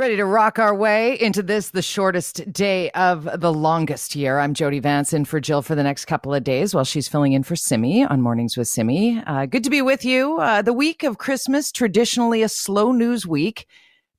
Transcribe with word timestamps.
Ready 0.00 0.16
to 0.16 0.24
rock 0.24 0.58
our 0.58 0.74
way 0.74 1.20
into 1.20 1.42
this, 1.42 1.68
the 1.68 1.82
shortest 1.82 2.50
day 2.50 2.90
of 2.92 3.28
the 3.38 3.52
longest 3.52 4.16
year. 4.16 4.38
I'm 4.38 4.54
Jody 4.54 4.78
Vance 4.78 5.12
in 5.12 5.26
for 5.26 5.40
Jill 5.40 5.60
for 5.60 5.74
the 5.74 5.82
next 5.82 6.06
couple 6.06 6.32
of 6.32 6.42
days 6.42 6.74
while 6.74 6.84
she's 6.84 7.06
filling 7.06 7.34
in 7.34 7.42
for 7.42 7.54
Simi 7.54 8.02
on 8.02 8.22
Mornings 8.22 8.56
with 8.56 8.66
Simi. 8.66 9.22
Uh, 9.26 9.44
good 9.44 9.62
to 9.62 9.68
be 9.68 9.82
with 9.82 10.02
you. 10.02 10.38
Uh, 10.38 10.62
the 10.62 10.72
week 10.72 11.02
of 11.02 11.18
Christmas, 11.18 11.70
traditionally 11.70 12.42
a 12.42 12.48
slow 12.48 12.92
news 12.92 13.26
week, 13.26 13.66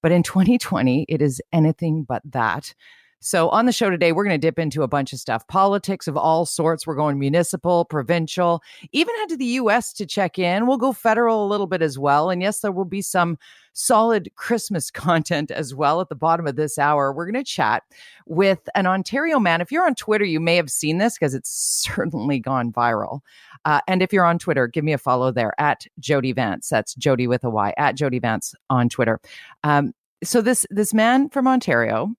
but 0.04 0.12
in 0.12 0.22
2020, 0.22 1.08
it 1.10 1.20
is 1.20 1.42
anything 1.52 2.04
but 2.04 2.22
that. 2.26 2.76
So, 3.24 3.50
on 3.50 3.68
the 3.68 3.72
show 3.72 3.92
today, 3.92 4.14
we're 4.14 4.24
going 4.24 4.34
to 4.34 4.48
dip 4.48 4.58
into 4.58 4.82
a 4.82 4.88
bunch 4.88 5.14
of 5.14 5.20
stuff 5.20 5.48
politics 5.48 6.08
of 6.08 6.18
all 6.18 6.44
sorts. 6.44 6.88
We're 6.88 6.96
going 6.96 7.20
municipal, 7.20 7.86
provincial, 7.86 8.64
even 8.94 9.16
head 9.18 9.30
to 9.30 9.38
the 9.38 9.46
US 9.46 9.94
to 9.94 10.08
check 10.08 10.40
in. 10.40 10.66
We'll 10.66 10.78
go 10.78 10.92
federal 10.92 11.46
a 11.46 11.48
little 11.48 11.68
bit 11.68 11.84
as 11.84 12.00
well. 12.00 12.32
And 12.32 12.42
yes, 12.42 12.62
there 12.62 12.72
will 12.72 12.84
be 12.84 13.04
some 13.04 13.38
solid 13.74 14.32
Christmas 14.38 14.90
content 14.92 15.52
as 15.52 15.76
well 15.76 16.02
at 16.02 16.10
the 16.10 16.16
bottom 16.16 16.48
of 16.48 16.56
this 16.56 16.80
hour. 16.80 17.14
We're 17.14 17.30
going 17.30 17.44
to 17.44 17.50
chat 17.50 17.84
with 18.26 18.68
an 18.74 18.88
Ontario 18.88 19.40
man. 19.40 19.62
If 19.62 19.72
you're 19.72 19.86
on 19.86 19.94
Twitter, 19.94 20.26
you 20.26 20.40
may 20.40 20.56
have 20.56 20.72
seen 20.72 20.98
this 20.98 21.20
because 21.20 21.36
it's 21.36 21.52
certainly 21.52 22.40
gone 22.40 22.74
viral. 22.74 23.20
Uh, 23.66 23.82
and 23.88 24.02
if 24.02 24.12
you're 24.12 24.26
on 24.26 24.40
Twitter, 24.40 24.66
give 24.66 24.84
me 24.84 24.94
a 24.94 24.98
follow 24.98 25.32
there 25.32 25.54
at 25.60 25.86
Jody 26.00 26.32
Vance. 26.32 26.70
That's 26.70 26.96
Jody 26.96 27.28
with 27.28 27.44
a 27.44 27.52
Y 27.52 27.72
at 27.78 27.94
Jody 27.96 28.18
Vance 28.18 28.56
on 28.72 28.90
Twitter. 28.90 29.20
Um, 29.64 29.94
so 30.24 30.42
this 30.42 30.66
this 30.70 30.94
man 30.94 31.30
from 31.30 31.48
Ontario 31.48 32.16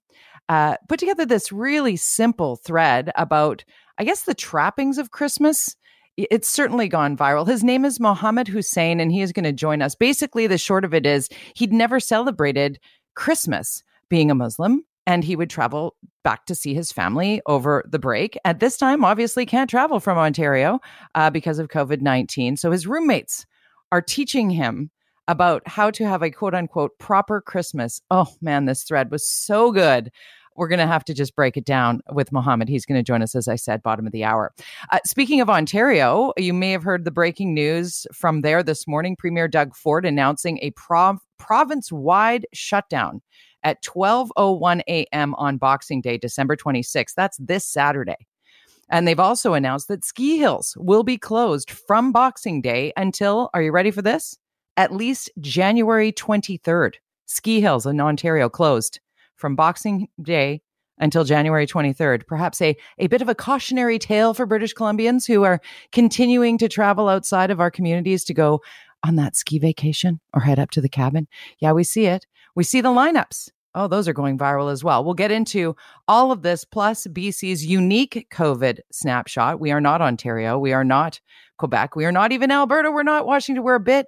uh, 0.52 0.76
put 0.86 1.00
together 1.00 1.24
this 1.24 1.50
really 1.50 1.96
simple 1.96 2.56
thread 2.56 3.10
about, 3.16 3.64
I 3.96 4.04
guess, 4.04 4.24
the 4.24 4.34
trappings 4.34 4.98
of 4.98 5.10
Christmas. 5.10 5.74
It's 6.18 6.46
certainly 6.46 6.88
gone 6.88 7.16
viral. 7.16 7.48
His 7.48 7.64
name 7.64 7.86
is 7.86 7.98
Mohammad 7.98 8.48
Hussain, 8.48 9.00
and 9.00 9.10
he 9.10 9.22
is 9.22 9.32
going 9.32 9.46
to 9.46 9.52
join 9.54 9.80
us. 9.80 9.94
Basically, 9.94 10.46
the 10.46 10.58
short 10.58 10.84
of 10.84 10.92
it 10.92 11.06
is 11.06 11.30
he'd 11.54 11.72
never 11.72 11.98
celebrated 11.98 12.78
Christmas 13.14 13.82
being 14.10 14.30
a 14.30 14.34
Muslim, 14.34 14.84
and 15.06 15.24
he 15.24 15.36
would 15.36 15.48
travel 15.48 15.96
back 16.22 16.44
to 16.44 16.54
see 16.54 16.74
his 16.74 16.92
family 16.92 17.40
over 17.46 17.82
the 17.88 17.98
break. 17.98 18.36
At 18.44 18.60
this 18.60 18.76
time, 18.76 19.06
obviously, 19.06 19.46
can't 19.46 19.70
travel 19.70 20.00
from 20.00 20.18
Ontario 20.18 20.80
uh, 21.14 21.30
because 21.30 21.60
of 21.60 21.68
COVID 21.68 22.02
19. 22.02 22.58
So 22.58 22.70
his 22.70 22.86
roommates 22.86 23.46
are 23.90 24.02
teaching 24.02 24.50
him 24.50 24.90
about 25.28 25.66
how 25.66 25.90
to 25.90 26.06
have 26.06 26.22
a 26.22 26.30
quote 26.30 26.54
unquote 26.54 26.98
proper 26.98 27.40
Christmas. 27.40 28.00
Oh 28.10 28.28
man, 28.40 28.66
this 28.66 28.82
thread 28.82 29.10
was 29.10 29.26
so 29.26 29.72
good. 29.72 30.10
We're 30.56 30.68
going 30.68 30.78
to 30.78 30.86
have 30.86 31.04
to 31.04 31.14
just 31.14 31.34
break 31.34 31.56
it 31.56 31.64
down 31.64 32.00
with 32.10 32.32
Mohammad. 32.32 32.68
He's 32.68 32.86
going 32.86 32.98
to 32.98 33.02
join 33.02 33.22
us, 33.22 33.34
as 33.34 33.48
I 33.48 33.56
said, 33.56 33.82
bottom 33.82 34.06
of 34.06 34.12
the 34.12 34.24
hour. 34.24 34.52
Uh, 34.90 34.98
speaking 35.04 35.40
of 35.40 35.50
Ontario, 35.50 36.32
you 36.36 36.52
may 36.52 36.72
have 36.72 36.82
heard 36.82 37.04
the 37.04 37.10
breaking 37.10 37.54
news 37.54 38.06
from 38.12 38.42
there 38.42 38.62
this 38.62 38.86
morning. 38.86 39.16
Premier 39.16 39.48
Doug 39.48 39.74
Ford 39.74 40.04
announcing 40.04 40.58
a 40.62 40.70
prov- 40.72 41.20
province 41.38 41.90
wide 41.90 42.46
shutdown 42.52 43.20
at 43.62 43.82
12:01 43.82 44.82
a.m. 44.88 45.34
on 45.34 45.56
Boxing 45.56 46.00
Day, 46.00 46.18
December 46.18 46.56
26th. 46.56 47.14
That's 47.14 47.36
this 47.38 47.64
Saturday. 47.64 48.26
And 48.88 49.08
they've 49.08 49.18
also 49.18 49.54
announced 49.54 49.88
that 49.88 50.04
ski 50.04 50.36
hills 50.38 50.76
will 50.78 51.02
be 51.02 51.16
closed 51.16 51.70
from 51.70 52.12
Boxing 52.12 52.60
Day 52.60 52.92
until, 52.96 53.48
are 53.54 53.62
you 53.62 53.72
ready 53.72 53.90
for 53.90 54.02
this? 54.02 54.36
at 54.76 54.92
least 54.92 55.30
January 55.40 56.12
23rd. 56.12 56.94
Ski 57.26 57.60
hills 57.60 57.86
in 57.86 58.00
Ontario 58.00 58.48
closed 58.48 59.00
from 59.36 59.56
Boxing 59.56 60.08
Day 60.20 60.62
until 60.98 61.24
January 61.24 61.66
23rd. 61.66 62.26
Perhaps 62.26 62.60
a, 62.62 62.76
a 62.98 63.06
bit 63.08 63.22
of 63.22 63.28
a 63.28 63.34
cautionary 63.34 63.98
tale 63.98 64.34
for 64.34 64.46
British 64.46 64.74
Columbians 64.74 65.26
who 65.26 65.42
are 65.42 65.60
continuing 65.90 66.58
to 66.58 66.68
travel 66.68 67.08
outside 67.08 67.50
of 67.50 67.60
our 67.60 67.70
communities 67.70 68.24
to 68.24 68.34
go 68.34 68.60
on 69.04 69.16
that 69.16 69.36
ski 69.36 69.58
vacation 69.58 70.20
or 70.32 70.42
head 70.42 70.58
up 70.58 70.70
to 70.70 70.80
the 70.80 70.88
cabin. 70.88 71.26
Yeah, 71.58 71.72
we 71.72 71.84
see 71.84 72.06
it. 72.06 72.26
We 72.54 72.64
see 72.64 72.80
the 72.80 72.90
lineups. 72.90 73.48
Oh, 73.74 73.88
those 73.88 74.06
are 74.06 74.12
going 74.12 74.36
viral 74.38 74.70
as 74.70 74.84
well. 74.84 75.02
We'll 75.02 75.14
get 75.14 75.30
into 75.30 75.74
all 76.06 76.30
of 76.30 76.42
this 76.42 76.62
plus 76.64 77.06
BC's 77.06 77.64
unique 77.64 78.26
COVID 78.30 78.80
snapshot. 78.92 79.60
We 79.60 79.72
are 79.72 79.80
not 79.80 80.02
Ontario. 80.02 80.58
We 80.58 80.74
are 80.74 80.84
not 80.84 81.20
Quebec. 81.56 81.96
We 81.96 82.04
are 82.04 82.12
not 82.12 82.32
even 82.32 82.50
Alberta. 82.50 82.92
We're 82.92 83.02
not 83.02 83.26
Washington. 83.26 83.64
We're 83.64 83.76
a 83.76 83.80
bit 83.80 84.06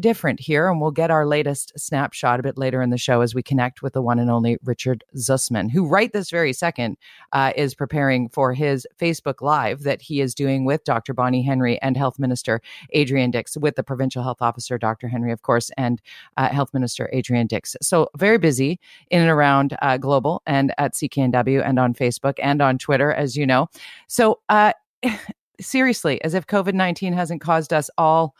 different 0.00 0.40
here. 0.40 0.68
And 0.68 0.80
we'll 0.80 0.90
get 0.90 1.10
our 1.10 1.26
latest 1.26 1.72
snapshot 1.76 2.40
a 2.40 2.42
bit 2.42 2.58
later 2.58 2.82
in 2.82 2.90
the 2.90 2.98
show 2.98 3.20
as 3.20 3.34
we 3.34 3.42
connect 3.42 3.82
with 3.82 3.92
the 3.92 4.02
one 4.02 4.18
and 4.18 4.30
only 4.30 4.58
Richard 4.64 5.04
Zussman, 5.16 5.70
who 5.70 5.86
right 5.86 6.12
this 6.12 6.30
very 6.30 6.52
second 6.52 6.96
uh, 7.32 7.52
is 7.56 7.74
preparing 7.74 8.28
for 8.28 8.52
his 8.52 8.86
Facebook 9.00 9.40
Live 9.40 9.82
that 9.82 10.02
he 10.02 10.20
is 10.20 10.34
doing 10.34 10.64
with 10.64 10.84
Dr. 10.84 11.14
Bonnie 11.14 11.42
Henry 11.42 11.80
and 11.80 11.96
Health 11.96 12.18
Minister 12.18 12.60
Adrian 12.90 13.30
Dix, 13.30 13.56
with 13.56 13.76
the 13.76 13.82
Provincial 13.82 14.22
Health 14.22 14.42
Officer, 14.42 14.78
Dr. 14.78 15.08
Henry, 15.08 15.32
of 15.32 15.42
course, 15.42 15.70
and 15.76 16.02
uh, 16.36 16.48
Health 16.48 16.74
Minister 16.74 17.08
Adrian 17.12 17.46
Dix. 17.46 17.76
So 17.80 18.08
very 18.16 18.38
busy 18.38 18.80
in 19.10 19.20
and 19.20 19.30
around 19.30 19.76
uh, 19.80 19.96
Global 19.96 20.42
and 20.46 20.74
at 20.78 20.94
CKNW 20.94 21.64
and 21.64 21.78
on 21.78 21.94
Facebook 21.94 22.34
and 22.42 22.60
on 22.60 22.78
Twitter, 22.78 23.12
as 23.12 23.36
you 23.36 23.46
know. 23.46 23.68
So, 24.08 24.40
uh, 24.48 24.72
seriously, 25.60 26.22
as 26.24 26.34
if 26.34 26.46
COVID 26.46 26.74
19 26.74 27.12
hasn't 27.12 27.40
caused 27.40 27.72
us 27.72 27.88
all 27.96 28.34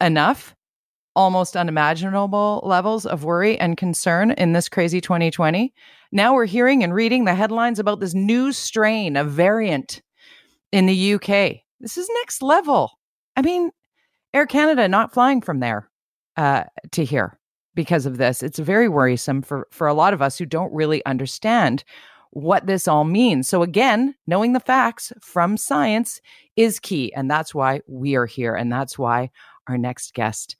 enough 0.00 0.55
almost 1.16 1.56
unimaginable 1.56 2.60
levels 2.64 3.06
of 3.06 3.24
worry 3.24 3.58
and 3.58 3.76
concern 3.76 4.30
in 4.32 4.52
this 4.52 4.68
crazy 4.68 5.00
2020. 5.00 5.72
Now 6.12 6.34
we're 6.34 6.44
hearing 6.44 6.84
and 6.84 6.94
reading 6.94 7.24
the 7.24 7.34
headlines 7.34 7.78
about 7.78 7.98
this 7.98 8.14
new 8.14 8.52
strain, 8.52 9.16
a 9.16 9.24
variant 9.24 10.02
in 10.70 10.86
the 10.86 11.14
UK. 11.14 11.56
This 11.80 11.96
is 11.96 12.08
next 12.20 12.42
level. 12.42 12.92
I 13.34 13.42
mean, 13.42 13.70
Air 14.32 14.46
Canada 14.46 14.86
not 14.86 15.14
flying 15.14 15.40
from 15.40 15.60
there 15.60 15.90
uh, 16.36 16.64
to 16.92 17.04
here 17.04 17.38
because 17.74 18.06
of 18.06 18.18
this. 18.18 18.42
It's 18.42 18.58
very 18.58 18.88
worrisome 18.88 19.42
for, 19.42 19.66
for 19.70 19.86
a 19.86 19.94
lot 19.94 20.12
of 20.12 20.22
us 20.22 20.38
who 20.38 20.46
don't 20.46 20.72
really 20.72 21.04
understand 21.06 21.82
what 22.30 22.66
this 22.66 22.86
all 22.86 23.04
means. 23.04 23.48
So, 23.48 23.62
again, 23.62 24.14
knowing 24.26 24.52
the 24.52 24.60
facts 24.60 25.12
from 25.22 25.56
science 25.56 26.20
is 26.56 26.78
key. 26.78 27.12
And 27.14 27.30
that's 27.30 27.54
why 27.54 27.80
we 27.86 28.14
are 28.14 28.26
here. 28.26 28.54
And 28.54 28.70
that's 28.70 28.98
why 28.98 29.30
our 29.68 29.78
next 29.78 30.12
guest 30.12 30.56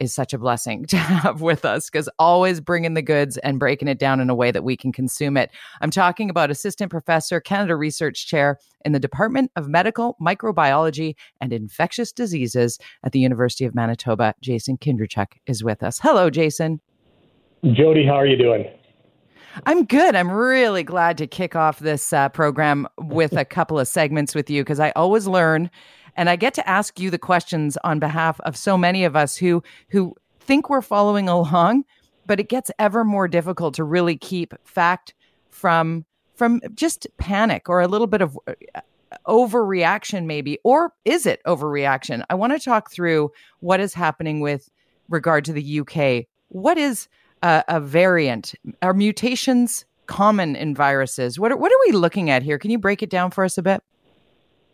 is 0.00 0.14
such 0.14 0.32
a 0.32 0.38
blessing 0.38 0.84
to 0.88 0.96
have 0.96 1.40
with 1.40 1.64
us 1.64 1.90
because 1.90 2.08
always 2.18 2.60
bringing 2.60 2.94
the 2.94 3.02
goods 3.02 3.36
and 3.38 3.58
breaking 3.58 3.88
it 3.88 3.98
down 3.98 4.20
in 4.20 4.30
a 4.30 4.34
way 4.34 4.50
that 4.50 4.64
we 4.64 4.76
can 4.76 4.92
consume 4.92 5.36
it. 5.36 5.50
I'm 5.80 5.90
talking 5.90 6.30
about 6.30 6.50
Assistant 6.50 6.90
Professor, 6.90 7.40
Canada 7.40 7.76
Research 7.76 8.26
Chair 8.26 8.58
in 8.84 8.92
the 8.92 9.00
Department 9.00 9.50
of 9.56 9.68
Medical 9.68 10.16
Microbiology 10.20 11.14
and 11.40 11.52
Infectious 11.52 12.12
Diseases 12.12 12.78
at 13.04 13.12
the 13.12 13.20
University 13.20 13.64
of 13.64 13.74
Manitoba. 13.74 14.34
Jason 14.40 14.78
Kindrachuk 14.78 15.32
is 15.46 15.64
with 15.64 15.82
us. 15.82 15.98
Hello, 16.00 16.30
Jason. 16.30 16.80
Jody, 17.72 18.06
how 18.06 18.14
are 18.14 18.26
you 18.26 18.36
doing? 18.36 18.66
I'm 19.64 19.84
good. 19.84 20.14
I'm 20.14 20.30
really 20.30 20.82
glad 20.82 21.16
to 21.18 21.26
kick 21.26 21.56
off 21.56 21.78
this 21.78 22.12
uh, 22.12 22.28
program 22.28 22.86
with 22.98 23.32
a 23.36 23.44
couple 23.44 23.78
of 23.78 23.88
segments 23.88 24.34
with 24.34 24.50
you 24.50 24.62
because 24.62 24.80
I 24.80 24.90
always 24.90 25.26
learn 25.26 25.70
and 26.16 26.30
I 26.30 26.36
get 26.36 26.54
to 26.54 26.68
ask 26.68 26.98
you 26.98 27.10
the 27.10 27.18
questions 27.18 27.76
on 27.84 27.98
behalf 27.98 28.40
of 28.40 28.56
so 28.56 28.76
many 28.76 29.04
of 29.04 29.14
us 29.14 29.36
who 29.36 29.62
who 29.90 30.14
think 30.40 30.70
we're 30.70 30.82
following 30.82 31.28
along, 31.28 31.84
but 32.26 32.40
it 32.40 32.48
gets 32.48 32.70
ever 32.78 33.04
more 33.04 33.28
difficult 33.28 33.74
to 33.74 33.84
really 33.84 34.16
keep 34.16 34.54
fact 34.64 35.14
from 35.50 36.04
from 36.34 36.60
just 36.74 37.06
panic 37.18 37.68
or 37.68 37.80
a 37.80 37.88
little 37.88 38.06
bit 38.06 38.20
of 38.20 38.38
uh, 38.46 38.52
overreaction 39.26 40.26
maybe 40.26 40.58
or 40.64 40.92
is 41.04 41.26
it 41.26 41.40
overreaction? 41.46 42.24
I 42.28 42.34
want 42.34 42.52
to 42.52 42.58
talk 42.58 42.90
through 42.90 43.30
what 43.60 43.80
is 43.80 43.94
happening 43.94 44.40
with 44.40 44.68
regard 45.08 45.44
to 45.46 45.52
the 45.52 45.80
UK. 45.80 46.26
What 46.48 46.76
is 46.76 47.08
a, 47.42 47.64
a 47.68 47.80
variant? 47.80 48.54
Are 48.82 48.92
mutations 48.92 49.84
common 50.06 50.56
in 50.56 50.74
viruses? 50.74 51.38
What 51.38 51.52
are, 51.52 51.56
what 51.56 51.72
are 51.72 51.78
we 51.86 51.92
looking 51.92 52.30
at 52.30 52.42
here? 52.42 52.58
Can 52.58 52.70
you 52.70 52.78
break 52.78 53.02
it 53.02 53.10
down 53.10 53.30
for 53.30 53.44
us 53.44 53.56
a 53.58 53.62
bit? 53.62 53.82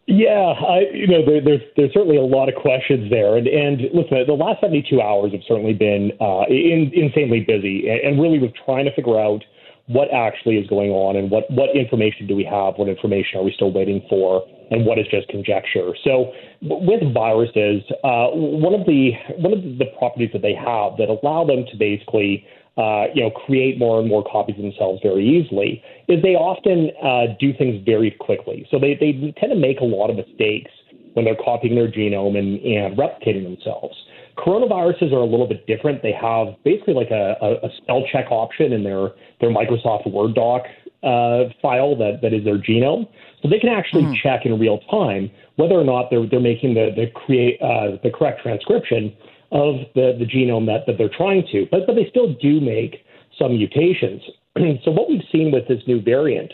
Yeah, 0.07 0.55
I, 0.59 0.81
you 0.93 1.07
know, 1.07 1.25
there, 1.25 1.41
there's 1.41 1.61
there's 1.77 1.93
certainly 1.95 2.17
a 2.17 2.23
lot 2.23 2.49
of 2.49 2.57
questions 2.57 3.09
there, 3.09 3.37
and 3.37 3.47
and 3.47 3.83
listen, 3.95 4.19
the 4.27 4.33
last 4.33 4.61
72 4.61 5.01
hours 5.01 5.31
have 5.31 5.43
certainly 5.47 5.75
been 5.75 6.11
uh, 6.21 6.43
in, 6.49 6.91
insanely 6.93 7.41
busy, 7.41 7.87
and, 7.89 8.21
really 8.21 8.41
with 8.41 8.51
trying 8.67 8.85
to 8.85 8.95
figure 8.95 9.21
out 9.21 9.45
what 9.87 10.13
actually 10.13 10.57
is 10.57 10.67
going 10.67 10.91
on 10.91 11.15
and 11.15 11.31
what 11.31 11.49
what 11.51 11.71
information 11.77 12.27
do 12.27 12.35
we 12.35 12.43
have, 12.43 12.75
what 12.79 12.89
information 12.89 13.39
are 13.39 13.45
we 13.45 13.53
still 13.55 13.71
waiting 13.71 14.05
for, 14.11 14.43
and 14.73 14.85
what 14.85 14.99
is 14.99 15.07
just 15.09 15.29
conjecture. 15.29 15.95
So 16.03 16.33
with 16.63 17.03
viruses, 17.15 17.83
uh, 18.03 18.35
one 18.35 18.75
of 18.75 18.85
the 18.87 19.13
one 19.39 19.53
of 19.53 19.63
the 19.63 19.87
properties 19.99 20.31
that 20.33 20.43
they 20.43 20.55
have 20.55 20.99
that 20.99 21.15
allow 21.15 21.45
them 21.47 21.65
to 21.71 21.77
basically 21.77 22.45
uh, 22.77 23.05
you 23.15 23.23
know, 23.23 23.31
create 23.31 23.79
more 23.79 24.01
and 24.01 24.09
more 24.09 24.25
copies 24.25 24.57
of 24.57 24.63
themselves 24.63 25.01
very 25.03 25.27
easily, 25.27 25.83
is 26.09 26.23
they 26.23 26.35
often 26.35 26.91
uh, 27.03 27.35
do 27.39 27.53
things 27.53 27.83
very 27.85 28.11
quickly. 28.11 28.67
So 28.71 28.79
they, 28.79 28.95
they 28.95 29.35
tend 29.39 29.53
to 29.53 29.59
make 29.59 29.81
a 29.81 29.85
lot 29.85 30.09
of 30.09 30.17
mistakes 30.17 30.71
when 31.13 31.25
they're 31.25 31.37
copying 31.37 31.75
their 31.75 31.91
genome 31.91 32.39
and, 32.39 32.59
and 32.61 32.97
replicating 32.97 33.45
themselves. 33.45 33.95
Coronaviruses 34.39 35.13
are 35.13 35.21
a 35.21 35.27
little 35.27 35.47
bit 35.47 35.67
different. 35.67 36.03
They 36.03 36.13
have 36.13 36.55
basically 36.65 36.95
like 36.95 37.11
a, 37.11 37.37
a, 37.43 37.67
a 37.67 37.71
spell 37.77 38.05
check 38.11 38.27
option 38.31 38.73
in 38.73 38.83
their, 38.83 39.11
their 39.41 39.51
Microsoft 39.51 40.11
Word 40.11 40.35
doc 40.35 40.63
uh, 41.03 41.53
file 41.61 41.95
that, 41.97 42.21
that 42.23 42.33
is 42.33 42.45
their 42.45 42.57
genome. 42.57 43.07
So 43.43 43.49
they 43.49 43.59
can 43.59 43.69
actually 43.69 44.05
mm-hmm. 44.05 44.23
check 44.23 44.47
in 44.47 44.59
real 44.59 44.79
time 44.91 45.31
whether 45.57 45.75
or 45.75 45.85
not 45.85 46.09
they're, 46.11 46.27
they're 46.27 46.41
making 46.41 46.73
the, 46.75 46.91
the, 46.97 47.09
create, 47.11 47.61
uh, 47.61 47.99
the 48.03 48.11
correct 48.11 48.41
transcription 48.41 49.15
of 49.53 49.77
the, 49.95 50.17
the 50.19 50.25
genome 50.25 50.67
that, 50.67 50.87
that 50.87 50.97
they're 50.99 51.13
trying 51.15 51.47
to, 51.53 51.67
but, 51.71 51.81
but 51.87 51.95
they 51.95 52.07
still 52.09 52.35
do 52.35 52.61
make 52.61 53.05
some 53.39 53.57
mutations. 53.57 54.23
so 54.85 54.91
what 54.91 55.09
we've 55.09 55.25
seen 55.31 55.53
with 55.53 55.69
this 55.69 55.83
new 55.87 56.01
variant 56.01 56.53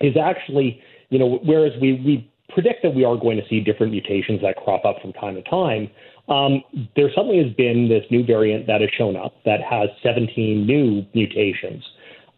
is 0.00 0.16
actually, 0.16 0.80
you 1.10 1.18
know, 1.18 1.38
whereas 1.44 1.72
we, 1.80 2.02
we 2.04 2.30
predict 2.48 2.82
that 2.82 2.94
we 2.94 3.04
are 3.04 3.16
going 3.16 3.36
to 3.36 3.46
see 3.48 3.60
different 3.60 3.92
mutations 3.92 4.40
that 4.42 4.56
crop 4.56 4.84
up 4.84 4.96
from 5.00 5.12
time 5.12 5.34
to 5.34 5.42
time, 5.42 5.88
um, 6.28 6.62
there 6.96 7.08
suddenly 7.14 7.42
has 7.42 7.52
been 7.54 7.88
this 7.88 8.04
new 8.10 8.24
variant 8.24 8.66
that 8.66 8.80
has 8.80 8.90
shown 8.98 9.16
up 9.16 9.34
that 9.44 9.60
has 9.62 9.88
17 10.02 10.66
new 10.66 11.04
mutations. 11.14 11.84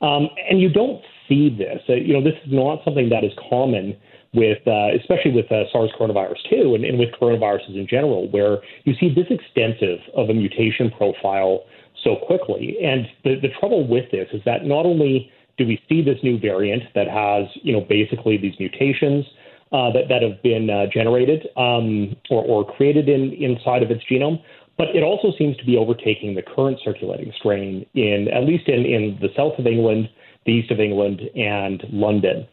Um, 0.00 0.28
and 0.48 0.60
you 0.60 0.68
don't 0.68 1.02
see 1.30 1.48
this. 1.48 1.80
Uh, 1.88 1.94
you 1.94 2.12
know, 2.12 2.22
this 2.22 2.34
is 2.44 2.52
not 2.52 2.84
something 2.84 3.08
that 3.08 3.24
is 3.24 3.32
common 3.48 3.96
with, 4.34 4.58
uh, 4.66 4.88
especially 5.00 5.32
with 5.32 5.50
uh, 5.50 5.64
SARS 5.72 5.90
coronavirus 5.98 6.36
2 6.50 6.74
and, 6.74 6.84
and 6.84 6.98
with 6.98 7.08
coronaviruses 7.20 7.74
in 7.74 7.86
general, 7.88 8.28
where 8.30 8.58
you 8.84 8.94
see 9.00 9.14
this 9.14 9.26
extensive 9.30 10.00
of 10.14 10.28
a 10.28 10.34
mutation 10.34 10.90
profile 10.90 11.62
so 12.04 12.16
quickly. 12.26 12.76
And 12.82 13.06
the, 13.24 13.36
the 13.40 13.48
trouble 13.58 13.86
with 13.86 14.10
this 14.10 14.28
is 14.32 14.42
that 14.44 14.64
not 14.64 14.84
only 14.84 15.30
do 15.56 15.66
we 15.66 15.80
see 15.88 16.02
this 16.02 16.18
new 16.22 16.38
variant 16.38 16.82
that 16.94 17.08
has, 17.08 17.46
you 17.62 17.72
know, 17.72 17.80
basically 17.80 18.36
these 18.36 18.54
mutations 18.58 19.24
uh, 19.72 19.92
that, 19.92 20.08
that 20.08 20.22
have 20.22 20.42
been 20.42 20.70
uh, 20.70 20.86
generated 20.92 21.46
um, 21.56 22.16
or, 22.30 22.42
or 22.44 22.76
created 22.76 23.08
in, 23.08 23.32
inside 23.34 23.82
of 23.82 23.90
its 23.90 24.02
genome, 24.10 24.42
but 24.78 24.88
it 24.96 25.02
also 25.02 25.36
seems 25.36 25.56
to 25.58 25.66
be 25.66 25.76
overtaking 25.76 26.34
the 26.34 26.42
current 26.42 26.78
circulating 26.82 27.30
strain 27.36 27.84
in, 27.94 28.28
at 28.32 28.44
least 28.44 28.66
in, 28.66 28.86
in 28.86 29.18
the 29.20 29.28
south 29.36 29.58
of 29.58 29.66
England, 29.66 30.08
the 30.46 30.52
east 30.52 30.70
of 30.70 30.80
England, 30.80 31.20
and 31.34 31.82
London. 31.90 32.46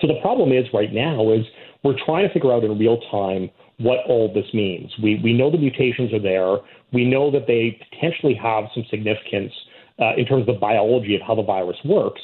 So 0.00 0.06
the 0.06 0.20
problem 0.22 0.52
is 0.52 0.64
right 0.72 0.92
now 0.92 1.32
is 1.32 1.44
we're 1.82 1.98
trying 2.04 2.26
to 2.26 2.32
figure 2.32 2.52
out 2.52 2.64
in 2.64 2.78
real 2.78 2.98
time 3.10 3.50
what 3.78 3.98
all 4.08 4.32
this 4.32 4.46
means. 4.54 4.90
We, 5.02 5.20
we 5.22 5.32
know 5.32 5.50
the 5.50 5.58
mutations 5.58 6.12
are 6.12 6.22
there. 6.22 6.56
We 6.92 7.04
know 7.04 7.30
that 7.30 7.46
they 7.46 7.78
potentially 7.90 8.34
have 8.34 8.64
some 8.74 8.84
significance 8.90 9.52
uh, 9.98 10.14
in 10.16 10.24
terms 10.24 10.42
of 10.42 10.54
the 10.54 10.60
biology 10.60 11.14
of 11.14 11.22
how 11.26 11.34
the 11.34 11.42
virus 11.42 11.76
works, 11.84 12.20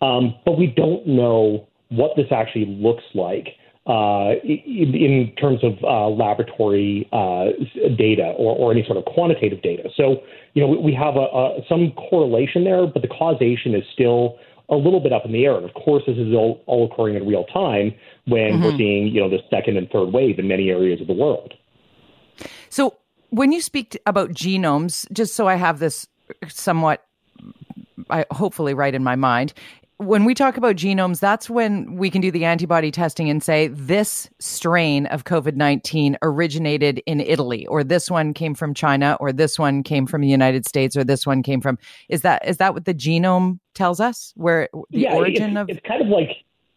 um, 0.00 0.34
but 0.44 0.58
we 0.58 0.66
don't 0.66 1.06
know 1.06 1.68
what 1.90 2.12
this 2.16 2.26
actually 2.32 2.66
looks 2.66 3.04
like 3.14 3.48
uh, 3.86 4.34
in, 4.44 4.94
in, 4.94 5.34
terms 5.36 5.58
of 5.64 5.72
uh, 5.82 6.08
laboratory 6.08 7.08
uh, 7.12 7.46
data 7.98 8.32
or, 8.38 8.54
or, 8.54 8.70
any 8.70 8.84
sort 8.84 8.96
of 8.96 9.04
quantitative 9.06 9.60
data. 9.60 9.88
So, 9.96 10.22
you 10.54 10.62
know, 10.62 10.68
we, 10.68 10.78
we 10.78 10.94
have 10.94 11.16
a, 11.16 11.26
a, 11.26 11.58
some 11.68 11.90
correlation 11.92 12.62
there, 12.62 12.86
but 12.86 13.02
the 13.02 13.08
causation 13.08 13.74
is 13.74 13.82
still 13.92 14.38
a 14.68 14.76
little 14.76 15.00
bit 15.00 15.12
up 15.12 15.24
in 15.24 15.32
the 15.32 15.44
air. 15.44 15.56
And 15.56 15.64
of 15.64 15.74
course, 15.74 16.04
this 16.06 16.16
is 16.16 16.32
all, 16.32 16.62
all 16.66 16.90
occurring 16.92 17.16
in 17.16 17.26
real 17.26 17.44
time 17.46 17.92
when 18.26 18.52
mm-hmm. 18.52 18.62
we're 18.62 18.76
seeing, 18.76 19.08
you 19.08 19.20
know, 19.20 19.28
the 19.28 19.40
second 19.50 19.76
and 19.76 19.90
third 19.90 20.12
wave 20.12 20.38
in 20.38 20.46
many 20.46 20.70
areas 20.70 21.00
of 21.00 21.08
the 21.08 21.12
world. 21.12 21.52
So, 22.68 22.96
when 23.30 23.50
you 23.50 23.60
speak 23.62 23.98
about 24.06 24.30
genomes, 24.30 25.10
just 25.10 25.34
so 25.34 25.48
I 25.48 25.56
have 25.56 25.78
this 25.78 26.06
somewhat, 26.48 27.04
I 28.10 28.26
hopefully 28.30 28.74
right 28.74 28.94
in 28.94 29.02
my 29.02 29.16
mind, 29.16 29.54
when 30.02 30.24
we 30.24 30.34
talk 30.34 30.56
about 30.56 30.76
genomes, 30.76 31.20
that's 31.20 31.48
when 31.48 31.96
we 31.96 32.10
can 32.10 32.20
do 32.20 32.30
the 32.30 32.44
antibody 32.44 32.90
testing 32.90 33.30
and 33.30 33.42
say 33.42 33.68
this 33.68 34.28
strain 34.38 35.06
of 35.06 35.24
COVID 35.24 35.56
19 35.56 36.16
originated 36.22 37.02
in 37.06 37.20
Italy, 37.20 37.66
or 37.66 37.84
this 37.84 38.10
one 38.10 38.34
came 38.34 38.54
from 38.54 38.74
China, 38.74 39.16
or 39.20 39.32
this 39.32 39.58
one 39.58 39.82
came 39.82 40.06
from 40.06 40.20
the 40.20 40.28
United 40.28 40.66
States, 40.66 40.96
or 40.96 41.04
this 41.04 41.26
one 41.26 41.42
came 41.42 41.60
from. 41.60 41.78
Is 42.08 42.22
that 42.22 42.46
is 42.46 42.58
that 42.58 42.74
what 42.74 42.84
the 42.84 42.94
genome 42.94 43.58
tells 43.74 44.00
us? 44.00 44.32
Where 44.36 44.68
the 44.72 45.00
yeah, 45.00 45.14
origin 45.14 45.56
it's, 45.56 45.60
of 45.60 45.68
it's 45.70 45.86
kind 45.86 46.02
of 46.02 46.08
like 46.08 46.30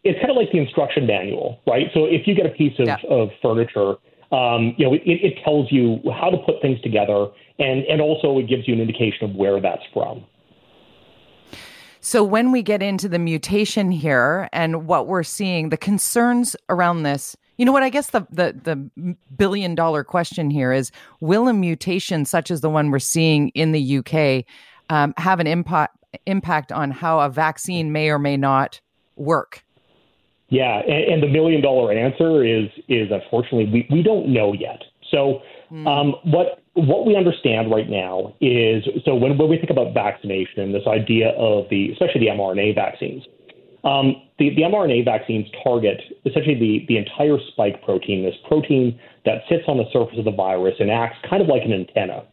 it's 0.04 0.18
kind 0.20 0.30
of 0.30 0.36
like 0.36 0.52
the 0.52 0.58
instruction 0.58 1.06
manual, 1.06 1.60
right? 1.66 1.88
So 1.92 2.04
if 2.04 2.26
you 2.26 2.34
get 2.34 2.46
a 2.46 2.50
piece 2.50 2.78
of, 2.78 2.86
yeah. 2.86 2.98
of 3.08 3.30
furniture, 3.42 3.96
um, 4.32 4.74
you 4.78 4.86
know, 4.86 4.94
it, 4.94 5.02
it 5.04 5.34
tells 5.44 5.70
you 5.70 6.00
how 6.12 6.30
to 6.30 6.38
put 6.38 6.62
things 6.62 6.80
together, 6.82 7.26
and 7.58 7.84
and 7.84 8.00
also 8.00 8.38
it 8.38 8.48
gives 8.48 8.66
you 8.66 8.74
an 8.74 8.80
indication 8.80 9.30
of 9.30 9.34
where 9.34 9.60
that's 9.60 9.82
from. 9.92 10.24
So 12.06 12.22
when 12.22 12.52
we 12.52 12.62
get 12.62 12.84
into 12.84 13.08
the 13.08 13.18
mutation 13.18 13.90
here 13.90 14.48
and 14.52 14.86
what 14.86 15.08
we're 15.08 15.24
seeing, 15.24 15.70
the 15.70 15.76
concerns 15.76 16.54
around 16.68 17.02
this, 17.02 17.36
you 17.56 17.64
know 17.64 17.72
what? 17.72 17.82
I 17.82 17.88
guess 17.88 18.10
the 18.10 18.24
the 18.30 18.54
the 18.62 19.16
billion 19.36 19.74
dollar 19.74 20.04
question 20.04 20.48
here 20.48 20.72
is: 20.72 20.92
Will 21.18 21.48
a 21.48 21.52
mutation 21.52 22.24
such 22.24 22.52
as 22.52 22.60
the 22.60 22.70
one 22.70 22.92
we're 22.92 23.00
seeing 23.00 23.48
in 23.56 23.72
the 23.72 23.98
UK 23.98 24.44
um, 24.88 25.14
have 25.16 25.40
an 25.40 25.48
impact 25.48 25.96
impact 26.26 26.70
on 26.70 26.92
how 26.92 27.18
a 27.18 27.28
vaccine 27.28 27.90
may 27.90 28.08
or 28.08 28.20
may 28.20 28.36
not 28.36 28.80
work? 29.16 29.64
Yeah, 30.48 30.82
and, 30.82 31.14
and 31.14 31.22
the 31.24 31.28
million 31.28 31.60
dollar 31.60 31.92
answer 31.92 32.44
is 32.44 32.68
is 32.86 33.10
unfortunately 33.10 33.64
we, 33.64 33.88
we 33.90 34.04
don't 34.04 34.28
know 34.28 34.52
yet. 34.52 34.80
So 35.10 35.42
mm. 35.70 35.86
um, 35.86 36.14
what 36.24 36.62
what 36.74 37.06
we 37.06 37.16
understand 37.16 37.70
right 37.70 37.88
now 37.88 38.34
is 38.40 38.84
so 39.04 39.14
when, 39.14 39.38
when 39.38 39.48
we 39.48 39.56
think 39.56 39.70
about 39.70 39.94
vaccination, 39.94 40.72
this 40.72 40.86
idea 40.86 41.30
of 41.30 41.68
the 41.70 41.90
especially 41.92 42.20
the 42.20 42.26
mRNA 42.26 42.74
vaccines, 42.74 43.24
um, 43.84 44.16
the, 44.38 44.50
the 44.54 44.62
mRNA 44.62 45.04
vaccines 45.04 45.46
target 45.64 46.00
essentially 46.26 46.54
the, 46.54 46.84
the 46.88 46.98
entire 46.98 47.38
spike 47.52 47.82
protein, 47.82 48.24
this 48.24 48.34
protein 48.46 48.98
that 49.24 49.42
sits 49.48 49.64
on 49.68 49.78
the 49.78 49.84
surface 49.92 50.18
of 50.18 50.24
the 50.24 50.32
virus 50.32 50.74
and 50.78 50.90
acts 50.90 51.16
kind 51.28 51.40
of 51.40 51.48
like 51.48 51.62
an 51.64 51.72
antenna. 51.72 52.24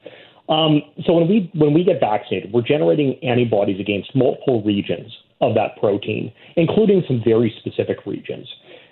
Um, 0.50 0.82
so 1.06 1.14
when 1.14 1.30
we 1.30 1.50
when 1.56 1.74
we 1.74 1.84
get 1.84 2.02
vaccinated, 2.02 2.52
we're 2.52 2.68
generating 2.68 3.18
antibodies 3.24 3.80
against 3.80 4.14
multiple 4.14 4.62
regions 4.64 5.12
of 5.40 5.56
that 5.56 5.78
protein, 5.80 6.34
including 6.58 7.04
some 7.08 7.22
very 7.24 7.54
specific 7.60 8.06
regions. 8.06 8.48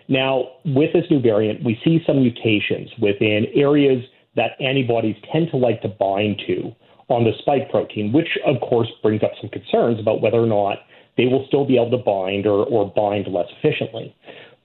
Now, 0.07 0.49
with 0.65 0.93
this 0.93 1.05
new 1.09 1.21
variant, 1.21 1.63
we 1.63 1.79
see 1.83 2.01
some 2.05 2.21
mutations 2.21 2.89
within 3.01 3.47
areas 3.55 4.03
that 4.35 4.51
antibodies 4.59 5.15
tend 5.31 5.49
to 5.51 5.57
like 5.57 5.81
to 5.81 5.87
bind 5.87 6.41
to 6.47 6.71
on 7.09 7.25
the 7.25 7.31
spike 7.39 7.69
protein, 7.69 8.11
which 8.13 8.37
of 8.45 8.61
course 8.61 8.87
brings 9.01 9.21
up 9.23 9.31
some 9.41 9.49
concerns 9.49 9.99
about 9.99 10.21
whether 10.21 10.37
or 10.37 10.47
not 10.47 10.79
they 11.17 11.25
will 11.25 11.45
still 11.47 11.65
be 11.65 11.75
able 11.75 11.91
to 11.91 11.97
bind 11.97 12.45
or, 12.45 12.65
or 12.65 12.91
bind 12.95 13.27
less 13.27 13.47
efficiently. 13.59 14.15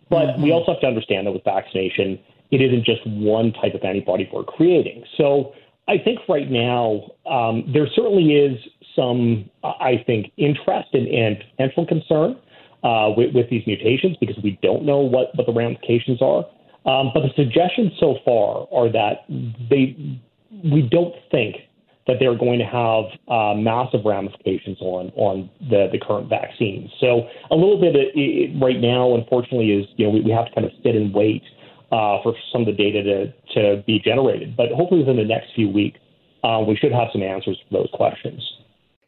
But 0.09 0.27
mm-hmm. 0.27 0.43
we 0.43 0.53
also 0.53 0.73
have 0.73 0.81
to 0.83 0.87
understand 0.87 1.27
that 1.27 1.33
with 1.33 1.43
vaccination, 1.45 2.19
it 2.51 2.63
isn't 2.63 2.85
just 2.85 3.05
one 3.07 3.53
type 3.53 3.75
of 3.75 3.83
antibody 3.83 4.29
we're 4.33 4.45
creating. 4.45 5.05
So 5.17 5.53
I 5.89 5.99
think 5.99 6.21
right 6.29 6.51
now 6.51 7.11
um, 7.29 7.69
there 7.73 7.89
certainly 7.95 8.35
is 8.35 8.59
some, 8.95 9.51
I 9.63 10.03
think, 10.07 10.33
interest 10.37 10.89
and, 10.93 11.07
and 11.09 11.43
potential 11.57 11.87
concern 11.87 12.37
uh, 12.83 13.11
with, 13.17 13.35
with, 13.35 13.51
these 13.51 13.67
mutations 13.67 14.17
because 14.19 14.37
we 14.43 14.59
don't 14.63 14.85
know 14.85 14.99
what, 14.99 15.35
what 15.35 15.47
the 15.47 15.53
ramifications 15.53 16.23
are. 16.23 16.45
Um, 16.87 17.11
but 17.13 17.23
the 17.23 17.31
suggestions 17.35 17.93
so 17.99 18.17
far 18.25 18.69
are 18.73 18.91
that 18.93 19.27
they, 19.69 19.97
we 20.63 20.83
don't 20.83 21.15
think 21.31 21.57
that 22.07 22.17
they're 22.21 22.39
going 22.39 22.61
to 22.61 22.65
have 22.65 23.05
uh, 23.27 23.55
massive 23.55 24.01
ramifications 24.05 24.79
on 24.81 25.11
on 25.17 25.51
the, 25.69 25.89
the 25.91 25.99
current 25.99 26.29
vaccines. 26.29 26.91
So 27.01 27.29
a 27.51 27.57
little 27.57 27.81
bit 27.81 27.97
it, 27.97 28.13
it, 28.15 28.63
right 28.63 28.81
now, 28.81 29.15
unfortunately, 29.15 29.73
is 29.73 29.87
you 29.97 30.07
know 30.07 30.13
we, 30.13 30.21
we 30.21 30.31
have 30.31 30.47
to 30.47 30.55
kind 30.55 30.65
of 30.65 30.73
sit 30.85 30.95
and 30.95 31.13
wait 31.13 31.43
uh, 31.91 32.23
for 32.23 32.35
some 32.53 32.63
of 32.63 32.67
the 32.67 32.73
data 32.73 33.03
to 33.03 33.33
to 33.55 33.83
be 33.83 33.99
generated. 33.99 34.57
But 34.57 34.71
hopefully, 34.71 35.01
within 35.01 35.17
the 35.17 35.25
next 35.25 35.51
few 35.55 35.69
weeks, 35.69 35.99
uh, 36.45 36.63
we 36.67 36.77
should 36.77 36.93
have 36.93 37.09
some 37.13 37.23
answers 37.23 37.59
to 37.59 37.65
those 37.73 37.89
questions. 37.93 38.41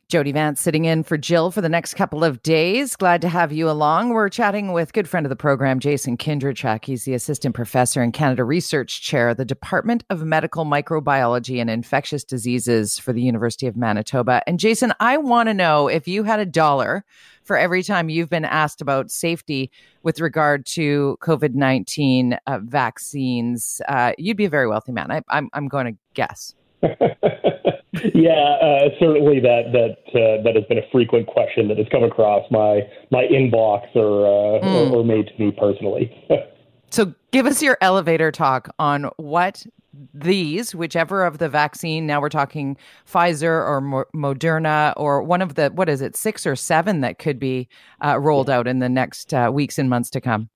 Jody 0.08 0.32
Vance 0.32 0.58
sitting 0.58 0.86
in 0.86 1.02
for 1.02 1.18
Jill 1.18 1.50
for 1.50 1.60
the 1.60 1.68
next 1.68 1.92
couple 1.92 2.24
of 2.24 2.42
days. 2.42 2.96
Glad 2.96 3.20
to 3.20 3.28
have 3.28 3.52
you 3.52 3.68
along. 3.68 4.08
We're 4.08 4.30
chatting 4.30 4.72
with 4.72 4.94
good 4.94 5.06
friend 5.06 5.26
of 5.26 5.28
the 5.28 5.36
program, 5.36 5.80
Jason 5.80 6.16
Kindrachuk. 6.16 6.86
He's 6.86 7.04
the 7.04 7.12
assistant 7.12 7.54
professor 7.54 8.00
and 8.00 8.10
Canada 8.10 8.42
Research 8.42 9.02
Chair, 9.02 9.28
of 9.28 9.36
the 9.36 9.44
Department 9.44 10.04
of 10.08 10.24
Medical 10.24 10.64
Microbiology 10.64 11.60
and 11.60 11.68
Infectious 11.68 12.24
Diseases 12.24 12.98
for 12.98 13.12
the 13.12 13.20
University 13.20 13.66
of 13.66 13.76
Manitoba. 13.76 14.42
And 14.46 14.58
Jason, 14.58 14.94
I 14.98 15.18
want 15.18 15.50
to 15.50 15.54
know 15.54 15.88
if 15.88 16.08
you 16.08 16.22
had 16.22 16.40
a 16.40 16.46
dollar 16.46 17.04
for 17.44 17.58
every 17.58 17.82
time 17.82 18.08
you've 18.08 18.30
been 18.30 18.46
asked 18.46 18.80
about 18.80 19.10
safety 19.10 19.70
with 20.04 20.20
regard 20.20 20.64
to 20.68 21.18
COVID 21.20 21.52
19 21.52 22.38
uh, 22.46 22.60
vaccines, 22.62 23.82
uh, 23.88 24.14
you'd 24.16 24.38
be 24.38 24.46
a 24.46 24.50
very 24.50 24.68
wealthy 24.68 24.92
man. 24.92 25.10
I, 25.10 25.20
I'm, 25.28 25.50
I'm 25.52 25.68
going 25.68 25.84
to 25.84 25.98
guess. 26.14 26.54
yeah, 28.14 28.32
uh, 28.32 28.88
certainly 29.00 29.40
that 29.40 29.72
that 29.72 29.98
uh, 30.14 30.42
that 30.42 30.54
has 30.54 30.64
been 30.64 30.78
a 30.78 30.90
frequent 30.92 31.26
question 31.26 31.68
that 31.68 31.78
has 31.78 31.86
come 31.90 32.04
across 32.04 32.44
my 32.50 32.82
my 33.10 33.24
inbox 33.24 33.94
or 33.96 34.26
uh, 34.26 34.60
mm. 34.60 34.90
or, 34.90 34.96
or 34.96 35.04
made 35.04 35.26
to 35.26 35.42
me 35.42 35.50
personally. 35.52 36.12
so, 36.90 37.14
give 37.30 37.46
us 37.46 37.62
your 37.62 37.78
elevator 37.80 38.30
talk 38.30 38.68
on 38.78 39.04
what 39.16 39.64
these, 40.12 40.74
whichever 40.74 41.24
of 41.24 41.38
the 41.38 41.48
vaccine. 41.48 42.06
Now 42.06 42.20
we're 42.20 42.28
talking 42.28 42.76
Pfizer 43.10 43.66
or 43.66 43.80
Mo- 43.80 44.04
Moderna 44.14 44.92
or 44.96 45.22
one 45.22 45.42
of 45.42 45.54
the 45.54 45.70
what 45.70 45.88
is 45.88 46.02
it, 46.02 46.16
six 46.16 46.46
or 46.46 46.56
seven 46.56 47.00
that 47.00 47.18
could 47.18 47.38
be 47.38 47.68
uh, 48.04 48.18
rolled 48.18 48.50
out 48.50 48.66
in 48.66 48.80
the 48.80 48.88
next 48.88 49.32
uh, 49.32 49.50
weeks 49.52 49.78
and 49.78 49.88
months 49.88 50.10
to 50.10 50.20
come. 50.20 50.50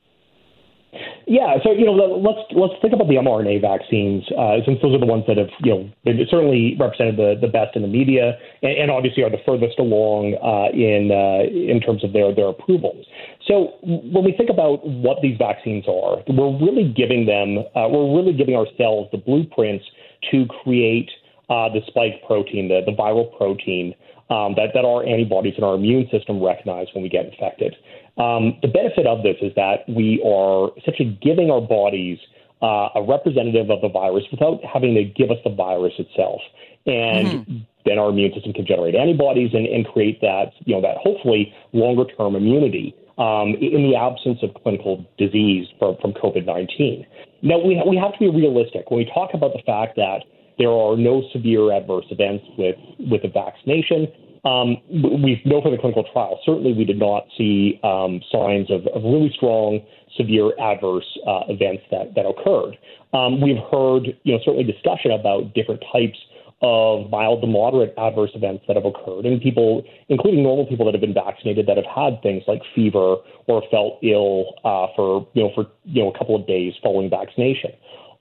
Yeah, 1.27 1.57
so 1.63 1.71
you 1.71 1.85
know, 1.87 1.93
let's 1.93 2.41
let's 2.51 2.75
think 2.83 2.93
about 2.93 3.09
the 3.09 3.15
mRNA 3.15 3.61
vaccines, 3.63 4.25
uh, 4.37 4.59
since 4.67 4.79
those 4.83 4.95
are 4.95 4.99
the 4.99 5.07
ones 5.07 5.25
that 5.29 5.37
have 5.37 5.51
you 5.63 5.91
know 6.05 6.25
certainly 6.31 6.77
represented 6.79 7.17
the, 7.17 7.39
the 7.41 7.47
best 7.47 7.77
in 7.77 7.83
the 7.83 7.89
media, 7.89 8.39
and, 8.63 8.73
and 8.73 8.91
obviously 8.91 9.23
are 9.23 9.31
the 9.31 9.43
furthest 9.47 9.79
along 9.79 10.35
uh, 10.43 10.75
in 10.75 11.11
uh, 11.15 11.47
in 11.47 11.81
terms 11.81 12.03
of 12.03 12.13
their 12.13 12.35
their 12.35 12.49
approvals. 12.49 13.07
So 13.47 13.75
when 13.83 14.25
we 14.25 14.33
think 14.37 14.51
about 14.51 14.87
what 14.87 15.23
these 15.23 15.39
vaccines 15.39 15.85
are, 15.87 16.23
we're 16.27 16.59
really 16.59 16.93
giving 16.93 17.27
them, 17.27 17.59
uh, 17.75 17.87
we're 17.89 18.17
really 18.17 18.33
giving 18.33 18.57
ourselves 18.57 19.09
the 19.13 19.19
blueprints 19.19 19.85
to 20.31 20.47
create 20.63 21.11
uh, 21.51 21.69
the 21.71 21.81
spike 21.87 22.23
protein, 22.27 22.67
the 22.69 22.83
the 22.85 22.93
viral 22.93 23.31
protein 23.37 23.95
um, 24.33 24.55
that, 24.57 24.73
that 24.75 24.85
our 24.85 25.05
antibodies 25.05 25.55
and 25.57 25.65
our 25.65 25.75
immune 25.75 26.09
system 26.11 26.43
recognize 26.43 26.87
when 26.95 27.03
we 27.03 27.11
get 27.11 27.27
infected. 27.27 27.77
Um, 28.19 28.59
the 28.61 28.69
benefit 28.69 29.07
of 29.07 29.23
this 29.23 29.37
is 29.41 29.53
that 29.57 29.89
we 29.89 30.23
are 30.25 30.71
essentially 30.77 31.19
giving 31.23 31.51
our 31.51 31.61
bodies 31.61 32.19
uh, 32.63 32.89
a 32.95 33.03
representative 33.03 33.71
of 33.71 33.81
the 33.81 33.89
virus 33.89 34.25
without 34.31 34.61
having 34.65 34.95
to 34.95 35.05
give 35.05 35.31
us 35.31 35.39
the 35.45 35.51
virus 35.51 35.95
itself. 35.99 36.41
And 36.87 37.27
mm-hmm. 37.27 37.57
then 37.85 37.99
our 37.99 38.11
immune 38.11 38.33
system 38.35 38.53
can 38.53 38.67
generate 38.67 38.95
antibodies 38.95 39.51
and, 39.55 39.67
and 39.67 39.87
create 39.87 40.21
that, 40.21 40.53
you 40.65 40.75
know, 40.75 40.83
that 40.83 40.99
hopefully 40.99 41.53
longer 41.73 42.05
term 42.17 42.37
immunity 42.37 42.95
um, 43.19 43.55
in 43.61 43.91
the 43.91 43.97
absence 43.97 44.39
of 44.43 44.55
clinical 44.63 45.05
disease 45.19 45.67
from, 45.79 45.97
from 46.01 46.13
COVID 46.13 46.47
19. 46.47 47.07
Now, 47.43 47.59
we, 47.59 47.83
we 47.87 47.97
have 47.97 48.13
to 48.13 48.19
be 48.19 48.31
realistic. 48.31 48.91
When 48.91 48.99
we 48.99 49.11
talk 49.13 49.31
about 49.35 49.53
the 49.53 49.63
fact 49.67 49.97
that 49.97 50.23
there 50.59 50.71
are 50.71 50.97
no 50.97 51.23
severe 51.33 51.73
adverse 51.73 52.05
events 52.11 52.45
with, 52.57 52.77
with 52.99 53.23
the 53.23 53.29
vaccination, 53.29 54.07
um, 54.45 54.77
we 54.91 55.41
know 55.45 55.63
from 55.63 55.71
the 55.71 55.79
clinical 55.79 56.05
trial, 56.13 56.41
certainly 56.45 56.73
we 56.73 56.85
did 56.85 56.99
not 56.99 57.27
see 57.39 57.79
um, 57.85 58.21
signs 58.31 58.71
of, 58.71 58.87
of, 58.89 59.03
really 59.05 59.31
strong 59.37 59.81
severe 60.17 60.51
adverse 60.59 61.07
uh, 61.27 61.47
events 61.49 61.85
that, 61.93 62.15
that 62.17 62.27
occurred. 62.27 62.77
Um, 63.15 63.41
we've 63.41 63.63
heard, 63.71 64.19
you 64.25 64.35
know, 64.35 64.41
certainly 64.45 64.65
discussion 64.65 65.13
about 65.13 65.55
different 65.55 65.83
types 65.93 66.19
of 66.63 67.11
mild 67.11 67.41
to 67.43 67.47
moderate 67.47 67.93
adverse 67.99 68.31
events 68.35 68.65
that 68.67 68.77
have 68.77 68.85
occurred 68.85 69.27
in 69.27 69.39
people, 69.41 69.83
including 70.09 70.43
normal 70.43 70.67
people 70.67 70.87
that 70.87 70.95
have 70.95 71.01
been 71.01 71.15
vaccinated 71.15 71.67
that 71.67 71.77
have 71.77 71.87
had 71.87 72.23
things 72.23 72.43
like 72.47 72.63
fever 72.75 73.17
or 73.47 73.63
felt 73.71 73.99
ill 74.03 74.55
uh, 74.65 74.87
for 74.95 75.27
you 75.35 75.43
know 75.43 75.51
for 75.55 75.67
you 75.85 76.03
know 76.03 76.11
a 76.11 76.19
couple 76.19 76.37
of 76.37 76.47
days 76.47 76.73
following 76.83 77.11
vaccination. 77.11 77.71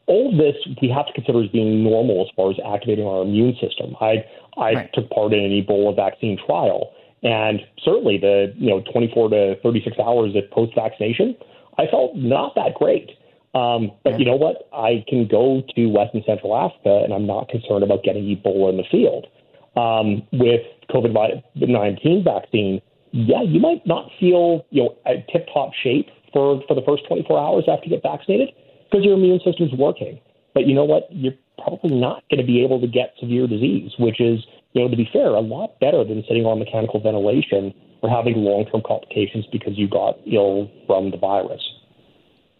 All 0.07 0.31
of 0.31 0.37
this 0.37 0.55
we 0.81 0.89
have 0.89 1.07
to 1.07 1.13
consider 1.13 1.43
as 1.43 1.49
being 1.49 1.83
normal 1.83 2.21
as 2.21 2.27
far 2.35 2.51
as 2.51 2.57
activating 2.65 3.05
our 3.05 3.21
immune 3.21 3.55
system. 3.61 3.95
I 4.01 4.25
I 4.57 4.73
right. 4.73 4.93
took 4.93 5.09
part 5.09 5.33
in 5.33 5.39
an 5.39 5.51
Ebola 5.51 5.95
vaccine 5.95 6.37
trial, 6.45 6.91
and 7.23 7.59
certainly 7.83 8.17
the 8.17 8.53
you 8.57 8.69
know 8.69 8.81
24 8.91 9.29
to 9.29 9.55
36 9.61 9.97
hours 9.99 10.35
of 10.35 10.49
post 10.51 10.73
vaccination, 10.75 11.35
I 11.77 11.87
felt 11.87 12.15
not 12.15 12.55
that 12.55 12.73
great. 12.75 13.11
Um, 13.53 13.91
but 14.03 14.17
you 14.17 14.25
know 14.25 14.35
what? 14.35 14.69
I 14.71 15.03
can 15.09 15.27
go 15.27 15.61
to 15.75 15.85
West 15.87 16.13
and 16.13 16.23
Central 16.25 16.55
Africa, 16.55 17.01
and 17.03 17.13
I'm 17.13 17.27
not 17.27 17.49
concerned 17.49 17.83
about 17.83 18.03
getting 18.03 18.23
Ebola 18.23 18.69
in 18.69 18.77
the 18.77 18.87
field. 18.89 19.27
Um, 19.75 20.23
with 20.31 20.61
COVID 20.89 21.43
19 21.55 22.23
vaccine, 22.23 22.81
yeah, 23.11 23.41
you 23.41 23.59
might 23.59 23.85
not 23.85 24.09
feel 24.19 24.65
you 24.69 24.83
know 24.83 24.97
at 25.05 25.27
tip 25.29 25.47
top 25.53 25.71
shape 25.83 26.07
for, 26.33 26.61
for 26.67 26.75
the 26.75 26.81
first 26.87 27.03
24 27.07 27.39
hours 27.39 27.65
after 27.67 27.87
you 27.87 27.95
get 27.95 28.03
vaccinated 28.03 28.49
because 28.91 29.05
your 29.05 29.15
immune 29.15 29.39
system's 29.43 29.71
working. 29.73 30.19
But 30.53 30.67
you 30.67 30.75
know 30.75 30.83
what? 30.83 31.07
You're 31.09 31.33
probably 31.63 31.95
not 31.95 32.23
going 32.29 32.39
to 32.39 32.45
be 32.45 32.63
able 32.63 32.81
to 32.81 32.87
get 32.87 33.13
severe 33.19 33.47
disease, 33.47 33.91
which 33.97 34.19
is, 34.19 34.39
you 34.73 34.81
know, 34.81 34.89
to 34.89 34.97
be 34.97 35.09
fair, 35.11 35.27
a 35.27 35.39
lot 35.39 35.79
better 35.79 36.03
than 36.03 36.23
sitting 36.27 36.45
on 36.45 36.59
mechanical 36.59 36.99
ventilation 36.99 37.73
or 38.01 38.09
having 38.09 38.35
long 38.37 38.65
term 38.65 38.81
complications 38.85 39.45
because 39.51 39.77
you 39.77 39.87
got 39.87 40.17
ill 40.25 40.69
from 40.87 41.11
the 41.11 41.17
virus. 41.17 41.61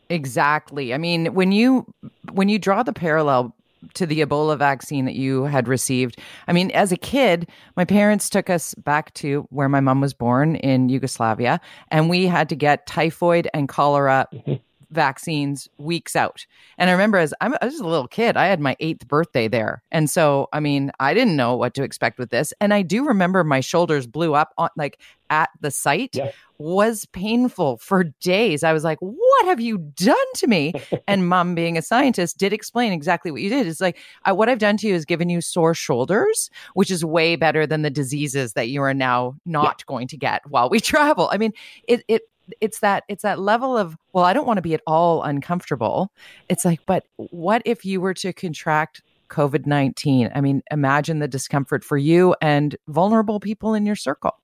Exactly. 0.10 0.94
I 0.94 0.98
mean, 0.98 1.34
when 1.34 1.52
you 1.52 1.92
when 2.32 2.50
you 2.50 2.60
draw 2.60 2.84
the 2.84 2.94
parallel 2.94 3.56
to 3.96 4.06
the 4.06 4.22
Ebola 4.22 4.58
vaccine 4.60 5.06
that 5.06 5.16
you 5.16 5.46
had 5.46 5.68
received. 5.68 6.20
I 6.48 6.54
mean, 6.54 6.70
as 6.70 6.92
a 6.92 6.98
kid, 6.98 7.50
my 7.76 7.84
parents 7.84 8.30
took 8.30 8.48
us 8.48 8.76
back 8.76 9.12
to 9.16 9.48
where 9.50 9.68
my 9.68 9.80
mom 9.80 10.02
was 10.02 10.14
born 10.14 10.56
in 10.58 10.88
Yugoslavia, 10.88 11.60
and 11.90 12.08
we 12.08 12.28
had 12.28 12.48
to 12.50 12.56
get 12.56 12.86
typhoid 12.86 13.50
and 13.56 13.68
cholera 13.68 14.28
mm-hmm 14.32 14.54
vaccines 14.92 15.68
weeks 15.78 16.16
out. 16.16 16.46
And 16.78 16.90
I 16.90 16.94
remember 16.94 17.18
as 17.18 17.34
I'm, 17.42 17.56
I 17.62 17.66
was 17.66 17.80
a 17.80 17.88
little 17.88 18.08
kid, 18.08 18.38
I 18.38 18.48
had 18.48 18.60
my 18.60 18.76
eighth 18.80 19.08
birthday 19.08 19.48
there. 19.48 19.82
And 19.92 20.10
so, 20.10 20.50
I 20.54 20.60
mean, 20.60 20.92
I 21.00 21.14
didn't 21.14 21.36
know 21.36 21.56
what 21.56 21.74
to 21.76 21.84
expect 21.84 22.20
with 22.20 22.30
this. 22.30 22.54
And 22.60 22.74
I 22.74 22.82
do 22.82 23.06
remember 23.06 23.44
my 23.44 23.62
shoulders 23.62 24.06
blew 24.08 24.36
up 24.36 24.54
on 24.58 24.70
like 24.78 25.00
at 25.30 25.50
the 25.62 25.72
site 25.72 26.16
yeah. 26.16 26.32
was 26.58 27.06
painful 27.06 27.78
for 27.78 28.04
days. 28.04 28.64
I 28.64 28.74
was 28.74 28.84
like, 28.84 29.00
what 29.00 29.46
have 29.46 29.62
you 29.62 29.78
done 29.78 30.18
to 30.36 30.48
me? 30.48 30.74
and 31.08 31.28
mom, 31.28 31.56
being 31.56 31.78
a 31.78 31.82
scientist, 31.82 32.38
did 32.38 32.54
explain 32.54 32.92
exactly 32.92 33.32
what 33.32 33.42
you 33.42 33.50
did. 33.50 33.66
It's 33.66 33.82
like, 33.82 33.98
I, 34.26 34.34
what 34.34 34.50
I've 34.50 34.60
done 34.60 34.78
to 34.78 34.88
you 34.88 34.94
is 34.94 35.06
given 35.06 35.30
you 35.30 35.40
sore 35.40 35.74
shoulders, 35.74 36.50
which 36.74 36.92
is 36.92 37.04
way 37.06 37.38
better 37.38 37.66
than 37.66 37.82
the 37.82 37.90
diseases 37.90 38.54
that 38.54 38.68
you 38.68 38.82
are 38.82 38.94
now 38.94 39.36
not 39.46 39.78
yeah. 39.80 39.86
going 39.88 40.08
to 40.10 40.18
get 40.18 40.42
while 40.50 40.70
we 40.70 40.80
travel. 40.82 41.30
I 41.32 41.38
mean, 41.38 41.54
it, 41.88 42.04
it 42.08 42.24
it's 42.62 42.80
that 42.80 43.04
it's 43.08 43.24
that 43.24 43.40
level 43.40 43.78
of 43.78 43.96
well 44.14 44.26
i 44.26 44.34
don't 44.34 44.48
want 44.48 44.58
to 44.58 44.62
be 44.62 44.74
at 44.74 44.82
all 44.88 45.24
uncomfortable 45.24 46.12
it's 46.50 46.66
like 46.66 46.80
but 46.86 47.06
what 47.16 47.62
if 47.66 47.86
you 47.86 48.02
were 48.02 48.14
to 48.14 48.34
contract 48.34 49.02
covid-19 49.30 50.32
i 50.36 50.42
mean 50.42 50.62
imagine 50.72 51.20
the 51.20 51.28
discomfort 51.28 51.84
for 51.84 51.98
you 51.98 52.36
and 52.42 52.76
vulnerable 52.88 53.40
people 53.40 53.74
in 53.74 53.86
your 53.86 53.96
circle 53.96 54.36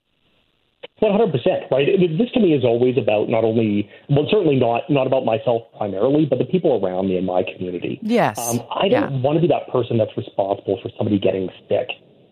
100%, 1.02 1.70
right? 1.70 1.88
This 2.18 2.32
to 2.34 2.40
me 2.40 2.54
is 2.54 2.64
always 2.64 2.98
about 2.98 3.30
not 3.30 3.44
only, 3.44 3.90
well, 4.10 4.26
certainly 4.32 4.56
not 4.56 4.90
not 4.90 5.06
about 5.06 5.26
myself 5.26 5.64
primarily, 5.78 6.26
but 6.26 6.40
the 6.40 6.46
people 6.46 6.84
around 6.84 7.08
me 7.08 7.18
in 7.18 7.26
my 7.26 7.44
community. 7.44 8.00
Yes. 8.02 8.40
Um, 8.40 8.66
I 8.72 8.88
don't 8.88 9.14
yeah. 9.14 9.22
want 9.22 9.38
to 9.38 9.42
be 9.42 9.48
that 9.48 9.72
person 9.72 9.98
that's 9.98 10.16
responsible 10.18 10.80
for 10.82 10.90
somebody 10.98 11.20
getting 11.20 11.50
sick. 11.70 11.88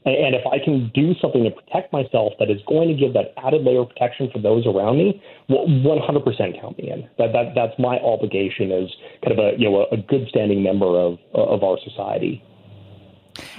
And 0.06 0.36
if 0.36 0.46
I 0.46 0.64
can 0.64 0.92
do 0.94 1.14
something 1.20 1.44
to 1.44 1.50
protect 1.50 1.92
myself 1.92 2.34
that 2.40 2.52
is 2.52 2.62
going 2.68 2.90
to 2.90 2.94
give 2.94 3.14
that 3.14 3.34
added 3.38 3.64
layer 3.64 3.82
of 3.82 3.90
protection 3.90 4.30
for 4.32 4.40
those 4.40 4.68
around 4.68 4.98
me, 4.98 5.22
100% 5.50 6.62
count 6.62 6.78
me 6.78 6.92
in. 6.92 7.10
That, 7.18 7.34
that 7.34 7.56
that's 7.56 7.74
my 7.80 7.98
obligation 7.98 8.72
as 8.72 8.90
kind 9.24 9.34
of 9.34 9.40
a 9.40 9.58
you 9.58 9.70
know 9.70 9.88
a 9.92 9.98
good 9.98 10.28
standing 10.30 10.62
member 10.62 10.86
of 10.86 11.18
of 11.34 11.64
our 11.64 11.78
society 11.84 12.44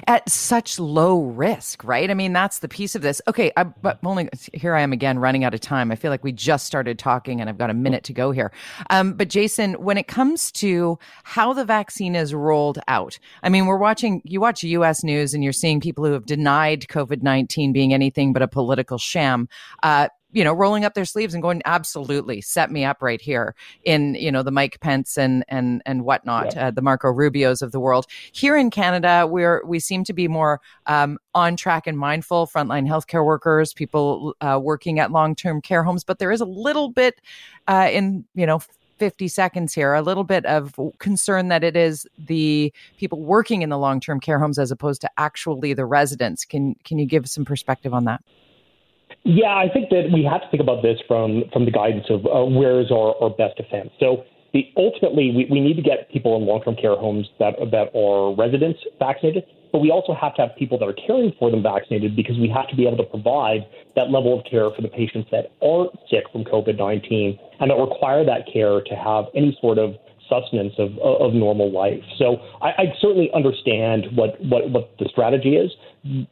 at 0.06 0.28
such 0.28 0.78
low 0.78 1.23
risk, 1.23 1.85
right? 1.85 2.11
I 2.11 2.14
mean, 2.14 2.33
that's 2.33 2.61
the 2.61 2.68
piece 2.68 2.95
of 2.95 3.02
this. 3.02 3.21
Okay, 3.28 3.52
I, 3.56 3.64
but 3.64 3.99
only 4.04 4.28
here 4.52 4.75
I 4.75 4.83
am 4.83 4.92
again 4.92 5.18
running 5.18 5.45
out 5.45 5.54
of 5.54 5.61
time. 5.61 5.90
I 5.90 5.97
feel 5.97 6.11
like 6.11 6.25
we 6.25 6.33
just 6.33 6.66
started 6.66 6.99
talking 6.99 7.40
and 7.40 7.49
I've 7.49 7.59
got 7.59 7.71
a 7.71 7.75
minute 7.75 8.04
to 8.04 8.12
go 8.12 8.30
here. 8.30 8.52
Um, 8.90 9.14
but 9.14 9.28
Jason, 9.28 9.75
when 9.75 9.99
it 9.99 10.09
comes 10.09 10.50
to 10.52 10.99
how 11.25 11.52
the 11.52 11.64
vaccine 11.64 12.14
is 12.14 12.35
rolled 12.35 12.78
out, 12.88 13.18
I 13.42 13.49
mean, 13.49 13.66
we're 13.66 13.78
watching, 13.78 14.23
you 14.25 14.40
watch 14.40 14.62
US 14.62 15.04
news 15.04 15.35
and 15.35 15.42
you're 15.42 15.52
seeing 15.52 15.80
people 15.80 16.04
who 16.04 16.12
have 16.12 16.26
denied 16.26 16.87
COVID 16.88 17.23
19 17.23 17.73
being 17.73 17.92
anything 17.92 18.33
but 18.33 18.42
a 18.42 18.49
political 18.49 18.99
sham. 18.99 19.49
Uh, 19.83 20.09
you 20.37 20.45
know, 20.45 20.52
rolling 20.52 20.85
up 20.85 20.93
their 20.93 21.07
sleeves 21.07 21.33
and 21.33 21.43
going, 21.43 21.62
absolutely, 21.64 22.43
set 22.43 22.71
me 22.71 22.85
up 22.85 23.00
right 23.00 23.23
here 23.23 23.55
in, 23.85 24.14
you 24.16 24.31
know, 24.31 24.43
the 24.43 24.50
Mike 24.50 24.78
Pence 24.81 25.16
and 25.16 25.47
and 25.49 25.81
and 25.87 26.05
whatnot, 26.05 26.55
yeah. 26.55 26.69
uh, 26.69 26.71
the 26.71 26.83
Marco 26.83 27.09
Rubios 27.09 27.62
of 27.62 27.73
the 27.73 27.81
world. 27.81 28.05
Here 28.33 28.55
in 28.55 28.69
Canada, 28.69 29.26
we're 29.26 29.64
we 29.64 29.81
seem 29.81 30.05
to 30.05 30.12
be 30.12 30.28
more 30.28 30.61
um, 30.85 31.16
on 31.35 31.57
track 31.57 31.87
and 31.87 31.99
mindful. 31.99 32.47
Frontline 32.47 32.87
healthcare 32.87 33.25
workers, 33.25 33.73
people 33.73 34.35
uh, 34.43 34.61
working 34.62 35.00
at 35.00 35.11
long 35.11 35.35
term 35.35 35.62
care 35.62 35.83
homes, 35.83 36.05
but 36.05 36.19
there 36.19 36.31
is 36.31 36.43
a 36.43 36.45
little 36.45 36.90
bit 36.90 37.23
uh, 37.66 37.88
in 37.90 38.26
you 38.35 38.45
know 38.45 38.61
50 38.99 39.28
seconds 39.28 39.73
here 39.73 39.95
a 39.95 40.02
little 40.02 40.25
bit 40.25 40.45
of 40.45 40.78
concern 40.99 41.49
that 41.49 41.64
it 41.64 41.76
is 41.76 42.07
the 42.19 42.73
people 42.99 43.23
working 43.23 43.62
in 43.62 43.71
the 43.71 43.78
long-term 43.78 44.21
care 44.21 44.38
homes 44.38 44.59
as 44.59 44.71
opposed 44.71 45.02
to 45.02 45.11
actually 45.19 45.75
the 45.75 45.85
residents 45.85 46.47
can 46.47 46.75
can 46.83 46.99
you 46.99 47.05
give 47.05 47.28
some 47.28 47.45
perspective 47.45 47.93
on 47.93 48.05
that 48.05 48.23
yeah, 49.25 49.55
I 49.55 49.69
think 49.73 49.91
that 49.91 50.11
we 50.13 50.23
have 50.25 50.43
to 50.43 50.49
think 50.51 50.61
about 50.61 50.83
this 50.83 50.99
from 51.09 51.45
from 51.53 51.65
the 51.65 51.71
guidance 51.71 52.07
of 52.11 52.27
uh, 52.27 52.45
where 52.45 52.81
is 52.81 52.91
our, 52.91 53.15
our 53.21 53.31
best 53.31 53.57
defense. 53.57 53.91
So 53.99 54.25
the, 54.53 54.71
ultimately, 54.77 55.33
we, 55.35 55.47
we 55.51 55.61
need 55.61 55.75
to 55.77 55.83
get 55.83 56.11
people 56.11 56.37
in 56.37 56.47
long 56.47 56.63
term 56.63 56.77
care 56.77 56.97
homes 56.97 57.27
that 57.39 57.55
that 57.71 57.91
are 57.95 58.35
residents 58.35 58.79
vaccinated, 58.99 59.45
but 59.73 59.81
we 59.81 59.91
also 59.91 60.15
have 60.15 60.35
to 60.37 60.43
have 60.43 60.57
people 60.57 60.79
that 60.79 60.87
are 60.87 60.95
caring 61.07 61.33
for 61.39 61.51
them 61.51 61.63
vaccinated 61.63 62.15
because 62.17 62.39
we 62.39 62.49
have 62.49 62.69
to 62.69 62.77
be 62.77 62.87
able 62.87 62.97
to 62.97 63.05
provide 63.11 63.67
that 63.95 64.11
level 64.11 64.39
of 64.39 64.45
care 64.49 64.71
for 64.71 64.83
the 64.83 64.89
patients 64.89 65.29
that 65.31 65.51
aren't 65.61 65.93
sick 66.09 66.25
from 66.33 66.45
COVID 66.45 66.79
19 66.79 67.39
and 67.61 67.71
that 67.71 67.77
require 67.77 68.25
that 68.25 68.47
care 68.53 68.81
to 68.81 68.95
have 68.95 69.27
any 69.35 69.57
sort 69.61 69.79
of 69.79 69.95
sustenance 70.28 70.75
of, 70.78 70.99
of 70.99 71.35
normal 71.35 71.71
life. 71.71 72.02
So 72.18 72.37
I, 72.61 72.68
I 72.68 72.85
certainly 73.00 73.30
understand 73.35 74.06
what, 74.14 74.40
what, 74.45 74.71
what 74.71 74.90
the 74.99 75.09
strategy 75.11 75.56
is. 75.56 75.71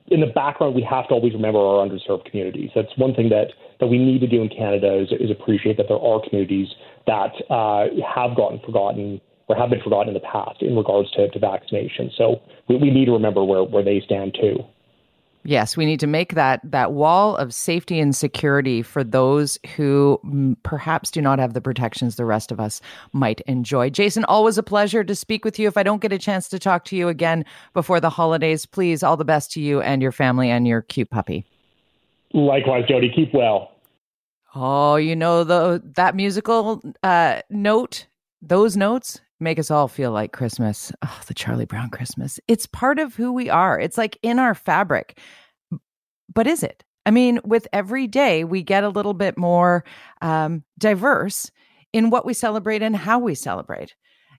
In 0.09 0.21
the 0.21 0.31
background, 0.35 0.75
we 0.75 0.87
have 0.89 1.09
to 1.09 1.15
always 1.15 1.33
remember 1.33 1.59
our 1.59 1.87
underserved 1.87 2.31
communities. 2.31 2.71
That's 2.75 2.97
one 2.97 3.15
thing 3.15 3.29
that, 3.31 3.49
that 3.81 3.87
we 3.87 3.99
need 3.99 4.21
to 4.21 4.27
do 4.27 4.43
in 4.43 4.49
Canada 4.49 5.01
is, 5.01 5.09
is 5.21 5.31
appreciate 5.31 5.77
that 5.79 5.87
there 5.89 5.99
are 5.99 6.21
communities 6.29 6.69
that 7.07 7.33
uh, 7.51 7.87
have 8.15 8.37
gotten 8.37 8.61
forgotten 8.65 9.21
or 9.49 9.57
have 9.57 9.71
been 9.71 9.81
forgotten 9.83 10.09
in 10.09 10.15
the 10.15 10.21
past 10.21 10.63
in 10.63 10.77
regards 10.77 11.11
to, 11.13 11.29
to 11.29 11.39
vaccination. 11.39 12.11
So 12.17 12.41
we, 12.69 12.77
we 12.77 12.91
need 12.91 13.07
to 13.07 13.13
remember 13.13 13.45
where, 13.45 13.63
where 13.65 13.85
they 13.85 14.01
stand 14.05 14.37
too. 14.41 14.65
Yes, 15.47 15.77
we 15.77 15.85
need 15.85 16.01
to 16.01 16.07
make 16.07 16.35
that 16.35 16.61
that 16.65 16.93
wall 16.93 17.37
of 17.37 17.53
safety 17.53 18.01
and 18.01 18.17
security 18.17 18.81
for 18.81 19.05
those 19.05 19.59
who 19.77 20.19
m- 20.25 20.57
perhaps 20.63 21.11
do 21.11 21.21
not 21.21 21.39
have 21.39 21.53
the 21.53 21.61
protections 21.61 22.17
the 22.17 22.25
rest 22.25 22.51
of 22.51 22.59
us 22.59 22.81
might 23.13 23.43
enjoy. 23.43 23.91
Jason, 23.91 24.25
always 24.25 24.57
a 24.57 24.63
pleasure 24.63 25.05
to 25.05 25.15
speak 25.15 25.45
with 25.45 25.59
you. 25.59 25.69
If 25.69 25.77
I 25.77 25.83
don't 25.83 26.01
get 26.01 26.15
a 26.15 26.19
chance 26.19 26.49
to 26.49 26.59
talk 26.59 26.87
to 26.87 26.97
you 26.97 27.09
again 27.09 27.45
before 27.75 28.01
the 28.01 28.09
holidays, 28.09 28.65
please 28.65 29.03
all 29.03 29.19
the 29.19 29.25
best 29.25 29.53
to 29.53 29.61
you 29.61 29.83
and 29.83 30.01
your 30.01 30.13
family 30.13 30.49
and 30.49 30.67
your 30.67 30.81
cute 30.81 31.11
puppy. 31.11 31.45
Likewise, 32.33 32.85
Jody. 32.89 33.13
Keep 33.15 33.35
well. 33.35 33.73
Oh, 34.55 34.97
you 34.97 35.15
know 35.15 35.45
the 35.45 35.83
that 35.95 36.17
musical 36.17 36.81
uh, 37.03 37.43
note, 37.51 38.07
those 38.41 38.79
notes 38.79 39.21
make 39.45 39.59
us 39.59 39.71
all 39.71 39.87
feel 39.89 40.11
like 40.11 40.33
Christmas. 40.33 40.91
Oh, 41.03 41.21
the 41.27 41.35
Charlie 41.35 41.67
Brown 41.67 41.91
Christmas. 41.91 42.41
It's 42.49 42.67
part 42.67 42.99
of 42.99 43.15
who 43.15 43.33
we 43.33 43.49
are. 43.49 43.79
It's 43.79 43.99
like 43.99 44.19
in 44.23 44.39
our 44.39 44.55
fabric. 44.55 45.19
but 46.35 46.47
is 46.47 46.63
it? 46.63 46.83
I 47.07 47.11
mean, 47.11 47.41
with 47.45 47.69
every 47.73 48.07
day, 48.07 48.45
we 48.45 48.63
get 48.63 48.83
a 48.83 48.89
little 48.89 49.15
bit 49.15 49.37
more 49.37 49.85
um, 50.23 50.65
diverse 50.79 51.51
in 51.93 52.11
what 52.11 52.27
we 52.27 52.35
celebrate 52.35 52.83
and 52.83 52.97
how 52.97 53.19
we 53.19 53.35
celebrate. 53.35 53.95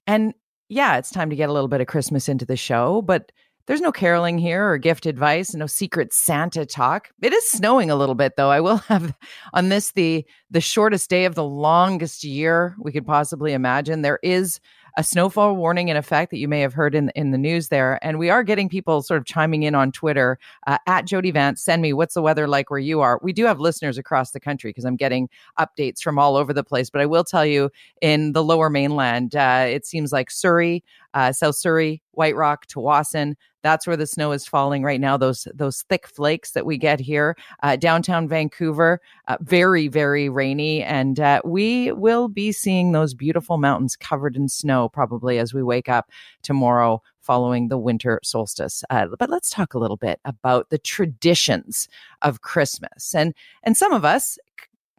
And 0.07 0.33
yeah, 0.67 0.97
it's 0.97 1.11
time 1.11 1.29
to 1.29 1.35
get 1.35 1.49
a 1.49 1.53
little 1.53 1.67
bit 1.67 1.81
of 1.81 1.87
Christmas 1.87 2.27
into 2.27 2.45
the 2.45 2.57
show, 2.57 3.01
but 3.01 3.31
there's 3.67 3.81
no 3.81 3.91
caroling 3.91 4.37
here 4.37 4.69
or 4.69 4.77
gift 4.77 5.05
advice, 5.05 5.55
no 5.55 5.65
secret 5.65 6.13
Santa 6.13 6.65
talk. 6.65 7.09
It 7.21 7.33
is 7.33 7.49
snowing 7.49 7.89
a 7.89 7.95
little 7.95 8.13
bit 8.15 8.33
though. 8.35 8.49
I 8.49 8.61
will 8.61 8.77
have 8.89 9.13
on 9.53 9.69
this 9.69 9.91
the 9.91 10.25
the 10.51 10.61
shortest 10.61 11.09
day 11.09 11.25
of 11.25 11.35
the 11.35 11.43
longest 11.43 12.23
year 12.23 12.75
we 12.79 12.91
could 12.91 13.05
possibly 13.05 13.53
imagine. 13.53 14.01
There 14.01 14.19
is 14.21 14.59
a 14.97 15.03
snowfall 15.03 15.55
warning 15.55 15.89
in 15.89 15.97
effect 15.97 16.31
that 16.31 16.37
you 16.37 16.47
may 16.47 16.61
have 16.61 16.73
heard 16.73 16.95
in 16.95 17.11
in 17.15 17.31
the 17.31 17.37
news 17.37 17.69
there, 17.69 17.99
and 18.01 18.17
we 18.17 18.29
are 18.29 18.43
getting 18.43 18.69
people 18.69 19.01
sort 19.01 19.17
of 19.17 19.25
chiming 19.25 19.63
in 19.63 19.75
on 19.75 19.91
Twitter 19.91 20.39
uh, 20.67 20.77
at 20.87 21.05
Jody 21.05 21.31
Vance. 21.31 21.61
Send 21.61 21.81
me 21.81 21.93
what's 21.93 22.13
the 22.13 22.21
weather 22.21 22.47
like 22.47 22.69
where 22.69 22.79
you 22.79 23.01
are. 23.01 23.19
We 23.21 23.33
do 23.33 23.45
have 23.45 23.59
listeners 23.59 23.97
across 23.97 24.31
the 24.31 24.39
country 24.39 24.69
because 24.69 24.85
I'm 24.85 24.95
getting 24.95 25.29
updates 25.59 26.01
from 26.01 26.17
all 26.17 26.35
over 26.35 26.53
the 26.53 26.63
place. 26.63 26.89
But 26.89 27.01
I 27.01 27.05
will 27.05 27.23
tell 27.23 27.45
you, 27.45 27.69
in 28.01 28.33
the 28.33 28.43
Lower 28.43 28.69
Mainland, 28.69 29.35
uh, 29.35 29.65
it 29.67 29.85
seems 29.85 30.11
like 30.11 30.31
Surrey, 30.31 30.83
uh, 31.15 31.31
South 31.31 31.55
Surrey, 31.55 32.03
White 32.11 32.35
Rock, 32.35 32.67
Tsawwassen. 32.67 33.33
That's 33.63 33.87
where 33.87 33.97
the 33.97 34.05
snow 34.05 34.31
is 34.31 34.45
falling 34.45 34.83
right 34.83 35.01
now. 35.01 35.17
Those 35.17 35.47
those 35.55 35.83
thick 35.89 36.05
flakes 36.07 36.51
that 36.51 36.67
we 36.67 36.77
get 36.77 36.99
here, 36.99 37.35
uh, 37.63 37.77
downtown 37.77 38.27
Vancouver, 38.27 39.01
uh, 39.27 39.37
very 39.41 39.87
very 39.87 40.29
rainy, 40.29 40.83
and 40.83 41.19
uh, 41.19 41.41
we 41.43 41.91
will 41.93 42.27
be 42.27 42.51
seeing 42.51 42.91
those 42.91 43.15
beautiful 43.15 43.57
mountains 43.57 43.95
covered 43.95 44.35
in 44.35 44.49
snow 44.49 44.89
probably 44.89 45.39
as 45.39 45.53
we 45.53 45.63
wake 45.63 45.89
up 45.89 46.11
tomorrow 46.43 47.01
following 47.21 47.69
the 47.69 47.77
winter 47.77 48.19
solstice. 48.23 48.83
Uh, 48.91 49.07
but 49.17 49.31
let's 49.31 49.49
talk 49.49 49.73
a 49.73 49.79
little 49.79 49.97
bit 49.97 50.19
about 50.25 50.69
the 50.69 50.77
traditions 50.77 51.87
of 52.21 52.41
Christmas, 52.41 53.15
and 53.15 53.33
and 53.63 53.75
some 53.75 53.93
of 53.93 54.05
us 54.05 54.37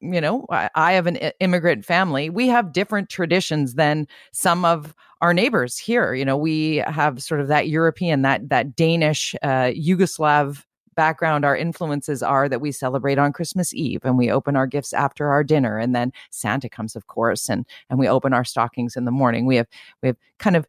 you 0.01 0.21
know, 0.21 0.47
I, 0.51 0.69
I, 0.75 0.93
have 0.93 1.07
an 1.07 1.17
immigrant 1.41 1.85
family. 1.85 2.29
We 2.29 2.49
have 2.49 2.73
different 2.73 3.09
traditions 3.09 3.75
than 3.75 4.07
some 4.33 4.65
of 4.65 4.95
our 5.21 5.33
neighbors 5.33 5.79
here. 5.79 6.15
You 6.15 6.25
know, 6.25 6.37
we 6.37 6.77
have 6.87 7.23
sort 7.23 7.41
of 7.41 7.49
that 7.49 7.69
European, 7.69 8.23
that 8.23 8.49
that 8.51 8.77
Danish, 8.77 9.35
uh, 9.43 9.73
Yugoslav 9.73 10.65
background. 10.95 11.45
Our 11.45 11.57
influences 11.57 12.23
are 12.23 12.49
that 12.49 12.61
we 12.61 12.73
celebrate 12.73 13.19
on 13.19 13.33
Christmas 13.33 13.73
Eve 13.75 14.01
and 14.05 14.19
we 14.19 14.31
open 14.31 14.57
our 14.57 14.67
gifts 14.67 14.93
after 14.93 15.29
our 15.31 15.45
dinner, 15.45 15.79
and 15.79 15.95
then 15.95 16.13
Santa 16.31 16.69
comes, 16.69 16.97
of 16.97 17.07
course, 17.07 17.49
and 17.49 17.65
and 17.89 17.99
we 17.99 18.09
open 18.09 18.33
our 18.33 18.45
stockings 18.45 18.97
in 18.97 19.05
the 19.05 19.11
morning. 19.11 19.47
We 19.47 19.57
have 19.57 19.69
we 20.03 20.09
have 20.09 20.17
kind 20.39 20.57
of 20.57 20.67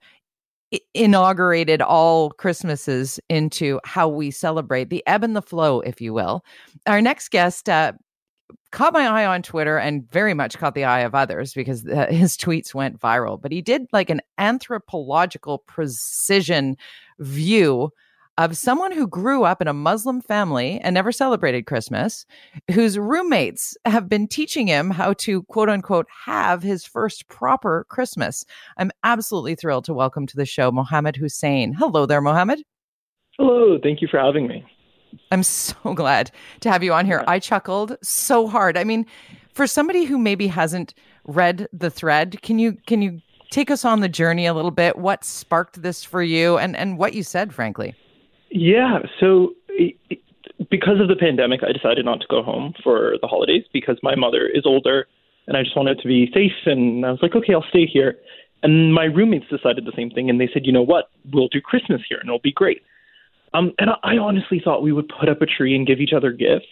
inaugurated 0.94 1.82
all 1.82 2.32
Christmases 2.32 3.20
into 3.30 3.80
how 3.86 4.08
we 4.08 4.32
celebrate 4.32 4.90
the 4.90 5.02
ebb 5.08 5.24
and 5.24 5.36
the 5.36 5.42
flow, 5.42 5.80
if 5.80 6.02
you 6.02 6.14
will. 6.14 6.44
Our 6.86 7.02
next 7.02 7.30
guest, 7.30 7.70
uh, 7.70 7.94
caught 8.72 8.94
my 8.94 9.06
eye 9.08 9.26
on 9.26 9.42
Twitter 9.42 9.78
and 9.78 10.10
very 10.10 10.34
much 10.34 10.58
caught 10.58 10.76
the 10.76 10.86
eye 10.86 11.02
of 11.02 11.16
others 11.16 11.54
because 11.54 11.82
his 12.10 12.38
tweets 12.38 12.74
went 12.74 13.00
viral. 13.00 13.42
But 13.42 13.52
he 13.52 13.62
did 13.62 13.88
like 13.92 14.10
an 14.10 14.22
anthropological 14.38 15.60
precision 15.60 16.78
view 17.20 17.92
of 18.38 18.56
someone 18.56 18.92
who 18.92 19.08
grew 19.08 19.44
up 19.44 19.62
in 19.62 19.68
a 19.68 19.74
Muslim 19.74 20.22
family 20.22 20.80
and 20.84 20.94
never 20.94 21.12
celebrated 21.12 21.66
Christmas, 21.66 22.26
whose 22.72 22.98
roommates 22.98 23.76
have 23.86 24.08
been 24.08 24.28
teaching 24.28 24.68
him 24.68 24.92
how 24.92 25.14
to 25.14 25.42
quote 25.44 25.70
unquote 25.70 26.06
have 26.26 26.62
his 26.62 26.86
first 26.86 27.28
proper 27.30 27.86
Christmas. 27.90 28.46
I'm 28.78 28.92
absolutely 29.04 29.56
thrilled 29.56 29.86
to 29.86 29.94
welcome 29.94 30.28
to 30.28 30.36
the 30.36 30.46
show 30.46 30.72
Mohammad 30.72 31.16
Hussain. 31.16 31.74
Hello 31.74 32.06
there, 32.06 32.22
Mohammad. 32.22 32.62
Hello. 33.40 33.80
Thank 33.82 34.02
you 34.02 34.08
for 34.08 34.20
having 34.20 34.48
me. 34.48 34.64
I'm 35.32 35.44
so 35.44 35.94
glad 35.94 36.32
to 36.62 36.72
have 36.72 36.84
you 36.84 36.94
on 36.94 37.06
here. 37.06 37.24
I 37.28 37.40
chuckled 37.40 37.98
so 38.02 38.48
hard. 38.48 38.78
I 38.78 38.84
mean, 38.84 39.06
for 39.54 39.68
somebody 39.68 40.06
who 40.06 40.18
maybe 40.18 40.48
hasn't 40.48 40.94
read 41.26 41.68
the 41.74 41.90
thread, 41.90 42.42
can 42.42 42.60
you 42.60 42.74
can 42.86 43.02
you 43.02 43.22
take 43.50 43.72
us 43.72 43.86
on 43.86 44.02
the 44.02 44.10
journey 44.10 44.46
a 44.46 44.54
little 44.54 44.72
bit? 44.72 44.98
What 44.98 45.24
sparked 45.24 45.82
this 45.82 46.04
for 46.04 46.22
you 46.22 46.58
and 46.58 46.76
and 46.76 46.98
what 46.98 47.14
you 47.14 47.24
said 47.24 47.54
frankly? 47.54 47.96
Yeah, 48.50 49.00
so 49.20 49.54
because 50.70 51.00
of 51.00 51.08
the 51.08 51.16
pandemic, 51.16 51.62
I 51.64 51.72
decided 51.72 52.06
not 52.06 52.22
to 52.22 52.28
go 52.30 52.42
home 52.42 52.74
for 52.84 53.16
the 53.22 53.28
holidays 53.28 53.64
because 53.74 53.98
my 54.02 54.16
mother 54.16 54.48
is 54.48 54.64
older 54.66 55.08
and 55.48 55.56
I 55.56 55.64
just 55.64 55.76
wanted 55.76 56.00
to 56.00 56.08
be 56.08 56.30
safe 56.34 56.52
and 56.66 57.06
I 57.06 57.12
was 57.12 57.20
like, 57.22 57.36
okay, 57.36 57.54
I'll 57.54 57.66
stay 57.70 57.86
here. 57.86 58.18
And 58.64 58.94
my 58.94 59.06
roommates 59.06 59.46
decided 59.50 59.86
the 59.86 59.94
same 59.96 60.10
thing 60.10 60.30
and 60.30 60.42
they 60.42 60.50
said, 60.52 60.66
you 60.66 60.72
know 60.72 60.82
what? 60.82 61.10
We'll 61.32 61.48
do 61.48 61.62
Christmas 61.62 62.02
here 62.08 62.18
and 62.20 62.28
it'll 62.28 62.40
be 62.40 62.52
great. 62.52 62.82
Um, 63.54 63.74
and 63.80 63.92
I 64.04 64.18
honestly 64.18 64.62
thought 64.64 64.82
we 64.82 64.92
would 64.92 65.10
put 65.20 65.30
up 65.30 65.42
a 65.42 65.46
tree 65.46 65.76
and 65.76 65.88
give 65.88 66.00
each 66.00 66.14
other 66.14 66.32
gifts. 66.32 66.68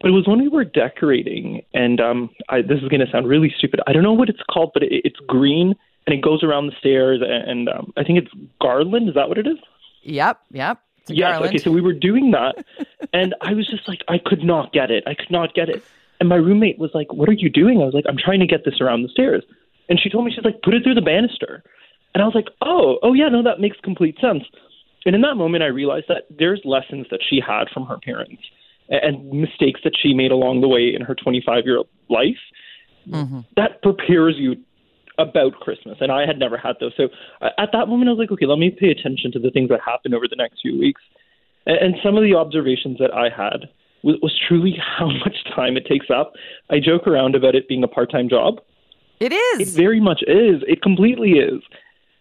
But 0.00 0.08
it 0.08 0.12
was 0.12 0.26
when 0.26 0.40
we 0.40 0.48
were 0.48 0.64
decorating, 0.64 1.62
and 1.72 2.00
um, 2.00 2.30
I, 2.50 2.60
this 2.60 2.82
is 2.82 2.88
going 2.88 3.00
to 3.00 3.10
sound 3.10 3.26
really 3.26 3.52
stupid. 3.56 3.80
I 3.86 3.94
don't 3.94 4.02
know 4.02 4.12
what 4.12 4.28
it's 4.28 4.42
called, 4.50 4.72
but 4.74 4.82
it, 4.82 4.92
it's 5.04 5.18
green 5.26 5.74
and 6.06 6.14
it 6.14 6.22
goes 6.22 6.42
around 6.42 6.66
the 6.66 6.74
stairs, 6.78 7.20
and, 7.22 7.50
and 7.50 7.68
um, 7.68 7.92
I 7.96 8.04
think 8.04 8.18
it's 8.18 8.30
garland. 8.60 9.08
Is 9.08 9.14
that 9.14 9.28
what 9.28 9.38
it 9.38 9.46
is? 9.46 9.56
Yep, 10.02 10.40
yep. 10.52 10.78
Yes. 11.08 11.32
Garland. 11.32 11.54
Okay, 11.54 11.58
so 11.58 11.70
we 11.70 11.80
were 11.80 11.92
doing 11.92 12.32
that, 12.32 12.64
and 13.12 13.34
I 13.40 13.54
was 13.54 13.66
just 13.68 13.88
like, 13.88 14.02
I 14.08 14.18
could 14.18 14.42
not 14.42 14.72
get 14.72 14.90
it. 14.90 15.04
I 15.06 15.14
could 15.14 15.30
not 15.30 15.54
get 15.54 15.68
it. 15.68 15.84
And 16.18 16.28
my 16.28 16.36
roommate 16.36 16.78
was 16.78 16.90
like, 16.94 17.12
"What 17.12 17.28
are 17.28 17.34
you 17.34 17.50
doing?" 17.50 17.80
I 17.80 17.84
was 17.84 17.94
like, 17.94 18.04
"I'm 18.08 18.16
trying 18.16 18.40
to 18.40 18.46
get 18.46 18.64
this 18.64 18.80
around 18.80 19.02
the 19.02 19.08
stairs." 19.08 19.42
And 19.88 20.00
she 20.00 20.08
told 20.08 20.24
me 20.24 20.32
she's 20.34 20.44
like, 20.44 20.62
"Put 20.62 20.74
it 20.74 20.82
through 20.82 20.94
the 20.94 21.02
banister." 21.02 21.62
And 22.14 22.22
I 22.22 22.26
was 22.26 22.34
like, 22.34 22.48
"Oh, 22.62 22.98
oh 23.02 23.12
yeah, 23.12 23.28
no, 23.28 23.42
that 23.42 23.60
makes 23.60 23.76
complete 23.82 24.18
sense." 24.20 24.44
And 25.06 25.14
in 25.14 25.22
that 25.22 25.36
moment, 25.36 25.62
I 25.62 25.68
realized 25.68 26.06
that 26.08 26.24
there's 26.36 26.60
lessons 26.64 27.06
that 27.10 27.20
she 27.28 27.40
had 27.40 27.68
from 27.72 27.86
her 27.86 27.96
parents 27.98 28.42
and 28.88 29.30
mistakes 29.30 29.80
that 29.84 29.92
she 30.00 30.12
made 30.12 30.32
along 30.32 30.60
the 30.60 30.68
way 30.68 30.92
in 30.94 31.02
her 31.02 31.14
25 31.14 31.64
year 31.64 31.82
life 32.10 32.36
mm-hmm. 33.08 33.40
that 33.56 33.82
prepares 33.82 34.34
you 34.36 34.56
about 35.18 35.54
Christmas. 35.54 35.96
And 36.00 36.12
I 36.12 36.26
had 36.26 36.38
never 36.38 36.56
had 36.56 36.76
those. 36.80 36.92
So 36.96 37.08
at 37.40 37.70
that 37.72 37.88
moment, 37.88 38.08
I 38.08 38.12
was 38.12 38.18
like, 38.18 38.32
okay, 38.32 38.46
let 38.46 38.58
me 38.58 38.70
pay 38.70 38.90
attention 38.90 39.32
to 39.32 39.38
the 39.38 39.50
things 39.50 39.70
that 39.70 39.80
happen 39.80 40.12
over 40.12 40.26
the 40.28 40.36
next 40.36 40.60
few 40.60 40.78
weeks. 40.78 41.00
And 41.66 41.94
some 42.04 42.16
of 42.16 42.22
the 42.22 42.34
observations 42.34 42.98
that 42.98 43.12
I 43.12 43.28
had 43.28 43.68
was, 44.02 44.16
was 44.22 44.38
truly 44.46 44.76
how 44.98 45.06
much 45.06 45.36
time 45.54 45.76
it 45.76 45.86
takes 45.86 46.06
up. 46.10 46.32
I 46.70 46.80
joke 46.80 47.06
around 47.06 47.34
about 47.34 47.54
it 47.54 47.68
being 47.68 47.82
a 47.82 47.88
part 47.88 48.10
time 48.10 48.28
job. 48.28 48.60
It 49.18 49.32
is. 49.32 49.68
It 49.74 49.76
very 49.76 50.00
much 50.00 50.22
is. 50.26 50.62
It 50.68 50.82
completely 50.82 51.32
is. 51.32 51.62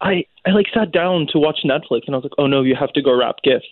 I 0.02 0.26
I 0.46 0.52
like 0.52 0.68
sat 0.74 0.92
down 0.92 1.28
to 1.32 1.40
watch 1.40 1.60
Netflix 1.66 2.02
and 2.06 2.16
I 2.16 2.18
was 2.18 2.24
like, 2.24 2.38
oh 2.38 2.48
no, 2.48 2.62
you 2.62 2.76
have 2.76 2.94
to 2.94 3.02
go 3.02 3.18
wrap 3.18 3.38
gifts. 3.44 3.68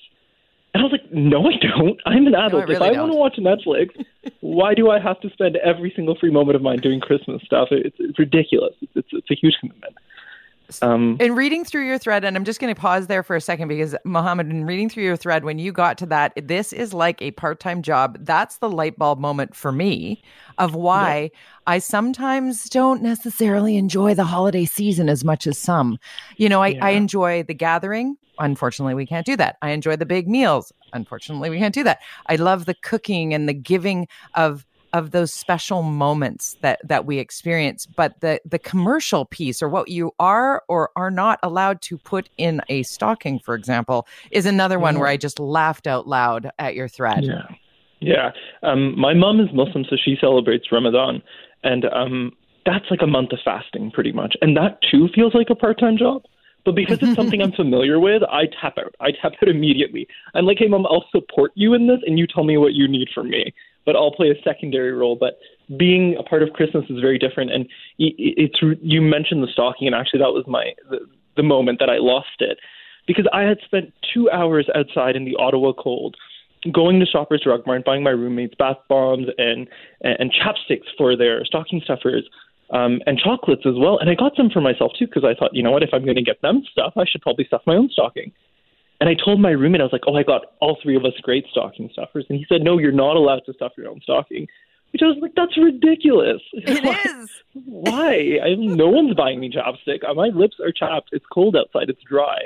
And 0.73 0.81
I 0.81 0.85
was 0.85 0.91
like, 0.91 1.11
no, 1.11 1.45
I 1.45 1.57
don't. 1.61 1.99
I'm 2.05 2.25
an 2.25 2.33
adult. 2.33 2.53
No, 2.53 2.59
I 2.59 2.63
really 2.63 2.75
if 2.75 2.81
I 2.81 2.99
want 2.99 3.11
to 3.11 3.17
watch 3.17 3.35
Netflix, 3.37 4.05
why 4.41 4.73
do 4.73 4.89
I 4.89 4.99
have 4.99 5.19
to 5.21 5.29
spend 5.29 5.55
every 5.57 5.93
single 5.95 6.15
free 6.15 6.31
moment 6.31 6.55
of 6.55 6.61
mine 6.61 6.79
doing 6.79 6.99
Christmas 6.99 7.41
stuff? 7.43 7.67
It's, 7.71 7.95
it's 7.99 8.17
ridiculous. 8.17 8.73
It's, 8.95 9.07
it's 9.11 9.29
a 9.29 9.35
huge 9.35 9.55
commitment. 9.59 9.95
Um, 10.81 11.17
in 11.19 11.35
reading 11.35 11.65
through 11.65 11.85
your 11.85 11.97
thread, 11.97 12.23
and 12.23 12.35
I'm 12.35 12.45
just 12.45 12.59
going 12.59 12.73
to 12.73 12.79
pause 12.79 13.07
there 13.07 13.23
for 13.23 13.35
a 13.35 13.41
second 13.41 13.67
because 13.67 13.95
Mohammad, 14.05 14.49
in 14.49 14.65
reading 14.65 14.89
through 14.89 15.03
your 15.03 15.17
thread, 15.17 15.43
when 15.43 15.59
you 15.59 15.71
got 15.71 15.97
to 15.99 16.05
that, 16.07 16.33
this 16.35 16.73
is 16.73 16.93
like 16.93 17.21
a 17.21 17.31
part 17.31 17.59
time 17.59 17.81
job. 17.81 18.17
That's 18.21 18.57
the 18.57 18.69
light 18.69 18.97
bulb 18.97 19.19
moment 19.19 19.55
for 19.55 19.71
me 19.71 20.23
of 20.57 20.75
why 20.75 21.31
yeah. 21.33 21.39
I 21.67 21.79
sometimes 21.79 22.69
don't 22.69 23.01
necessarily 23.01 23.77
enjoy 23.77 24.13
the 24.13 24.23
holiday 24.23 24.65
season 24.65 25.09
as 25.09 25.23
much 25.23 25.47
as 25.47 25.57
some. 25.57 25.97
You 26.37 26.49
know, 26.49 26.61
I, 26.61 26.67
yeah. 26.69 26.85
I 26.85 26.89
enjoy 26.91 27.43
the 27.43 27.53
gathering. 27.53 28.17
Unfortunately, 28.39 28.95
we 28.95 29.05
can't 29.05 29.25
do 29.25 29.35
that. 29.37 29.57
I 29.61 29.69
enjoy 29.69 29.95
the 29.95 30.05
big 30.05 30.27
meals. 30.27 30.71
Unfortunately, 30.93 31.49
we 31.49 31.59
can't 31.59 31.73
do 31.73 31.83
that. 31.83 31.99
I 32.27 32.35
love 32.35 32.65
the 32.65 32.73
cooking 32.73 33.33
and 33.33 33.47
the 33.47 33.53
giving 33.53 34.07
of 34.33 34.65
of 34.93 35.11
those 35.11 35.33
special 35.33 35.81
moments 35.83 36.55
that 36.61 36.79
that 36.87 37.05
we 37.05 37.17
experience 37.17 37.85
but 37.85 38.19
the 38.21 38.39
the 38.45 38.59
commercial 38.59 39.25
piece 39.25 39.61
or 39.61 39.67
what 39.67 39.89
you 39.89 40.11
are 40.19 40.63
or 40.67 40.91
are 40.95 41.11
not 41.11 41.39
allowed 41.43 41.81
to 41.81 41.97
put 41.97 42.29
in 42.37 42.61
a 42.69 42.83
stocking 42.83 43.39
for 43.39 43.55
example 43.55 44.07
is 44.31 44.45
another 44.45 44.79
one 44.79 44.99
where 44.99 45.07
i 45.07 45.17
just 45.17 45.39
laughed 45.39 45.87
out 45.87 46.07
loud 46.07 46.51
at 46.59 46.75
your 46.75 46.87
thread. 46.87 47.23
Yeah. 47.23 47.47
Yeah. 47.99 48.31
Um, 48.63 48.99
my 48.99 49.13
mom 49.13 49.39
is 49.39 49.47
muslim 49.53 49.85
so 49.89 49.95
she 50.03 50.17
celebrates 50.19 50.71
ramadan. 50.71 51.21
And 51.63 51.85
um, 51.85 52.33
that's 52.65 52.85
like 52.91 53.01
a 53.01 53.07
month 53.07 53.31
of 53.31 53.39
fasting 53.43 53.91
pretty 53.91 54.11
much. 54.11 54.35
And 54.41 54.55
that 54.57 54.79
too 54.91 55.07
feels 55.15 55.33
like 55.33 55.47
a 55.49 55.55
part-time 55.55 55.97
job. 55.97 56.23
But 56.65 56.75
because 56.75 56.99
it's 57.01 57.15
something 57.15 57.41
I'm 57.41 57.51
familiar 57.63 57.99
with, 57.99 58.23
I 58.23 58.43
tap 58.61 58.77
out. 58.77 58.95
I 59.01 59.11
tap 59.11 59.33
out 59.41 59.49
immediately. 59.49 60.07
I'm 60.33 60.45
like, 60.45 60.57
hey, 60.59 60.67
mom, 60.67 60.85
I'll 60.85 61.05
support 61.11 61.51
you 61.55 61.73
in 61.73 61.87
this, 61.87 61.99
and 62.05 62.17
you 62.17 62.25
tell 62.25 62.45
me 62.45 62.57
what 62.57 62.73
you 62.73 62.87
need 62.87 63.09
from 63.13 63.29
me 63.29 63.53
but 63.85 63.95
I'll 63.95 64.11
play 64.11 64.29
a 64.29 64.41
secondary 64.43 64.91
role. 64.91 65.15
But 65.15 65.39
being 65.77 66.15
a 66.17 66.23
part 66.23 66.43
of 66.43 66.51
Christmas 66.53 66.85
is 66.89 66.99
very 66.99 67.17
different. 67.17 67.51
And 67.51 67.67
it's 67.97 68.59
you 68.81 69.01
mentioned 69.01 69.43
the 69.43 69.47
stocking, 69.51 69.87
and 69.87 69.95
actually 69.95 70.19
that 70.19 70.33
was 70.33 70.45
my 70.47 70.73
the, 70.89 70.99
the 71.35 71.43
moment 71.43 71.79
that 71.79 71.89
I 71.89 71.97
lost 71.97 72.39
it 72.39 72.57
because 73.07 73.27
I 73.33 73.41
had 73.41 73.57
spent 73.65 73.93
two 74.13 74.29
hours 74.29 74.67
outside 74.75 75.15
in 75.15 75.25
the 75.25 75.35
Ottawa 75.37 75.73
cold. 75.73 76.15
Going 76.71 77.01
to 77.01 77.05
Shoppers 77.05 77.41
Drug 77.43 77.67
Mart, 77.67 77.83
buying 77.83 78.03
my 78.03 78.11
roommates 78.11 78.55
bath 78.55 78.77
bombs 78.87 79.27
and 79.37 79.67
and 80.01 80.31
chapsticks 80.31 80.87
for 80.97 81.17
their 81.17 81.43
stocking 81.43 81.81
stuffers, 81.83 82.23
um, 82.69 83.01
and 83.05 83.19
chocolates 83.19 83.63
as 83.65 83.75
well. 83.77 83.97
And 83.99 84.09
I 84.09 84.15
got 84.15 84.35
some 84.37 84.49
for 84.49 84.61
myself 84.61 84.93
too 84.97 85.07
because 85.07 85.25
I 85.25 85.33
thought, 85.37 85.53
you 85.53 85.61
know 85.61 85.71
what, 85.71 85.83
if 85.83 85.89
I'm 85.91 86.05
going 86.05 86.15
to 86.15 86.23
get 86.23 86.41
them 86.41 86.63
stuff, 86.71 86.93
I 86.95 87.03
should 87.05 87.21
probably 87.21 87.45
stuff 87.45 87.63
my 87.65 87.75
own 87.75 87.89
stocking. 87.89 88.31
And 88.99 89.09
I 89.09 89.15
told 89.15 89.41
my 89.41 89.49
roommate, 89.51 89.81
I 89.81 89.83
was 89.83 89.91
like, 89.93 90.03
"Oh, 90.07 90.15
I 90.15 90.23
got 90.23 90.43
all 90.61 90.77
three 90.81 90.95
of 90.95 91.03
us 91.03 91.13
great 91.23 91.45
stocking 91.51 91.89
stuffers," 91.91 92.25
and 92.29 92.37
he 92.37 92.45
said, 92.47 92.61
"No, 92.61 92.77
you're 92.77 92.91
not 92.91 93.15
allowed 93.17 93.41
to 93.47 93.53
stuff 93.53 93.73
your 93.77 93.89
own 93.89 93.99
stocking." 94.01 94.47
Which 94.91 95.01
I 95.01 95.07
was 95.07 95.17
like, 95.21 95.33
"That's 95.35 95.57
ridiculous." 95.57 96.41
It 96.53 96.83
why, 96.83 96.97
is. 97.05 97.29
Why? 97.65 98.39
I, 98.43 98.55
no 98.55 98.87
one's 98.89 99.13
buying 99.15 99.39
me 99.39 99.49
chapstick. 99.51 100.07
Uh, 100.07 100.13
My 100.13 100.27
lips 100.27 100.57
are 100.63 100.71
chapped. 100.71 101.09
It's 101.11 101.25
cold 101.33 101.55
outside. 101.55 101.89
It's 101.89 102.01
dry. 102.03 102.37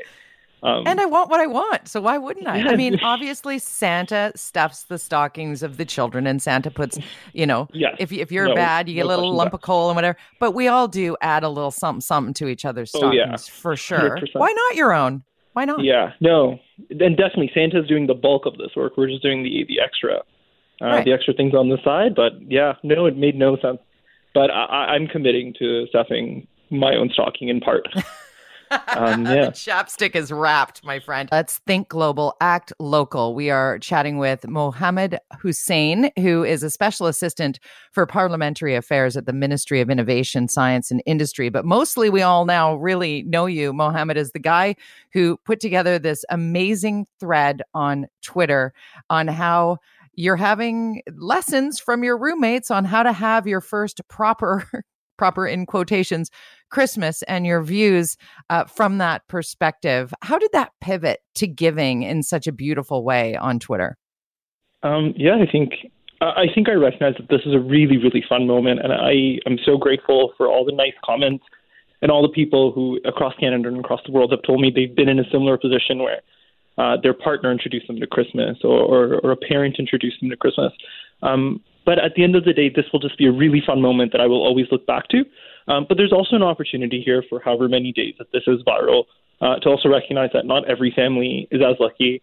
Um, 0.64 0.88
And 0.88 1.00
I 1.00 1.06
want 1.06 1.30
what 1.30 1.40
I 1.40 1.46
want, 1.46 1.88
so 1.88 2.02
why 2.02 2.18
wouldn't 2.18 2.48
I? 2.48 2.72
I 2.72 2.76
mean, 2.76 3.00
obviously, 3.04 3.60
Santa 3.60 4.32
stuffs 4.36 4.84
the 4.86 4.98
stockings 4.98 5.62
of 5.62 5.78
the 5.78 5.86
children, 5.86 6.26
and 6.26 6.42
Santa 6.42 6.72
puts, 6.72 6.98
you 7.34 7.46
know, 7.46 7.68
Yes. 7.74 7.96
if 8.00 8.12
if 8.12 8.32
you're 8.32 8.48
No, 8.48 8.56
bad, 8.56 8.90
you 8.90 8.96
get 8.96 9.06
a 9.06 9.08
little 9.08 9.32
lump 9.36 9.54
of 9.54 9.62
coal 9.62 9.90
and 9.90 9.96
whatever. 9.96 10.18
But 10.40 10.54
we 10.54 10.68
all 10.68 10.88
do 10.88 11.16
add 11.22 11.44
a 11.44 11.50
little 11.50 11.70
something 11.70 12.02
something 12.02 12.34
to 12.36 12.48
each 12.48 12.66
other's 12.66 12.92
Oh, 12.96 13.12
yeah. 13.12 13.36
stockings 13.36 13.48
for 13.50 13.76
sure. 13.76 14.18
100%. 14.18 14.40
Why 14.40 14.52
not 14.52 14.76
your 14.76 14.94
own? 14.94 15.24
Why 15.58 15.66
not? 15.66 15.84
Yeah, 15.84 16.12
no, 16.22 16.60
and 16.92 17.18
definitely 17.18 17.50
Santa's 17.54 17.88
doing 17.88 18.06
the 18.06 18.14
bulk 18.14 18.46
of 18.46 18.58
this 18.58 18.76
work. 18.76 18.96
We're 18.96 19.08
just 19.08 19.24
doing 19.24 19.42
the 19.42 19.66
the 19.68 19.80
extra, 19.82 20.18
uh, 20.18 20.86
Right. 20.86 21.04
the 21.06 21.14
extra 21.14 21.34
things 21.34 21.56
on 21.56 21.70
the 21.70 21.80
side. 21.84 22.14
But 22.16 22.34
yeah, 22.48 22.74
no, 22.84 23.08
it 23.08 23.18
made 23.18 23.36
no 23.36 23.58
sense. 23.58 23.80
But 24.36 24.52
I, 24.52 24.66
I- 24.66 24.88
I'm 24.94 25.08
committing 25.08 25.56
to 25.58 25.88
stuffing 25.88 26.48
my 26.70 26.94
own 26.96 27.10
stocking 27.12 27.48
in 27.50 27.60
part. 27.60 27.88
um, 28.88 29.24
The 29.24 29.36
yeah, 29.36 29.50
chapstick 29.50 30.16
is 30.16 30.32
wrapped, 30.32 30.84
my 30.84 31.00
friend. 31.00 31.30
Let's 31.32 31.60
think 31.60 31.90
global, 31.90 32.36
act 32.42 32.74
local. 32.80 33.36
We 33.36 33.50
are 33.50 33.80
chatting 33.80 34.18
with 34.18 34.48
Mohammad 34.48 35.20
Hussain, 35.40 36.12
who 36.18 36.44
is 36.44 36.64
a 36.64 36.70
special 36.70 37.08
assistant 37.08 37.60
for 37.92 38.06
parliamentary 38.06 38.76
affairs 38.76 39.16
at 39.18 39.26
the 39.26 39.34
Ministry 39.34 39.82
of 39.82 39.90
Innovation, 39.90 40.48
Science, 40.48 40.92
and 40.92 41.02
Industry. 41.06 41.50
But 41.50 41.66
mostly, 41.66 42.10
we 42.10 42.22
all 42.22 42.46
now 42.46 42.76
really 42.76 43.24
know 43.24 43.46
you, 43.46 43.74
Mohammad, 43.74 44.18
as 44.18 44.32
the 44.32 44.40
guy 44.40 44.76
who 45.14 45.38
put 45.46 45.60
together 45.60 46.00
this 46.00 46.26
amazing 46.30 47.08
thread 47.20 47.62
on 47.74 48.08
Twitter 48.22 48.74
on 49.10 49.28
how 49.28 49.78
you're 50.18 50.36
having 50.36 51.02
lessons 51.16 51.80
from 51.80 52.04
your 52.04 52.18
roommates 52.18 52.72
on 52.72 52.84
how 52.84 53.04
to 53.04 53.14
have 53.14 53.48
your 53.48 53.62
first 53.62 54.02
proper, 54.10 54.68
proper 55.18 55.48
in 55.48 55.66
quotations, 55.66 56.30
Christmas 56.70 57.24
and 57.24 57.46
your 57.46 57.62
views 57.62 58.18
uh, 58.50 58.66
from 58.66 58.98
that 58.98 59.28
perspective. 59.28 60.14
How 60.22 60.38
did 60.38 60.52
that 60.54 60.72
pivot 60.82 61.20
to 61.36 61.48
giving 61.48 62.04
in 62.04 62.24
such 62.24 62.48
a 62.48 62.52
beautiful 62.52 63.04
way 63.04 63.36
on 63.36 63.60
Twitter? 63.60 63.98
um, 64.84 65.14
yeah. 65.18 65.36
I 65.36 65.50
think 65.52 65.74
I 66.22 66.46
think 66.54 66.68
I 66.70 66.74
recognize 66.74 67.14
that 67.18 67.30
this 67.30 67.42
is 67.46 67.54
a 67.54 67.60
really 67.60 67.98
really 67.98 68.24
fun 68.28 68.48
moment, 68.48 68.80
and 68.82 68.94
I 68.94 69.40
am 69.46 69.58
so 69.66 69.78
grateful 69.78 70.34
for 70.38 70.48
all 70.48 70.66
the 70.66 70.72
nice 70.72 70.94
comments 71.04 71.44
and 72.02 72.12
all 72.12 72.22
the 72.22 72.30
people 72.30 72.72
who 72.72 73.00
across 73.06 73.34
Canada 73.40 73.70
and 73.70 73.80
across 73.80 74.02
the 74.06 74.12
world 74.12 74.32
have 74.32 74.44
told 74.44 74.62
me 74.62 74.72
they've 74.74 74.96
been 74.96 75.10
in 75.10 75.20
a 75.20 75.30
similar 75.32 75.58
position 75.58 76.00
where 76.00 76.22
uh, 76.78 76.96
their 77.02 77.14
partner 77.14 77.52
introduced 77.52 77.88
them 77.88 78.00
to 78.00 78.06
Christmas 78.06 78.58
or, 78.64 78.80
or, 78.80 79.16
or 79.22 79.32
a 79.32 79.36
parent 79.36 79.78
introduced 79.80 80.20
them 80.22 80.30
to 80.30 80.38
Christmas. 80.38 80.72
Um, 81.24 81.60
but 81.88 81.98
at 82.00 82.16
the 82.16 82.24
end 82.24 82.36
of 82.36 82.44
the 82.44 82.52
day, 82.52 82.68
this 82.68 82.86
will 82.92 83.00
just 83.00 83.18
be 83.18 83.26
a 83.26 83.32
really 83.32 83.64
fun 83.66 83.82
moment 83.82 84.12
that 84.12 84.20
I 84.20 84.28
will 84.28 84.44
always 84.44 84.68
look 84.74 84.86
back 84.86 85.08
to. 85.14 85.20
Um, 85.70 85.86
but 85.88 85.96
there's 85.98 86.12
also 86.12 86.36
an 86.36 86.44
opportunity 86.44 87.02
here 87.02 87.24
for 87.30 87.40
however 87.40 87.70
many 87.70 87.94
days 87.94 88.16
that 88.20 88.28
this 88.34 88.44
is 88.46 88.62
viral 88.68 89.06
uh, 89.40 89.56
to 89.62 89.70
also 89.70 89.88
recognize 89.88 90.32
that 90.34 90.46
not 90.46 90.70
every 90.70 90.92
family 90.92 91.48
is 91.50 91.62
as 91.62 91.78
lucky 91.80 92.22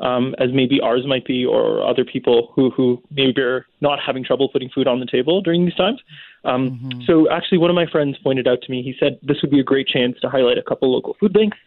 um, 0.00 0.34
as 0.38 0.48
maybe 0.52 0.80
ours 0.80 1.04
might 1.06 1.26
be, 1.26 1.44
or 1.44 1.86
other 1.86 2.04
people 2.04 2.52
who 2.54 2.70
who 2.70 3.02
maybe 3.10 3.40
are 3.42 3.66
not 3.82 3.98
having 4.04 4.24
trouble 4.24 4.48
putting 4.48 4.70
food 4.70 4.88
on 4.88 4.98
the 4.98 5.06
table 5.06 5.42
during 5.42 5.64
these 5.66 5.74
times. 5.74 6.00
Um, 6.44 6.90
So 7.06 7.30
actually, 7.30 7.58
one 7.58 7.70
of 7.70 7.76
my 7.76 7.86
friends 7.86 8.16
pointed 8.18 8.48
out 8.48 8.62
to 8.62 8.70
me. 8.70 8.82
He 8.82 8.94
said 8.98 9.18
this 9.22 9.38
would 9.42 9.50
be 9.50 9.60
a 9.60 9.68
great 9.72 9.86
chance 9.86 10.18
to 10.22 10.28
highlight 10.28 10.58
a 10.58 10.62
couple 10.62 10.90
local 10.90 11.14
food 11.20 11.32
banks. 11.34 11.58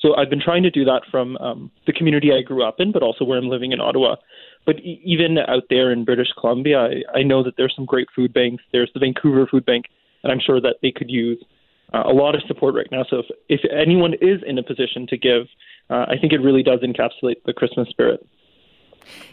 So 0.00 0.16
I've 0.16 0.30
been 0.30 0.40
trying 0.40 0.62
to 0.62 0.70
do 0.70 0.84
that 0.84 1.02
from 1.10 1.36
um, 1.38 1.70
the 1.86 1.92
community 1.92 2.32
I 2.32 2.42
grew 2.42 2.62
up 2.64 2.80
in, 2.80 2.92
but 2.92 3.02
also 3.02 3.24
where 3.24 3.38
I'm 3.38 3.48
living 3.48 3.72
in 3.72 3.80
Ottawa. 3.80 4.16
But 4.66 4.80
even 4.80 5.38
out 5.38 5.62
there 5.70 5.92
in 5.92 6.04
British 6.04 6.28
Columbia, 6.38 6.78
I, 6.80 7.18
I 7.18 7.22
know 7.22 7.42
that 7.44 7.54
there's 7.56 7.72
some 7.74 7.86
great 7.86 8.08
food 8.14 8.32
banks. 8.34 8.64
There's 8.72 8.90
the 8.92 9.00
Vancouver 9.00 9.46
Food 9.46 9.64
Bank, 9.64 9.86
and 10.22 10.32
I'm 10.32 10.40
sure 10.44 10.60
that 10.60 10.76
they 10.82 10.90
could 10.90 11.08
use 11.08 11.42
uh, 11.94 12.02
a 12.04 12.12
lot 12.12 12.34
of 12.34 12.42
support 12.48 12.74
right 12.74 12.88
now. 12.90 13.04
So 13.08 13.20
if, 13.20 13.26
if 13.48 13.60
anyone 13.72 14.14
is 14.14 14.42
in 14.44 14.58
a 14.58 14.62
position 14.62 15.06
to 15.06 15.16
give, 15.16 15.46
uh, 15.88 16.06
I 16.08 16.16
think 16.20 16.32
it 16.32 16.38
really 16.38 16.64
does 16.64 16.80
encapsulate 16.80 17.36
the 17.46 17.52
Christmas 17.52 17.88
spirit. 17.88 18.26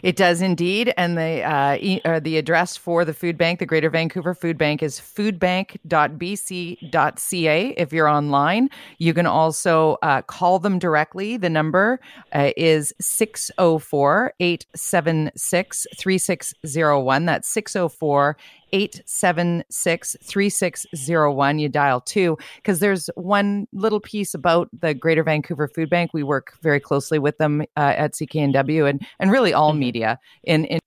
It 0.02 0.16
does 0.16 0.42
indeed. 0.42 0.92
And 0.96 1.16
the 1.16 1.42
uh, 1.42 1.76
e- 1.80 2.00
the 2.20 2.38
address 2.38 2.76
for 2.76 3.04
the 3.04 3.14
food 3.14 3.38
bank, 3.38 3.58
the 3.58 3.66
Greater 3.66 3.90
Vancouver 3.90 4.34
Food 4.34 4.58
Bank, 4.58 4.82
is 4.82 5.00
foodbank.bc.ca. 5.00 7.74
If 7.76 7.92
you're 7.92 8.08
online, 8.08 8.70
you 8.98 9.14
can 9.14 9.26
also 9.26 9.98
uh, 10.02 10.22
call 10.22 10.58
them 10.58 10.78
directly. 10.78 11.36
The 11.36 11.50
number 11.50 12.00
uh, 12.32 12.50
is 12.56 12.92
604 13.00 14.32
876 14.40 15.86
3601. 15.96 17.26
That's 17.26 17.48
604 17.48 18.36
876 18.74 20.16
3601. 20.20 21.58
You 21.60 21.68
dial 21.68 22.00
two 22.00 22.36
because 22.56 22.80
there's 22.80 23.08
one 23.14 23.68
little 23.72 24.00
piece 24.00 24.34
about 24.34 24.68
the 24.78 24.94
Greater 24.94 25.22
Vancouver 25.22 25.68
Food 25.68 25.88
Bank. 25.88 26.10
We 26.12 26.24
work 26.24 26.54
very 26.60 26.80
closely 26.80 27.20
with 27.20 27.38
them 27.38 27.62
uh, 27.76 27.94
at 27.96 28.14
CKNW 28.14 28.90
and, 28.90 29.06
and 29.20 29.30
really 29.30 29.54
all 29.54 29.74
media 29.74 30.18
in, 30.42 30.64
in 30.64 30.80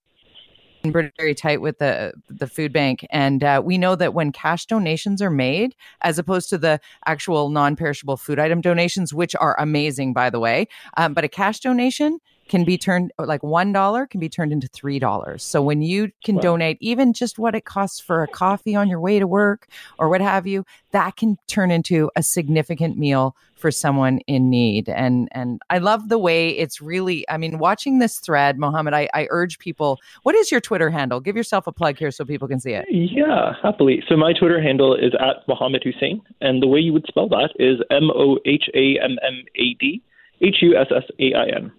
very 0.83 1.35
tight 1.35 1.59
with 1.59 1.79
the 1.79 2.13
the 2.29 2.47
food 2.47 2.71
bank 2.71 3.05
and 3.09 3.43
uh, 3.43 3.61
we 3.63 3.77
know 3.77 3.93
that 3.93 4.13
when 4.13 4.31
cash 4.31 4.65
donations 4.65 5.21
are 5.21 5.29
made 5.29 5.75
as 6.01 6.17
opposed 6.17 6.49
to 6.49 6.57
the 6.57 6.79
actual 7.05 7.49
non-perishable 7.49 8.15
food 8.15 8.39
item 8.39 8.61
donations 8.61 9.13
which 9.13 9.35
are 9.35 9.59
amazing 9.59 10.13
by 10.13 10.29
the 10.29 10.39
way 10.39 10.65
um, 10.95 11.13
but 11.13 11.25
a 11.25 11.27
cash 11.27 11.59
donation 11.59 12.19
can 12.49 12.63
be 12.63 12.77
turned 12.77 13.11
uh, 13.19 13.25
like 13.25 13.43
one 13.43 13.71
dollar 13.73 14.05
can 14.07 14.19
be 14.19 14.29
turned 14.29 14.51
into 14.51 14.67
three 14.67 14.99
dollars 14.99 15.43
so 15.43 15.61
when 15.61 15.81
you 15.81 16.09
can 16.23 16.35
Wow. 16.35 16.41
donate 16.41 16.77
even 16.81 17.13
just 17.13 17.37
what 17.39 17.55
it 17.55 17.65
costs 17.65 17.99
for 17.99 18.23
a 18.23 18.27
coffee 18.27 18.75
on 18.75 18.89
your 18.89 18.99
way 18.99 19.19
to 19.19 19.27
work 19.27 19.67
or 19.99 20.09
what 20.09 20.21
have 20.21 20.45
you 20.47 20.65
that 20.91 21.15
can 21.15 21.37
turn 21.47 21.71
into 21.71 22.09
a 22.15 22.23
significant 22.23 22.97
meal 22.97 23.35
for 23.55 23.71
someone 23.71 24.19
in 24.27 24.49
need 24.49 24.87
and 24.89 25.27
and 25.31 25.59
i 25.69 25.77
love 25.79 26.09
the 26.09 26.17
way 26.19 26.49
it's 26.49 26.79
really 26.81 27.27
i 27.29 27.37
mean 27.37 27.57
watching 27.57 27.99
this 27.99 28.19
thread 28.19 28.57
mohammad 28.59 28.93
i, 28.93 29.09
I 29.13 29.27
urge 29.31 29.57
people 29.59 29.99
what 30.23 30.35
is 30.35 30.51
your 30.51 30.61
twitter 30.61 30.89
handle 30.89 31.19
give 31.19 31.35
yourself 31.35 31.65
a 31.67 31.71
plug 31.71 31.97
here 31.97 32.11
so 32.11 32.23
people 32.23 32.47
can 32.47 32.59
see 32.59 32.71
it 32.73 32.85
Yeah, 32.89 33.53
happily. 33.63 34.03
So 34.07 34.15
my 34.15 34.33
Twitter 34.33 34.61
handle 34.61 34.93
is 34.95 35.13
at 35.19 35.47
Mohammad 35.47 35.83
Hussain, 35.83 36.21
and 36.41 36.61
the 36.61 36.67
way 36.67 36.79
you 36.79 36.93
would 36.93 37.05
spell 37.07 37.27
that 37.29 37.49
is 37.59 37.79
M 37.91 38.09
O 38.11 38.37
H 38.45 38.65
A 38.75 38.97
M 39.03 39.17
M 39.25 39.43
A 39.55 39.73
D 39.79 40.01
H 40.41 40.57
U 40.61 40.77
S 40.77 40.87
S 40.95 41.03
A 41.19 41.33
I 41.33 41.45
N. 41.55 41.71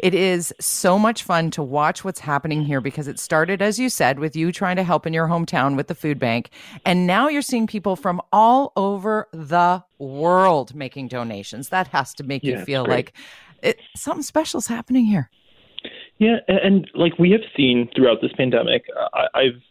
It 0.00 0.14
is 0.14 0.54
so 0.58 0.98
much 0.98 1.22
fun 1.24 1.50
to 1.52 1.62
watch 1.62 2.04
what's 2.04 2.20
happening 2.20 2.62
here 2.62 2.80
because 2.80 3.06
it 3.06 3.18
started, 3.18 3.60
as 3.60 3.78
you 3.78 3.90
said, 3.90 4.18
with 4.18 4.34
you 4.34 4.50
trying 4.50 4.76
to 4.76 4.82
help 4.82 5.06
in 5.06 5.12
your 5.12 5.28
hometown 5.28 5.76
with 5.76 5.88
the 5.88 5.94
food 5.94 6.18
bank. 6.18 6.48
And 6.86 7.06
now 7.06 7.28
you're 7.28 7.42
seeing 7.42 7.66
people 7.66 7.96
from 7.96 8.22
all 8.32 8.72
over 8.76 9.28
the 9.32 9.84
world 9.98 10.74
making 10.74 11.08
donations. 11.08 11.68
That 11.68 11.88
has 11.88 12.14
to 12.14 12.24
make 12.24 12.42
Yeah, 12.42 12.60
you 12.60 12.64
feel 12.64 12.86
like 12.86 13.12
it, 13.62 13.78
something 13.94 14.22
special 14.22 14.56
is 14.56 14.66
happening 14.66 15.04
here. 15.04 15.28
Yeah, 16.16 16.36
and, 16.48 16.90
like 16.94 17.18
we 17.18 17.30
have 17.32 17.42
seen 17.54 17.90
throughout 17.94 18.22
this 18.22 18.32
pandemic, 18.36 18.84
I, 19.12 19.26
I've 19.34 19.62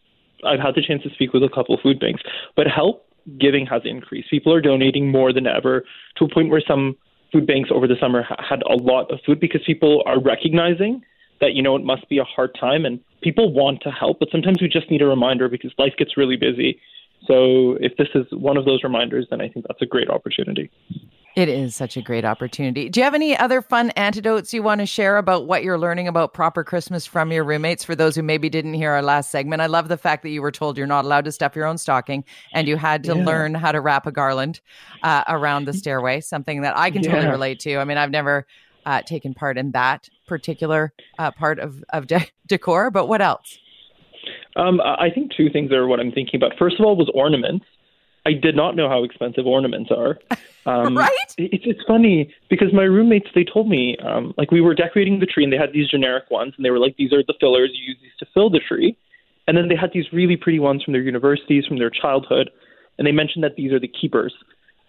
I've 0.46 0.60
had 0.60 0.76
the 0.76 0.82
chance 0.82 1.04
to 1.04 1.10
speak 1.10 1.34
with 1.34 1.44
a 1.44 1.50
couple 1.50 1.76
of 1.76 1.82
food 1.82 2.00
banks, 2.00 2.22
but 2.56 2.66
help 2.68 3.06
giving 3.40 3.66
has 3.66 3.82
increased. 3.84 4.30
People 4.30 4.54
are 4.54 4.62
donating 4.62 5.12
more 5.12 5.34
than 5.34 5.48
ever 5.48 5.84
to 6.18 6.26
a 6.26 6.30
point 6.30 6.50
where 6.50 6.62
some 6.66 6.96
food 7.32 7.46
banks 7.48 7.70
over 7.74 7.88
the 7.88 7.96
summer 8.00 8.24
had 8.24 8.62
a 8.64 8.76
lot 8.76 9.12
of 9.12 9.20
food 9.26 9.40
because 9.40 9.62
people 9.66 10.04
are 10.06 10.20
recognizing 10.20 11.02
that 11.42 11.54
you 11.54 11.62
know 11.62 11.76
it 11.76 11.84
must 11.84 12.08
be 12.10 12.18
a 12.18 12.24
hard 12.24 12.56
time 12.60 12.86
and 12.86 13.00
people 13.22 13.54
want 13.54 13.82
to 13.82 13.92
help, 13.92 14.20
but 14.20 14.30
sometimes 14.32 14.62
we 14.62 14.68
just 14.68 14.90
need 14.90 15.02
a 15.02 15.06
reminder 15.06 15.50
because 15.50 15.72
life 15.78 15.94
gets 15.98 16.18
really 16.18 16.36
busy. 16.36 16.80
So 17.28 17.78
if 17.82 17.98
this 17.98 18.08
is 18.16 18.26
one 18.32 18.58
of 18.58 18.66
those 18.66 18.84
reminders, 18.84 19.28
then 19.30 19.42
I 19.42 19.50
think 19.50 19.66
that's 19.68 19.82
a 19.82 19.86
great 19.86 20.10
opportunity. 20.10 20.72
It 21.36 21.48
is 21.48 21.76
such 21.76 21.96
a 21.96 22.02
great 22.02 22.26
opportunity. 22.26 22.90
Do 22.90 23.00
you 23.00 23.04
have 23.04 23.14
any 23.14 23.38
other 23.38 23.62
fun 23.62 23.92
antidotes 23.92 24.54
you 24.54 24.64
want 24.64 24.80
to 24.82 24.86
share 24.86 25.18
about 25.18 25.46
what 25.46 25.64
you're 25.64 25.78
learning 25.78 26.08
about 26.08 26.34
proper 26.34 26.64
Christmas 26.64 27.06
from 27.06 27.32
your 27.32 27.44
roommates 27.44 27.84
for 27.84 27.96
those 27.96 28.16
who 28.16 28.24
maybe 28.24 28.50
didn't 28.50 28.74
hear 28.74 28.92
our 28.92 29.02
last 29.04 29.30
segment? 29.30 29.62
I 29.62 29.68
love 29.68 29.88
the 29.90 29.98
fact 29.98 30.24
that 30.24 30.30
you 30.30 30.42
were 30.42 30.52
told 30.52 30.78
you're 30.78 30.88
not 30.88 31.06
allowed 31.06 31.26
to 31.26 31.32
stuff 31.32 31.56
your 31.56 31.66
own 31.66 31.78
stocking 31.78 32.26
and 32.54 32.68
you 32.68 32.78
had 32.78 33.04
to 33.06 33.16
Yeah. 33.16 33.24
learn 33.26 33.54
how 33.54 33.72
to 33.72 33.80
wrap 33.80 34.08
a 34.08 34.12
garland 34.12 34.60
uh, 35.04 35.24
around 35.28 35.66
the 35.66 35.74
stairway, 35.74 36.20
something 36.20 36.62
that 36.62 36.76
I 36.76 36.90
can 36.92 37.04
totally 37.04 37.28
relate 37.28 37.60
to. 37.62 37.78
I 37.78 37.86
mean, 37.86 37.98
I've 37.98 38.12
never 38.12 38.48
uh, 38.86 39.04
taken 39.04 39.34
part 39.34 39.58
in 39.58 39.72
that 39.72 40.10
particular 40.28 40.94
uh, 41.20 41.32
part 41.32 41.60
of, 41.60 41.84
of 41.94 42.08
de- 42.08 42.28
decor, 42.48 42.90
but 42.90 43.08
what 43.08 43.22
else? 43.22 43.60
Um, 44.56 44.82
I 44.82 45.10
think 45.14 45.32
two 45.38 45.50
things 45.50 45.72
are 45.72 45.88
what 45.88 46.00
I'm 46.00 46.12
thinking 46.12 46.36
about. 46.42 46.58
First 46.58 46.80
of 46.80 46.86
all, 46.86 46.98
was 46.98 47.10
ornaments. 47.14 47.66
I 48.30 48.34
did 48.34 48.56
not 48.56 48.76
know 48.76 48.88
how 48.94 49.04
expensive 49.04 49.46
ornaments 49.46 49.92
are. 49.92 50.14
Um, 50.66 50.96
Right? 50.96 51.30
It's 51.38 51.66
it's 51.72 51.84
funny 51.88 52.18
because 52.54 52.72
my 52.74 52.84
roommates 52.84 53.30
they 53.34 53.46
told 53.56 53.68
me 53.76 53.84
um, 54.10 54.34
like 54.38 54.52
we 54.52 54.62
were 54.62 54.76
decorating 54.76 55.16
the 55.20 55.26
tree 55.26 55.44
and 55.46 55.52
they 55.54 55.58
had 55.66 55.72
these 55.78 55.88
generic 55.96 56.26
ones 56.30 56.54
and 56.56 56.62
they 56.66 56.70
were 56.70 56.78
like 56.86 56.96
these 57.02 57.12
are 57.16 57.24
the 57.32 57.34
fillers 57.40 57.72
you 57.74 57.84
use 57.92 57.98
these 58.04 58.18
to 58.20 58.26
fill 58.34 58.50
the 58.52 58.60
tree, 58.70 58.90
and 59.48 59.58
then 59.58 59.66
they 59.70 59.76
had 59.84 59.92
these 59.94 60.08
really 60.20 60.38
pretty 60.44 60.60
ones 60.70 60.84
from 60.84 60.92
their 60.96 61.02
universities 61.02 61.64
from 61.66 61.78
their 61.80 61.90
childhood, 62.02 62.48
and 62.98 63.04
they 63.08 63.16
mentioned 63.22 63.44
that 63.46 63.56
these 63.56 63.72
are 63.72 63.80
the 63.80 63.88
keepers. 64.00 64.34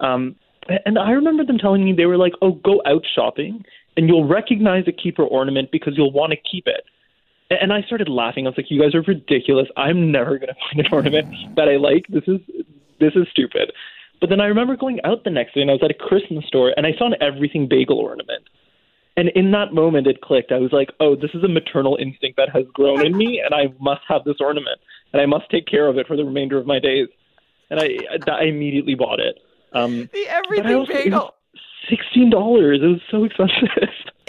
Um, 0.00 0.22
And 0.86 0.98
I 0.98 1.12
remember 1.12 1.44
them 1.44 1.56
telling 1.56 1.82
me 1.84 1.90
they 2.02 2.10
were 2.12 2.18
like, 2.26 2.34
"Oh, 2.42 2.52
go 2.70 2.74
out 2.84 3.04
shopping, 3.16 3.64
and 3.96 4.02
you'll 4.08 4.28
recognize 4.38 4.84
a 4.88 4.92
keeper 5.04 5.24
ornament 5.38 5.70
because 5.76 5.94
you'll 5.96 6.12
want 6.20 6.30
to 6.32 6.38
keep 6.50 6.66
it." 6.76 6.82
And 7.62 7.72
I 7.72 7.80
started 7.82 8.08
laughing. 8.08 8.42
I 8.46 8.50
was 8.50 8.58
like, 8.60 8.70
"You 8.72 8.80
guys 8.82 8.94
are 8.98 9.02
ridiculous. 9.16 9.68
I'm 9.76 10.00
never 10.18 10.32
going 10.40 10.52
to 10.54 10.60
find 10.64 10.78
an 10.84 10.92
ornament 10.92 11.28
that 11.56 11.68
I 11.74 11.76
like. 11.76 12.04
This 12.08 12.26
is 12.34 12.40
this 13.00 13.12
is 13.16 13.26
stupid." 13.30 13.72
But 14.20 14.28
then 14.28 14.40
I 14.40 14.46
remember 14.46 14.76
going 14.76 15.00
out 15.04 15.24
the 15.24 15.30
next 15.30 15.54
day 15.54 15.62
and 15.62 15.70
I 15.70 15.74
was 15.74 15.82
at 15.82 15.90
a 15.90 15.94
Christmas 15.94 16.44
store 16.46 16.74
and 16.76 16.86
I 16.86 16.92
saw 16.98 17.06
an 17.06 17.14
everything 17.22 17.66
bagel 17.68 17.98
ornament. 17.98 18.44
And 19.16 19.28
in 19.30 19.50
that 19.52 19.72
moment, 19.72 20.06
it 20.06 20.20
clicked. 20.20 20.52
I 20.52 20.58
was 20.58 20.72
like, 20.72 20.90
"Oh, 21.00 21.16
this 21.16 21.30
is 21.34 21.42
a 21.42 21.48
maternal 21.48 21.96
instinct 22.00 22.36
that 22.36 22.48
has 22.50 22.64
grown 22.72 23.04
in 23.04 23.16
me, 23.16 23.42
and 23.44 23.52
I 23.54 23.74
must 23.80 24.02
have 24.08 24.24
this 24.24 24.36
ornament, 24.40 24.80
and 25.12 25.20
I 25.20 25.26
must 25.26 25.50
take 25.50 25.66
care 25.66 25.88
of 25.88 25.98
it 25.98 26.06
for 26.06 26.16
the 26.16 26.24
remainder 26.24 26.58
of 26.58 26.66
my 26.66 26.78
days." 26.78 27.08
And 27.70 27.80
I, 27.80 27.98
I 28.30 28.44
immediately 28.44 28.94
bought 28.94 29.20
it. 29.20 29.38
Um, 29.72 30.08
the 30.12 30.26
everything 30.28 30.74
also, 30.74 30.92
bagel. 30.92 31.34
Sixteen 31.88 32.30
dollars. 32.30 32.80
It 32.82 32.86
was 32.86 33.00
so 33.10 33.24
expensive. 33.24 33.68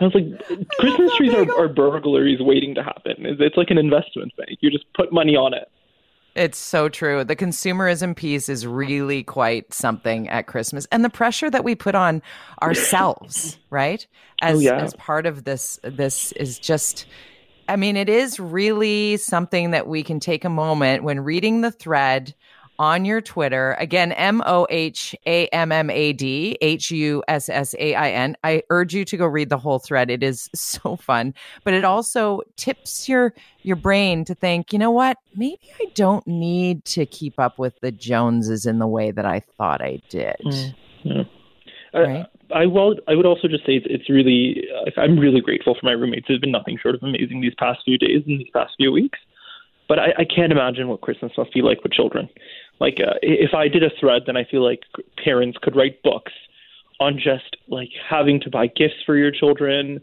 I 0.00 0.04
was 0.04 0.14
like, 0.14 0.68
Christmas 0.78 1.14
trees 1.16 1.34
are, 1.34 1.52
are 1.58 1.68
burglaries 1.68 2.40
waiting 2.40 2.74
to 2.76 2.82
happen. 2.82 3.16
It's 3.18 3.56
like 3.56 3.70
an 3.70 3.76
investment 3.76 4.34
bank. 4.36 4.58
You 4.60 4.70
just 4.70 4.90
put 4.94 5.12
money 5.12 5.36
on 5.36 5.52
it. 5.52 5.68
It's 6.34 6.58
so 6.58 6.88
true. 6.88 7.24
The 7.24 7.36
consumerism 7.36 8.14
piece 8.14 8.48
is 8.48 8.66
really 8.66 9.24
quite 9.24 9.74
something 9.74 10.28
at 10.28 10.46
Christmas. 10.46 10.86
And 10.92 11.04
the 11.04 11.10
pressure 11.10 11.50
that 11.50 11.64
we 11.64 11.74
put 11.74 11.94
on 11.94 12.22
ourselves, 12.62 13.58
right? 13.70 14.06
Oh, 14.42 14.46
as 14.46 14.56
oh, 14.56 14.60
yeah. 14.60 14.76
as 14.80 14.94
part 14.94 15.26
of 15.26 15.44
this 15.44 15.78
this 15.82 16.32
is 16.32 16.58
just 16.58 17.06
I 17.68 17.76
mean, 17.76 17.96
it 17.96 18.08
is 18.08 18.40
really 18.40 19.16
something 19.16 19.70
that 19.70 19.86
we 19.86 20.02
can 20.02 20.18
take 20.18 20.44
a 20.44 20.48
moment 20.48 21.04
when 21.04 21.20
reading 21.20 21.60
the 21.60 21.70
thread 21.70 22.34
on 22.80 23.04
your 23.04 23.20
Twitter. 23.20 23.76
Again, 23.78 24.12
M 24.12 24.42
O 24.46 24.66
H 24.70 25.14
A 25.26 25.46
M 25.48 25.70
M 25.70 25.90
A 25.90 26.14
D 26.14 26.56
H 26.62 26.90
U 26.90 27.22
S 27.28 27.50
S 27.50 27.74
A 27.78 27.94
I 27.94 28.10
N. 28.10 28.36
I 28.42 28.62
urge 28.70 28.94
you 28.94 29.04
to 29.04 29.16
go 29.18 29.26
read 29.26 29.50
the 29.50 29.58
whole 29.58 29.78
thread. 29.78 30.10
It 30.10 30.22
is 30.22 30.48
so 30.54 30.96
fun, 30.96 31.34
but 31.62 31.74
it 31.74 31.84
also 31.84 32.40
tips 32.56 33.08
your 33.08 33.34
your 33.62 33.76
brain 33.76 34.24
to 34.24 34.34
think, 34.34 34.72
you 34.72 34.78
know 34.78 34.90
what? 34.90 35.18
Maybe 35.36 35.60
I 35.78 35.84
don't 35.94 36.26
need 36.26 36.86
to 36.86 37.04
keep 37.04 37.38
up 37.38 37.58
with 37.58 37.78
the 37.80 37.92
Joneses 37.92 38.64
in 38.64 38.78
the 38.78 38.86
way 38.86 39.10
that 39.10 39.26
I 39.26 39.40
thought 39.58 39.82
I 39.82 40.00
did. 40.08 40.40
Mm, 40.42 40.74
yeah. 41.04 41.22
Right? 41.92 42.26
I, 42.50 42.62
I 42.62 42.66
will. 42.66 42.94
I 43.06 43.14
would 43.14 43.26
also 43.26 43.46
just 43.46 43.66
say 43.66 43.74
it's, 43.74 43.86
it's 43.90 44.08
really. 44.08 44.64
I'm 44.96 45.18
really 45.18 45.42
grateful 45.42 45.74
for 45.78 45.84
my 45.84 45.92
roommates. 45.92 46.26
It's 46.30 46.40
been 46.40 46.50
nothing 46.50 46.78
short 46.82 46.94
of 46.94 47.02
amazing 47.02 47.42
these 47.42 47.54
past 47.58 47.80
few 47.84 47.98
days 47.98 48.22
and 48.26 48.40
these 48.40 48.50
past 48.54 48.72
few 48.78 48.90
weeks. 48.90 49.18
But 49.86 49.98
I, 49.98 50.12
I 50.18 50.24
can't 50.24 50.52
imagine 50.52 50.86
what 50.86 51.00
Christmas 51.02 51.32
must 51.36 51.52
be 51.52 51.62
like 51.62 51.82
with 51.82 51.92
children. 51.92 52.28
Like, 52.80 52.98
uh, 52.98 53.14
if 53.22 53.54
I 53.54 53.68
did 53.68 53.82
a 53.82 53.90
thread, 54.00 54.22
then 54.26 54.36
I 54.36 54.44
feel 54.44 54.64
like 54.64 54.80
parents 55.22 55.58
could 55.62 55.76
write 55.76 56.02
books 56.02 56.32
on 56.98 57.18
just 57.18 57.56
like 57.68 57.90
having 58.08 58.40
to 58.40 58.50
buy 58.50 58.66
gifts 58.66 59.02
for 59.04 59.16
your 59.16 59.30
children, 59.30 60.00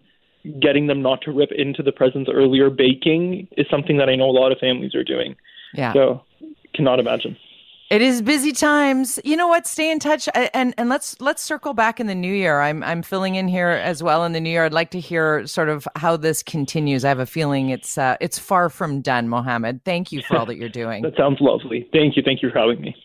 getting 0.59 0.87
them 0.87 1.01
not 1.01 1.21
to 1.23 1.31
rip 1.31 1.51
into 1.51 1.83
the 1.83 1.91
presents 1.91 2.29
earlier. 2.31 2.69
Baking 2.69 3.47
is 3.57 3.65
something 3.69 3.97
that 3.97 4.09
I 4.09 4.15
know 4.15 4.29
a 4.29 4.31
lot 4.31 4.51
of 4.51 4.59
families 4.59 4.95
are 4.95 5.03
doing. 5.03 5.35
Yeah. 5.73 5.93
So, 5.93 6.23
cannot 6.73 6.99
imagine. 6.99 7.35
It 7.89 8.01
is 8.01 8.21
busy 8.21 8.51
times. 8.51 9.17
You 9.23 9.37
know 9.37 9.47
what? 9.47 9.65
Stay 9.65 9.89
in 9.89 9.99
touch 9.99 10.27
and 10.35 10.73
and 10.77 10.89
let's 10.89 11.19
let's 11.21 11.41
circle 11.41 11.73
back 11.73 12.01
in 12.01 12.07
the 12.07 12.15
new 12.15 12.33
year. 12.33 12.59
I'm 12.59 12.83
I'm 12.83 13.01
filling 13.01 13.35
in 13.35 13.47
here 13.47 13.69
as 13.69 14.03
well 14.03 14.25
in 14.25 14.33
the 14.33 14.41
new 14.41 14.49
year. 14.49 14.65
I'd 14.65 14.73
like 14.73 14.91
to 14.91 14.99
hear 14.99 15.47
sort 15.47 15.69
of 15.69 15.87
how 15.95 16.17
this 16.17 16.43
continues. 16.43 17.05
I 17.05 17.09
have 17.09 17.19
a 17.19 17.25
feeling 17.25 17.69
it's 17.69 17.97
uh, 17.97 18.17
it's 18.19 18.37
far 18.37 18.69
from 18.69 18.99
done, 18.99 19.29
Mohammad. 19.29 19.85
Thank 19.85 20.11
you 20.11 20.21
for 20.21 20.37
all 20.37 20.45
that 20.47 20.57
you're 20.57 20.67
doing. 20.67 21.01
that 21.03 21.15
sounds 21.15 21.37
lovely. 21.39 21.87
Thank 21.93 22.17
you. 22.17 22.23
Thank 22.23 22.43
you 22.43 22.49
for 22.51 22.59
having 22.59 22.81
me. 22.81 22.95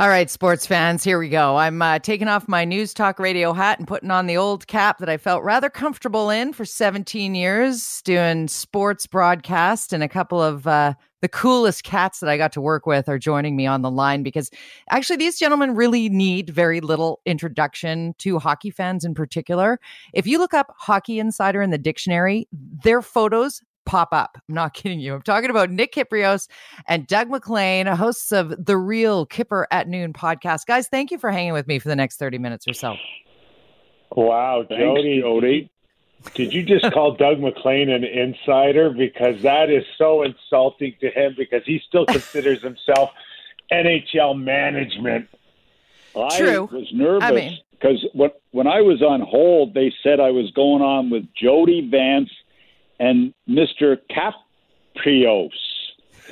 All 0.00 0.08
right, 0.08 0.30
sports 0.30 0.66
fans, 0.66 1.04
here 1.04 1.18
we 1.18 1.28
go. 1.28 1.58
I'm 1.58 1.82
uh, 1.82 1.98
taking 1.98 2.26
off 2.26 2.48
my 2.48 2.64
news 2.64 2.94
talk 2.94 3.18
radio 3.18 3.52
hat 3.52 3.78
and 3.78 3.86
putting 3.86 4.10
on 4.10 4.26
the 4.26 4.38
old 4.38 4.66
cap 4.66 4.96
that 4.96 5.10
I 5.10 5.18
felt 5.18 5.44
rather 5.44 5.68
comfortable 5.68 6.30
in 6.30 6.54
for 6.54 6.64
17 6.64 7.34
years, 7.34 8.00
doing 8.00 8.48
sports 8.48 9.06
broadcast 9.06 9.92
and 9.92 10.02
a 10.02 10.08
couple 10.08 10.40
of 10.40 10.66
uh, 10.66 10.94
the 11.20 11.28
coolest 11.28 11.84
cats 11.84 12.20
that 12.20 12.30
I 12.30 12.38
got 12.38 12.50
to 12.52 12.62
work 12.62 12.86
with 12.86 13.10
are 13.10 13.18
joining 13.18 13.56
me 13.56 13.66
on 13.66 13.82
the 13.82 13.90
line 13.90 14.22
because 14.22 14.50
actually 14.88 15.18
these 15.18 15.38
gentlemen 15.38 15.74
really 15.74 16.08
need 16.08 16.48
very 16.48 16.80
little 16.80 17.20
introduction 17.26 18.14
to 18.20 18.38
hockey 18.38 18.70
fans 18.70 19.04
in 19.04 19.12
particular. 19.12 19.78
If 20.14 20.26
you 20.26 20.38
look 20.38 20.54
up 20.54 20.74
Hockey 20.78 21.18
Insider 21.18 21.60
in 21.60 21.68
the 21.68 21.76
dictionary, 21.76 22.48
their 22.52 23.02
photos 23.02 23.60
pop 23.90 24.10
up. 24.12 24.38
I'm 24.48 24.54
not 24.54 24.74
kidding 24.74 25.00
you. 25.00 25.14
I'm 25.14 25.22
talking 25.22 25.50
about 25.50 25.70
Nick 25.70 25.92
Kypreos 25.92 26.48
and 26.86 27.06
Doug 27.06 27.28
MacLean, 27.28 27.86
hosts 27.86 28.32
of 28.32 28.64
the 28.64 28.76
Real 28.76 29.26
Kyper 29.26 29.64
at 29.70 29.88
Noon 29.88 30.12
podcast. 30.12 30.66
Guys, 30.66 30.88
thank 30.88 31.10
you 31.10 31.18
for 31.18 31.30
hanging 31.30 31.52
with 31.52 31.66
me 31.66 31.78
for 31.78 31.88
the 31.88 31.96
next 31.96 32.18
30 32.18 32.38
minutes 32.38 32.66
or 32.68 32.72
so. 32.72 32.94
Wow, 34.14 34.64
Thanks, 34.68 34.82
Jody. 34.82 35.20
Jody. 35.20 35.70
Did 36.34 36.52
you 36.52 36.62
just 36.62 36.92
call 36.92 37.14
Doug 37.14 37.40
MacLean 37.40 37.88
an 37.88 38.04
insider? 38.04 38.90
Because 38.90 39.40
that 39.42 39.70
is 39.70 39.84
so 39.96 40.22
insulting 40.22 40.94
to 41.00 41.10
him 41.10 41.34
because 41.36 41.62
he 41.64 41.80
still 41.88 42.04
considers 42.04 42.62
himself 42.62 43.10
NHL 43.72 44.38
management. 44.38 45.28
True. 46.36 46.68
I 46.70 46.74
was 46.74 46.88
nervous 46.92 47.60
because 47.70 47.98
I 48.00 48.02
mean, 48.02 48.10
when, 48.12 48.30
when 48.50 48.66
I 48.66 48.82
was 48.82 49.00
on 49.00 49.22
hold, 49.22 49.72
they 49.74 49.92
said 50.02 50.20
I 50.20 50.30
was 50.30 50.50
going 50.50 50.82
on 50.82 51.08
with 51.08 51.24
Jody 51.34 51.88
Vance 51.88 52.30
and 53.00 53.34
Mr. 53.48 53.96
Caprios. 54.08 55.50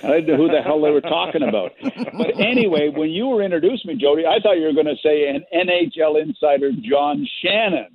I 0.05 0.21
didn't 0.21 0.27
know 0.29 0.37
who 0.37 0.49
the 0.49 0.63
hell 0.63 0.81
they 0.81 0.91
were 0.91 1.01
talking 1.01 1.43
about. 1.43 1.73
But 1.83 2.39
anyway, 2.39 2.91
when 2.91 3.11
you 3.11 3.27
were 3.27 3.43
introducing 3.43 3.89
me, 3.89 3.95
Jody, 3.97 4.25
I 4.27 4.39
thought 4.41 4.59
you 4.59 4.67
were 4.67 4.73
going 4.73 4.87
to 4.87 4.95
say 5.03 5.29
an 5.29 5.45
NHL 5.53 6.23
insider, 6.23 6.71
John 6.71 7.27
Shannon. 7.43 7.89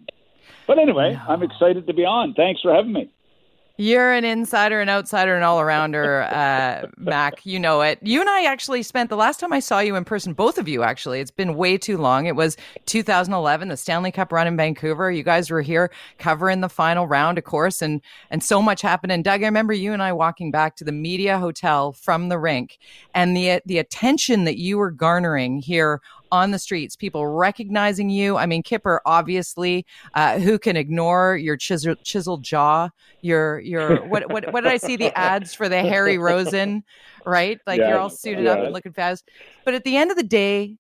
But 0.67 0.79
anyway, 0.79 1.13
no. 1.13 1.21
I'm 1.33 1.43
excited 1.43 1.87
to 1.87 1.93
be 1.93 2.03
on. 2.03 2.33
Thanks 2.33 2.61
for 2.61 2.73
having 2.73 2.91
me. 2.91 3.12
You're 3.77 4.13
an 4.13 4.23
insider, 4.23 4.81
an 4.81 4.89
outsider, 4.89 5.35
an 5.35 5.41
all 5.41 5.59
arounder, 5.59 6.31
uh, 6.31 6.87
Mac. 6.95 7.43
You 7.43 7.57
know 7.57 7.81
it. 7.81 7.97
You 8.03 8.21
and 8.21 8.29
I 8.29 8.45
actually 8.45 8.83
spent 8.83 9.09
the 9.09 9.15
last 9.15 9.39
time 9.39 9.51
I 9.51 9.61
saw 9.61 9.79
you 9.79 9.95
in 9.95 10.05
person, 10.05 10.33
both 10.33 10.59
of 10.59 10.67
you 10.67 10.83
actually. 10.83 11.21
It's 11.21 11.31
been 11.31 11.55
way 11.55 11.79
too 11.79 11.97
long. 11.97 12.27
It 12.27 12.35
was 12.35 12.55
2011, 12.85 13.69
the 13.69 13.77
Stanley 13.77 14.11
Cup 14.11 14.31
run 14.31 14.45
in 14.45 14.55
Vancouver. 14.55 15.09
You 15.09 15.23
guys 15.23 15.49
were 15.49 15.63
here 15.63 15.89
covering 16.19 16.61
the 16.61 16.69
final 16.69 17.07
round, 17.07 17.39
of 17.39 17.45
course, 17.45 17.81
and 17.81 17.99
and 18.29 18.43
so 18.43 18.61
much 18.61 18.83
happened. 18.83 19.11
And 19.11 19.23
Doug, 19.23 19.41
I 19.41 19.47
remember 19.47 19.73
you 19.73 19.91
and 19.91 20.03
I 20.03 20.13
walking 20.13 20.51
back 20.51 20.75
to 20.75 20.83
the 20.83 20.91
media 20.91 21.39
hotel 21.39 21.93
from 21.93 22.29
the 22.29 22.37
rink, 22.37 22.77
and 23.15 23.35
the 23.35 23.59
the 23.65 23.79
attention 23.79 24.43
that 24.43 24.59
you 24.59 24.77
were 24.77 24.91
garnering 24.91 25.57
here 25.57 25.99
on 26.33 26.49
the 26.49 26.57
streets, 26.57 26.95
people 26.95 27.27
recognizing 27.27 28.09
you. 28.09 28.37
I 28.37 28.47
mean, 28.47 28.63
Kyper, 28.63 28.99
obviously, 29.05 29.85
uh, 30.15 30.39
who 30.39 30.57
can 30.57 30.75
ignore 30.75 31.37
your 31.37 31.55
chisel, 31.55 31.93
chiseled 32.03 32.41
jaw, 32.43 32.89
your 33.21 33.59
your 33.59 34.03
what 34.07 34.29
what 34.31 34.51
what 34.51 34.63
did 34.63 34.73
I 34.73 34.77
see 34.77 34.95
the 34.97 35.15
ads 35.17 35.53
for 35.53 35.69
the 35.69 35.81
Harry 35.81 36.17
Rosen, 36.17 36.83
right? 37.23 37.59
Like 37.67 37.79
yeah, 37.79 37.89
you're 37.89 37.99
all 37.99 38.09
suited 38.09 38.45
yeah. 38.45 38.53
up 38.53 38.59
and 38.59 38.73
looking 38.73 38.93
fast. 38.93 39.29
But 39.63 39.75
at 39.75 39.83
the 39.83 39.95
end 39.95 40.09
of 40.09 40.17
the 40.17 40.23
day, 40.23 40.75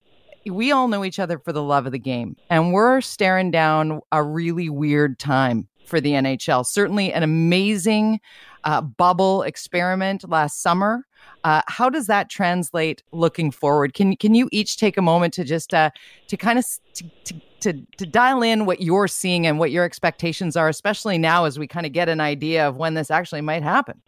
we 0.47 0.71
all 0.71 0.87
know 0.87 1.05
each 1.05 1.19
other 1.19 1.37
for 1.37 1.53
the 1.53 1.61
love 1.61 1.85
of 1.85 1.91
the 1.91 1.99
game, 1.99 2.35
and 2.49 2.73
we're 2.73 2.99
staring 3.01 3.51
down 3.51 4.01
a 4.11 4.23
really 4.23 4.69
weird 4.69 5.19
time 5.19 5.67
for 5.85 6.01
the 6.01 6.13
NHL. 6.13 6.65
Certainly, 6.65 7.13
an 7.13 7.21
amazing 7.21 8.19
uh, 8.63 8.81
bubble 8.81 9.43
experiment 9.43 10.27
last 10.27 10.63
summer. 10.63 11.05
Uh, 11.43 11.61
how 11.67 11.89
does 11.89 12.07
that 12.07 12.29
translate 12.29 13.03
looking 13.11 13.51
forward? 13.51 13.93
Can 13.93 14.15
can 14.15 14.33
you 14.33 14.47
each 14.51 14.77
take 14.77 14.97
a 14.97 15.01
moment 15.01 15.33
to 15.33 15.43
just 15.43 15.73
uh, 15.73 15.89
to 16.27 16.37
kind 16.37 16.57
of 16.57 16.65
to, 16.93 17.03
to, 17.25 17.41
to 17.59 17.73
to 17.97 18.05
dial 18.05 18.41
in 18.41 18.65
what 18.65 18.81
you're 18.81 19.07
seeing 19.07 19.45
and 19.45 19.59
what 19.59 19.71
your 19.71 19.83
expectations 19.83 20.55
are, 20.55 20.69
especially 20.69 21.17
now 21.17 21.45
as 21.45 21.59
we 21.59 21.67
kind 21.67 21.85
of 21.85 21.91
get 21.91 22.07
an 22.07 22.21
idea 22.21 22.67
of 22.67 22.77
when 22.77 22.93
this 22.93 23.11
actually 23.11 23.41
might 23.41 23.63
happen? 23.63 24.01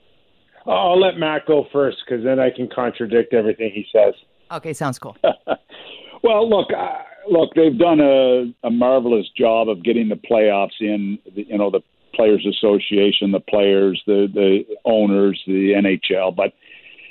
I'll 0.66 1.00
let 1.00 1.18
Mac 1.18 1.46
go 1.46 1.68
first 1.72 1.98
because 2.06 2.24
then 2.24 2.40
I 2.40 2.50
can 2.50 2.70
contradict 2.74 3.34
everything 3.34 3.72
he 3.74 3.86
says. 3.92 4.14
Okay, 4.52 4.74
sounds 4.74 4.98
cool. 4.98 5.16
well, 6.24 6.50
look, 6.50 6.70
uh, 6.76 7.04
look, 7.30 7.54
they've 7.56 7.78
done 7.78 8.00
a, 8.00 8.54
a 8.64 8.72
marvelous 8.72 9.28
job 9.38 9.70
of 9.70 9.84
getting 9.84 10.10
the 10.10 10.16
playoffs 10.16 10.80
in. 10.80 11.20
The, 11.36 11.44
you 11.48 11.58
know, 11.58 11.70
the 11.70 11.82
Players 12.16 12.48
Association, 12.50 13.32
the 13.32 13.42
players, 13.42 14.02
the 14.08 14.28
the 14.34 14.64
owners, 14.86 15.42
the 15.46 15.74
NHL, 15.74 16.36
but 16.36 16.54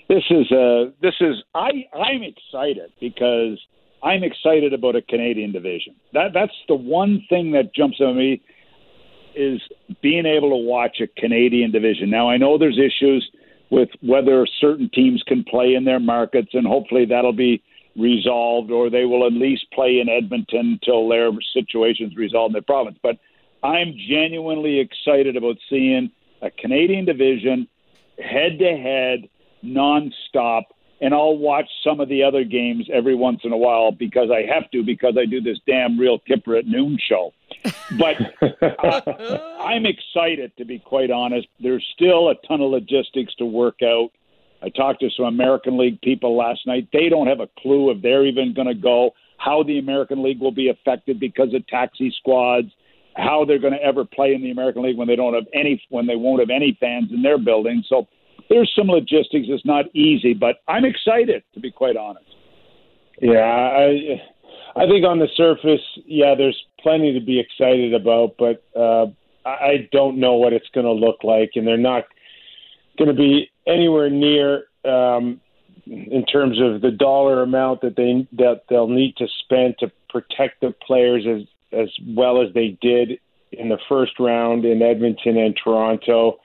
this 0.08 0.24
is 0.30 0.50
a 0.50 0.92
this 1.00 1.14
is 1.20 1.42
I 1.54 1.86
I'm 1.94 2.22
excited 2.22 2.92
because 3.00 3.58
I'm 4.02 4.22
excited 4.22 4.72
about 4.74 4.96
a 4.96 5.02
Canadian 5.02 5.52
division. 5.52 5.94
That 6.12 6.32
that's 6.34 6.52
the 6.68 6.74
one 6.74 7.24
thing 7.28 7.52
that 7.52 7.74
jumps 7.74 8.00
at 8.00 8.14
me 8.14 8.42
is 9.34 9.60
being 10.02 10.26
able 10.26 10.50
to 10.50 10.56
watch 10.56 11.00
a 11.00 11.06
Canadian 11.06 11.72
division. 11.72 12.10
Now 12.10 12.28
I 12.28 12.36
know 12.36 12.58
there's 12.58 12.78
issues 12.78 13.28
with 13.70 13.88
whether 14.02 14.46
certain 14.60 14.90
teams 14.92 15.22
can 15.26 15.42
play 15.42 15.74
in 15.74 15.84
their 15.84 16.00
markets, 16.00 16.50
and 16.52 16.66
hopefully 16.66 17.06
that'll 17.06 17.32
be 17.32 17.62
resolved, 17.96 18.70
or 18.70 18.90
they 18.90 19.04
will 19.04 19.26
at 19.26 19.32
least 19.32 19.66
play 19.72 20.00
in 20.00 20.08
Edmonton 20.08 20.78
until 20.80 21.08
their 21.08 21.30
situation's 21.52 22.16
resolved 22.16 22.50
in 22.50 22.52
their 22.54 22.62
province. 22.62 22.98
But 23.02 23.18
I'm 23.62 23.94
genuinely 24.08 24.80
excited 24.80 25.36
about 25.36 25.56
seeing 25.70 26.10
a 26.42 26.50
Canadian 26.50 27.06
division 27.06 27.66
head 28.18 28.58
to 28.58 28.76
head 28.76 29.28
nonstop 29.64 30.64
and 31.00 31.12
I'll 31.12 31.36
watch 31.36 31.68
some 31.82 32.00
of 32.00 32.08
the 32.08 32.22
other 32.22 32.44
games 32.44 32.88
every 32.92 33.14
once 33.14 33.40
in 33.44 33.52
a 33.52 33.56
while 33.56 33.92
because 33.92 34.30
I 34.30 34.42
have 34.52 34.70
to 34.70 34.82
because 34.82 35.16
I 35.20 35.26
do 35.26 35.40
this 35.40 35.58
damn 35.66 35.98
real 35.98 36.18
Kyper 36.20 36.58
at 36.58 36.66
noon 36.66 36.98
show. 37.08 37.32
But 37.98 38.16
uh, 38.40 39.38
I'm 39.60 39.84
excited 39.86 40.52
to 40.56 40.64
be 40.64 40.78
quite 40.78 41.10
honest. 41.10 41.46
There's 41.60 41.84
still 41.94 42.30
a 42.30 42.34
ton 42.46 42.60
of 42.60 42.70
logistics 42.70 43.34
to 43.36 43.44
work 43.44 43.82
out. 43.82 44.10
I 44.62 44.70
talked 44.70 45.00
to 45.00 45.10
some 45.14 45.26
American 45.26 45.78
League 45.78 46.00
people 46.00 46.36
last 46.36 46.66
night. 46.66 46.88
They 46.92 47.08
don't 47.08 47.26
have 47.26 47.40
a 47.40 47.48
clue 47.58 47.90
if 47.90 48.00
they're 48.00 48.24
even 48.24 48.54
going 48.54 48.68
to 48.68 48.74
go, 48.74 49.10
how 49.36 49.62
the 49.62 49.78
American 49.78 50.22
League 50.22 50.40
will 50.40 50.52
be 50.52 50.70
affected 50.70 51.20
because 51.20 51.52
of 51.52 51.66
taxi 51.66 52.14
squads, 52.18 52.68
how 53.14 53.44
they're 53.44 53.58
going 53.58 53.74
to 53.74 53.82
ever 53.82 54.06
play 54.06 54.34
in 54.34 54.42
the 54.42 54.50
American 54.50 54.82
League 54.82 54.96
when 54.96 55.08
they 55.08 55.16
don't 55.16 55.34
have 55.34 55.46
any 55.52 55.82
when 55.90 56.06
they 56.06 56.16
won't 56.16 56.40
have 56.40 56.50
any 56.50 56.76
fans 56.80 57.10
in 57.12 57.22
their 57.22 57.38
building. 57.38 57.84
So 57.88 58.08
there's 58.48 58.72
some 58.76 58.88
logistics. 58.88 59.46
It's 59.48 59.64
not 59.64 59.86
easy, 59.94 60.34
but 60.34 60.56
I'm 60.68 60.84
excited 60.84 61.42
to 61.54 61.60
be 61.60 61.70
quite 61.70 61.96
honest. 61.96 62.26
Yeah, 63.20 63.40
I 63.40 64.20
I 64.76 64.86
think 64.86 65.04
on 65.06 65.18
the 65.18 65.28
surface, 65.36 65.84
yeah, 66.06 66.34
there's 66.36 66.60
plenty 66.80 67.12
to 67.18 67.24
be 67.24 67.38
excited 67.38 67.94
about, 67.94 68.36
but 68.38 68.64
uh, 68.78 69.06
I 69.46 69.88
don't 69.92 70.18
know 70.18 70.34
what 70.34 70.52
it's 70.52 70.68
going 70.74 70.86
to 70.86 70.92
look 70.92 71.22
like, 71.22 71.52
and 71.54 71.66
they're 71.66 71.76
not 71.76 72.04
going 72.98 73.08
to 73.08 73.14
be 73.14 73.50
anywhere 73.66 74.10
near 74.10 74.64
um, 74.84 75.40
in 75.86 76.24
terms 76.26 76.60
of 76.60 76.80
the 76.80 76.90
dollar 76.90 77.42
amount 77.42 77.82
that 77.82 77.96
they 77.96 78.26
that 78.36 78.62
they'll 78.68 78.88
need 78.88 79.16
to 79.16 79.26
spend 79.44 79.76
to 79.78 79.90
protect 80.08 80.60
the 80.60 80.74
players 80.86 81.24
as 81.26 81.46
as 81.72 81.88
well 82.08 82.42
as 82.42 82.52
they 82.54 82.78
did 82.80 83.18
in 83.52 83.68
the 83.68 83.78
first 83.88 84.12
round 84.18 84.64
in 84.64 84.82
Edmonton 84.82 85.36
and 85.36 85.58
Toronto. 85.62 86.38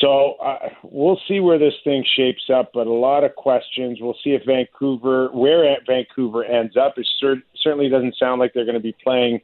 So 0.00 0.34
uh, 0.42 0.70
we'll 0.82 1.20
see 1.28 1.40
where 1.40 1.58
this 1.58 1.74
thing 1.84 2.04
shapes 2.16 2.48
up, 2.52 2.70
but 2.72 2.86
a 2.86 2.92
lot 2.92 3.22
of 3.22 3.34
questions. 3.34 3.98
We'll 4.00 4.16
see 4.24 4.30
if 4.30 4.42
Vancouver, 4.46 5.28
where 5.28 5.76
Vancouver 5.86 6.42
ends 6.42 6.74
up. 6.76 6.94
It 6.96 7.06
cer- 7.20 7.42
certainly 7.62 7.90
doesn't 7.90 8.16
sound 8.18 8.40
like 8.40 8.54
they're 8.54 8.64
going 8.64 8.74
to 8.76 8.80
be 8.80 8.96
playing, 9.04 9.40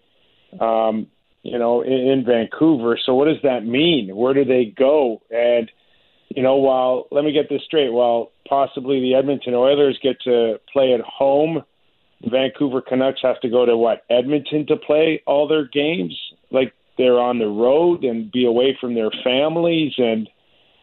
um, 0.58 1.08
you 1.42 1.58
know, 1.58 1.82
in, 1.82 1.92
in 1.92 2.24
Vancouver. 2.24 2.98
So 3.04 3.14
what 3.14 3.26
does 3.26 3.42
that 3.42 3.66
mean? 3.66 4.16
Where 4.16 4.32
do 4.32 4.46
they 4.46 4.72
go? 4.76 5.20
And 5.30 5.70
you 6.28 6.42
know, 6.42 6.56
while 6.56 7.06
let 7.10 7.24
me 7.24 7.32
get 7.32 7.48
this 7.48 7.62
straight, 7.64 7.92
while 7.92 8.32
possibly 8.48 9.00
the 9.00 9.14
Edmonton 9.14 9.54
Oilers 9.54 9.98
get 10.02 10.20
to 10.22 10.58
play 10.72 10.92
at 10.94 11.00
home, 11.00 11.62
the 12.22 12.30
Vancouver 12.30 12.80
Canucks 12.80 13.20
have 13.22 13.40
to 13.40 13.48
go 13.48 13.66
to 13.66 13.76
what 13.76 14.04
Edmonton 14.10 14.66
to 14.66 14.76
play 14.76 15.22
all 15.26 15.46
their 15.46 15.66
games. 15.66 16.18
Like 16.50 16.72
they're 16.98 17.20
on 17.20 17.38
the 17.38 17.46
road 17.46 18.04
and 18.04 18.32
be 18.32 18.46
away 18.46 18.76
from 18.80 18.94
their 18.94 19.10
families 19.22 19.92
and 19.98 20.28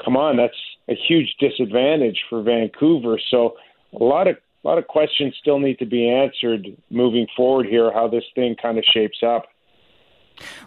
come 0.03 0.17
on, 0.17 0.37
that's 0.37 0.53
a 0.89 0.95
huge 1.07 1.35
disadvantage 1.39 2.19
for 2.29 2.41
Vancouver. 2.41 3.19
So 3.29 3.55
a 3.99 4.03
lot 4.03 4.27
of 4.27 4.37
a 4.63 4.67
lot 4.67 4.77
of 4.77 4.87
questions 4.87 5.35
still 5.41 5.59
need 5.59 5.77
to 5.79 5.85
be 5.85 6.09
answered 6.09 6.67
moving 6.89 7.27
forward 7.35 7.65
here. 7.65 7.91
How 7.91 8.07
this 8.07 8.23
thing 8.33 8.55
kind 8.61 8.77
of 8.77 8.85
shapes 8.93 9.21
up. 9.21 9.45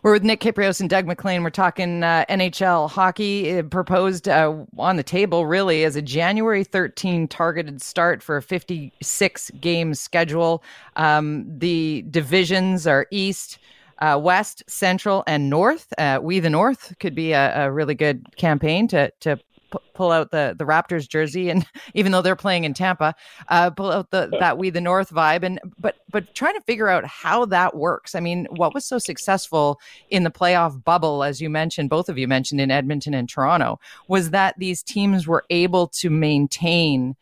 We're 0.03 0.13
with 0.13 0.23
Nick 0.23 0.41
Kypreos 0.41 0.81
and 0.81 0.89
Doug 0.89 1.07
MacLean. 1.07 1.43
We're 1.43 1.51
talking 1.51 2.03
uh, 2.03 2.25
NHL 2.29 2.91
hockey 2.91 3.59
uh, 3.59 3.63
proposed 3.65 4.29
uh, 4.29 4.65
on 4.79 4.97
the 4.97 5.03
table, 5.03 5.47
really, 5.47 5.85
as 5.85 5.97
a 5.97 6.03
January 6.03 6.65
13 6.65 7.27
targeted 7.29 7.83
start 7.83 8.23
for 8.23 8.37
a 8.37 8.43
56 8.43 9.51
game 9.61 9.95
schedule. 9.95 10.63
Um, 10.97 11.47
the 11.59 12.05
divisions 12.11 12.87
are 12.87 13.07
East, 13.11 13.59
uh, 13.99 14.19
West, 14.23 14.63
Central, 14.69 15.25
and 15.27 15.51
North. 15.51 15.93
Uh, 15.99 16.19
we 16.23 16.41
the 16.41 16.51
North 16.51 16.95
could 17.01 17.15
be 17.15 17.33
a, 17.33 17.67
a 17.67 17.73
really 17.73 17.95
good 17.95 18.25
campaign 18.37 18.89
to 18.89 19.11
to 19.21 19.37
p- 19.37 19.79
pull 19.95 20.11
out 20.11 20.31
the 20.31 20.55
the 20.59 20.65
Raptors 20.65 21.09
jersey, 21.09 21.51
and 21.51 21.67
even 21.95 22.13
though 22.13 22.23
they're 22.23 22.37
playing 22.37 22.65
in 22.65 22.75
Tampa, 22.75 23.15
uh, 23.49 23.71
pull 23.71 23.91
out 23.91 24.11
the 24.11 24.29
that 24.41 24.59
we 24.59 24.71
the 24.71 24.81
North 24.81 25.11
vibe, 25.11 25.43
and 25.43 25.61
but 25.79 25.97
but 26.11 26.35
trying 26.35 26.55
to 26.55 26.61
figure 26.63 26.89
out 26.89 27.05
how 27.07 27.45
that 27.47 27.77
works. 27.77 28.15
I 28.15 28.21
mean, 28.21 28.47
what 28.51 28.75
was 28.75 28.85
so 28.85 28.99
successful 28.99 29.81
in 30.11 30.25
the 30.25 30.31
playoff 30.31 30.83
bubble, 30.85 31.25
as 31.25 31.41
you 31.41 31.51
mentioned, 31.51 31.91
both 31.91 32.09
of 32.09 32.19
you 32.19 32.29
mentioned 32.29 32.61
in 32.61 32.71
Edmonton 32.71 33.15
and 33.15 33.29
Toronto, 33.29 33.79
was 34.09 34.31
that 34.31 34.55
these 34.59 34.83
teams 34.83 35.27
were 35.27 35.45
able 35.51 35.89
to 35.89 36.11
maintain 36.11 37.17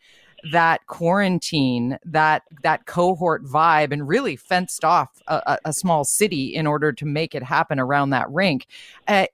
that 0.51 0.85
quarantine, 0.87 1.97
that 2.05 2.43
that 2.63 2.85
cohort 2.85 3.43
vibe, 3.43 3.91
and 3.91 4.07
really 4.07 4.35
fenced 4.35 4.83
off 4.83 5.21
a, 5.27 5.57
a 5.65 5.73
small 5.73 6.03
city 6.03 6.53
in 6.53 6.67
order 6.67 6.91
to 6.91 7.05
make 7.05 7.33
it 7.33 7.43
happen 7.43 7.79
around 7.79 8.11
that 8.11 8.29
rink. 8.29 8.67
Uh, 9.07 9.25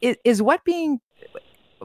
is, 0.00 0.16
is, 0.24 0.42
what 0.42 0.64
being 0.64 1.00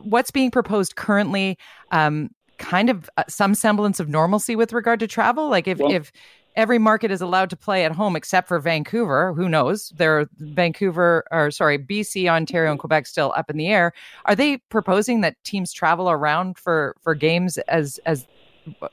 what's 0.01 0.31
being 0.31 0.51
proposed 0.51 0.95
currently 0.95 1.57
um, 1.91 2.29
kind 2.57 2.89
of 2.89 3.09
uh, 3.17 3.23
some 3.27 3.55
semblance 3.55 3.99
of 3.99 4.07
normalcy 4.09 4.55
with 4.55 4.73
regard 4.73 4.99
to 4.99 5.07
travel? 5.07 5.49
Like 5.49 5.67
if 5.67 5.79
well, 5.79 5.91
if 5.91 6.11
every 6.55 6.79
market 6.79 7.11
is 7.11 7.21
allowed 7.21 7.49
to 7.49 7.55
play 7.55 7.83
at 7.83 7.91
home 7.91 8.15
except 8.15 8.47
for 8.47 8.59
Vancouver. 8.59 9.33
Who 9.33 9.49
knows? 9.49 9.91
There, 9.97 10.27
Vancouver, 10.37 11.25
or 11.31 11.51
sorry, 11.51 11.77
BC, 11.77 12.27
Ontario, 12.27 12.71
and 12.71 12.79
Quebec 12.79 13.07
still 13.07 13.33
up 13.35 13.49
in 13.49 13.57
the 13.57 13.67
air. 13.67 13.93
Are 14.25 14.35
they 14.35 14.57
proposing 14.69 15.21
that 15.21 15.41
teams 15.43 15.73
travel 15.73 16.09
around 16.09 16.57
for 16.57 16.95
for 17.01 17.15
games 17.15 17.57
as 17.57 17.99
as 18.05 18.25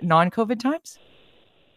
non-COVID 0.01 0.59
times? 0.59 0.99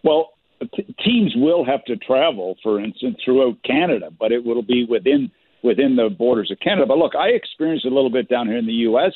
Well, 0.03 0.31
t- 0.75 0.95
teams 1.03 1.33
will 1.35 1.65
have 1.65 1.83
to 1.85 1.95
travel, 1.97 2.55
for 2.63 2.79
instance, 2.79 3.17
throughout 3.23 3.61
Canada, 3.63 4.09
but 4.17 4.31
it 4.31 4.43
will 4.43 4.61
be 4.61 4.85
within 4.85 5.31
within 5.63 5.95
the 5.95 6.09
borders 6.09 6.51
of 6.51 6.59
Canada. 6.59 6.85
But 6.87 6.99
look, 6.99 7.15
I 7.15 7.29
experienced 7.29 7.85
a 7.85 7.89
little 7.89 8.11
bit 8.11 8.29
down 8.29 8.47
here 8.47 8.57
in 8.57 8.67
the 8.67 8.73
U.S. 8.89 9.13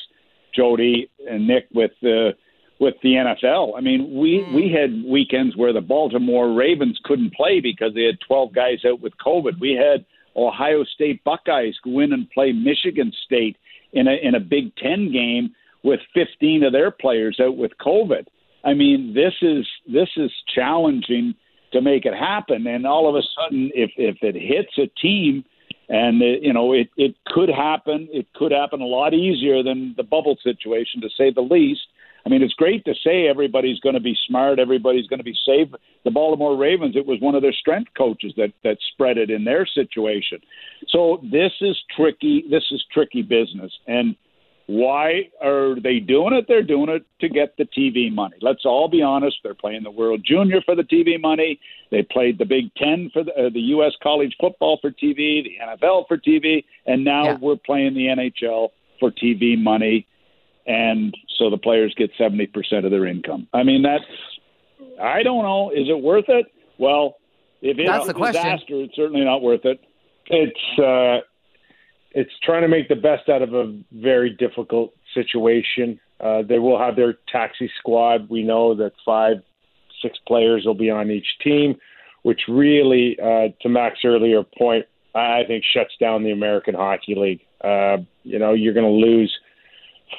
Jody 0.54 1.08
and 1.28 1.46
Nick 1.46 1.68
with 1.72 1.92
the 2.02 2.32
with 2.80 2.94
the 3.02 3.10
NFL. 3.10 3.76
I 3.76 3.80
mean, 3.80 4.18
we 4.18 4.38
mm. 4.38 4.54
we 4.54 4.72
had 4.72 5.04
weekends 5.08 5.56
where 5.56 5.72
the 5.72 5.80
Baltimore 5.80 6.52
Ravens 6.52 6.98
couldn't 7.04 7.34
play 7.34 7.60
because 7.60 7.94
they 7.94 8.04
had 8.04 8.18
12 8.26 8.52
guys 8.52 8.78
out 8.84 9.00
with 9.00 9.12
COVID. 9.24 9.60
We 9.60 9.72
had 9.72 10.04
Ohio 10.36 10.84
State 10.84 11.22
Buckeyes 11.24 11.74
go 11.84 12.00
in 12.00 12.12
and 12.12 12.30
play 12.30 12.52
Michigan 12.52 13.12
State 13.24 13.56
in 13.92 14.08
a 14.08 14.14
in 14.22 14.34
a 14.34 14.40
Big 14.40 14.74
10 14.76 15.12
game 15.12 15.54
with 15.82 16.00
15 16.14 16.64
of 16.64 16.72
their 16.72 16.90
players 16.90 17.38
out 17.40 17.56
with 17.56 17.72
COVID. 17.80 18.26
I 18.64 18.74
mean, 18.74 19.14
this 19.14 19.34
is 19.42 19.66
this 19.86 20.08
is 20.16 20.30
challenging 20.54 21.34
to 21.72 21.80
make 21.80 22.04
it 22.04 22.14
happen. 22.14 22.66
And 22.66 22.86
all 22.86 23.08
of 23.08 23.14
a 23.14 23.22
sudden, 23.36 23.70
if 23.74 23.90
if 23.96 24.16
it 24.22 24.34
hits 24.34 24.76
a 24.78 24.86
team, 25.00 25.44
and 25.88 26.22
it, 26.22 26.42
you 26.42 26.52
know, 26.52 26.72
it 26.72 26.88
it 26.96 27.16
could 27.26 27.48
happen. 27.48 28.08
It 28.12 28.32
could 28.34 28.52
happen 28.52 28.80
a 28.80 28.86
lot 28.86 29.14
easier 29.14 29.62
than 29.62 29.94
the 29.96 30.02
bubble 30.02 30.36
situation, 30.42 31.00
to 31.00 31.08
say 31.16 31.30
the 31.30 31.40
least. 31.40 31.82
I 32.24 32.28
mean, 32.28 32.42
it's 32.42 32.54
great 32.54 32.84
to 32.84 32.94
say 33.02 33.28
everybody's 33.28 33.80
going 33.80 33.94
to 33.94 34.00
be 34.00 34.16
smart, 34.28 34.58
everybody's 34.58 35.06
going 35.06 35.20
to 35.20 35.24
be 35.24 35.36
safe. 35.46 35.68
The 36.04 36.10
Baltimore 36.10 36.54
Ravens, 36.54 36.94
it 36.94 37.06
was 37.06 37.18
one 37.20 37.34
of 37.34 37.40
their 37.40 37.52
strength 37.52 37.90
coaches 37.96 38.34
that 38.36 38.52
that 38.62 38.76
spread 38.92 39.18
it 39.18 39.30
in 39.30 39.44
their 39.44 39.66
situation. 39.66 40.38
So 40.88 41.20
this 41.22 41.52
is 41.60 41.76
tricky. 41.96 42.44
This 42.50 42.64
is 42.70 42.84
tricky 42.92 43.22
business, 43.22 43.72
and 43.86 44.16
why 44.70 45.28
are 45.42 45.80
they 45.80 45.98
doing 45.98 46.32
it? 46.32 46.44
They're 46.46 46.62
doing 46.62 46.90
it 46.90 47.04
to 47.20 47.28
get 47.28 47.56
the 47.56 47.64
TV 47.64 48.12
money. 48.14 48.36
Let's 48.40 48.64
all 48.64 48.86
be 48.86 49.02
honest. 49.02 49.38
They're 49.42 49.52
playing 49.52 49.82
the 49.82 49.90
World 49.90 50.22
Junior 50.24 50.60
for 50.64 50.76
the 50.76 50.84
TV 50.84 51.20
money. 51.20 51.58
They 51.90 52.04
played 52.04 52.38
the 52.38 52.44
Big 52.44 52.72
Ten 52.76 53.10
for 53.12 53.24
the, 53.24 53.32
uh, 53.32 53.50
the 53.52 53.60
U.S. 53.74 53.94
college 54.00 54.32
football 54.40 54.78
for 54.80 54.92
TV, 54.92 55.42
the 55.42 55.56
NFL 55.60 56.06
for 56.06 56.16
TV, 56.16 56.64
and 56.86 57.04
now 57.04 57.24
yeah. 57.24 57.38
we're 57.40 57.56
playing 57.56 57.94
the 57.94 58.06
NHL 58.06 58.68
for 59.00 59.10
TV 59.10 59.60
money. 59.60 60.06
And 60.68 61.16
so 61.36 61.50
the 61.50 61.58
players 61.58 61.92
get 61.96 62.12
70% 62.16 62.84
of 62.84 62.92
their 62.92 63.06
income. 63.06 63.48
I 63.52 63.64
mean, 63.64 63.82
that's, 63.82 64.04
I 65.02 65.24
don't 65.24 65.42
know. 65.42 65.70
Is 65.70 65.88
it 65.88 66.00
worth 66.00 66.28
it? 66.28 66.46
Well, 66.78 67.16
if 67.60 67.76
it's 67.76 67.88
a 67.90 68.12
disaster, 68.12 68.14
question. 68.14 68.80
it's 68.82 68.94
certainly 68.94 69.24
not 69.24 69.42
worth 69.42 69.64
it. 69.64 69.80
It's, 70.26 70.78
uh, 70.78 71.26
it's 72.12 72.32
trying 72.42 72.62
to 72.62 72.68
make 72.68 72.88
the 72.88 72.96
best 72.96 73.28
out 73.28 73.42
of 73.42 73.54
a 73.54 73.78
very 73.92 74.30
difficult 74.30 74.92
situation. 75.14 76.00
Uh, 76.20 76.42
they 76.42 76.58
will 76.58 76.78
have 76.78 76.96
their 76.96 77.14
taxi 77.30 77.70
squad. 77.78 78.28
We 78.28 78.42
know 78.42 78.74
that 78.74 78.92
five, 79.04 79.36
six 80.02 80.18
players 80.26 80.64
will 80.64 80.74
be 80.74 80.90
on 80.90 81.10
each 81.10 81.26
team, 81.42 81.76
which 82.22 82.42
really, 82.48 83.16
uh, 83.22 83.48
to 83.62 83.68
Mac's 83.68 84.00
earlier 84.04 84.42
point, 84.42 84.86
I 85.14 85.42
think 85.46 85.64
shuts 85.64 85.94
down 86.00 86.22
the 86.22 86.30
American 86.30 86.74
Hockey 86.74 87.14
League. 87.16 87.40
Uh, 87.62 87.98
you 88.22 88.38
know, 88.38 88.52
you're 88.52 88.74
going 88.74 88.86
to 88.86 89.06
lose 89.06 89.32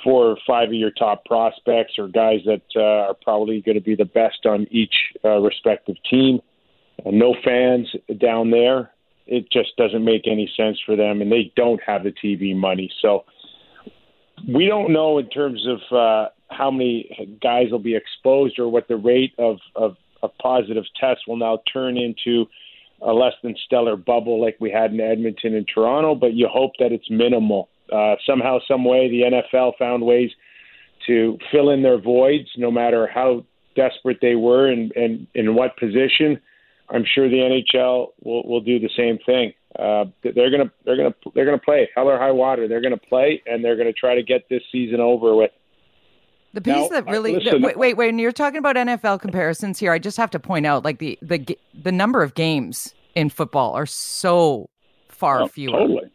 four 0.03 0.27
or 0.27 0.37
five 0.47 0.69
of 0.69 0.73
your 0.73 0.91
top 0.91 1.25
prospects 1.25 1.93
or 1.97 2.07
guys 2.07 2.39
that 2.45 2.61
uh, 2.75 3.09
are 3.09 3.17
probably 3.21 3.61
going 3.61 3.75
to 3.75 3.83
be 3.83 3.95
the 3.95 4.05
best 4.05 4.45
on 4.45 4.67
each 4.71 4.93
uh, 5.23 5.37
respective 5.37 5.95
team. 6.09 6.39
Uh, 7.05 7.11
no 7.11 7.35
fans 7.43 7.93
down 8.19 8.51
there 8.51 8.91
it 9.27 9.51
just 9.51 9.75
doesn't 9.77 10.03
make 10.03 10.27
any 10.27 10.51
sense 10.57 10.77
for 10.85 10.95
them, 10.95 11.21
and 11.21 11.31
they 11.31 11.51
don't 11.55 11.81
have 11.85 12.03
the 12.03 12.11
TV 12.11 12.55
money. 12.55 12.91
So 13.01 13.25
we 14.47 14.65
don't 14.65 14.91
know 14.91 15.17
in 15.17 15.29
terms 15.29 15.65
of 15.67 15.95
uh, 15.95 16.29
how 16.49 16.71
many 16.71 17.37
guys 17.41 17.71
will 17.71 17.79
be 17.79 17.95
exposed 17.95 18.59
or 18.59 18.67
what 18.69 18.87
the 18.87 18.97
rate 18.97 19.33
of, 19.37 19.57
of, 19.75 19.95
of 20.23 20.31
positive 20.41 20.83
tests 20.99 21.27
will 21.27 21.37
now 21.37 21.59
turn 21.71 21.97
into 21.97 22.45
a 23.01 23.11
less 23.13 23.33
than 23.41 23.55
stellar 23.65 23.95
bubble 23.95 24.41
like 24.41 24.57
we 24.59 24.71
had 24.71 24.91
in 24.91 24.99
Edmonton 24.99 25.55
and 25.55 25.67
Toronto. 25.67 26.15
But 26.15 26.33
you 26.33 26.47
hope 26.51 26.71
that 26.79 26.91
it's 26.91 27.09
minimal. 27.09 27.69
Uh, 27.91 28.15
somehow, 28.25 28.59
some 28.67 28.85
way, 28.85 29.09
the 29.09 29.23
NFL 29.23 29.73
found 29.77 30.03
ways 30.03 30.29
to 31.07 31.37
fill 31.51 31.71
in 31.71 31.81
their 31.81 31.99
voids, 31.99 32.47
no 32.57 32.71
matter 32.71 33.07
how 33.07 33.43
desperate 33.75 34.19
they 34.21 34.35
were 34.35 34.67
and, 34.67 34.91
and 34.95 35.27
in 35.33 35.55
what 35.55 35.77
position, 35.77 36.39
I'm 36.91 37.05
sure 37.05 37.29
the 37.29 37.37
NHL 37.37 38.07
will, 38.21 38.43
will 38.47 38.61
do 38.61 38.79
the 38.79 38.89
same 38.95 39.17
thing. 39.25 39.53
Uh, 39.79 40.05
they're 40.23 40.51
gonna 40.51 40.69
they're 40.85 40.97
gonna 40.97 41.15
they're 41.33 41.45
gonna 41.45 41.57
play 41.57 41.89
hell 41.95 42.09
or 42.09 42.17
high 42.17 42.31
water. 42.31 42.67
They're 42.67 42.81
gonna 42.81 42.97
play 42.97 43.41
and 43.45 43.63
they're 43.63 43.77
gonna 43.77 43.93
try 43.93 44.15
to 44.15 44.23
get 44.23 44.49
this 44.49 44.61
season 44.71 44.99
over 44.99 45.35
with. 45.35 45.51
The 46.53 46.59
piece 46.59 46.75
now, 46.75 46.87
that 46.89 47.07
really 47.07 47.37
listen, 47.37 47.61
wait, 47.61 47.77
wait, 47.77 47.95
when 47.95 48.19
you're 48.19 48.33
talking 48.33 48.57
about 48.57 48.75
NFL 48.75 49.21
comparisons 49.21 49.79
here, 49.79 49.93
I 49.93 49.99
just 49.99 50.17
have 50.17 50.29
to 50.31 50.39
point 50.39 50.65
out 50.65 50.83
like 50.83 50.99
the 50.99 51.17
the 51.21 51.57
the 51.73 51.93
number 51.93 52.21
of 52.21 52.35
games 52.35 52.93
in 53.15 53.29
football 53.29 53.73
are 53.73 53.85
so 53.85 54.69
far 55.07 55.43
oh, 55.43 55.47
fewer. 55.47 55.79
Totally. 55.79 56.11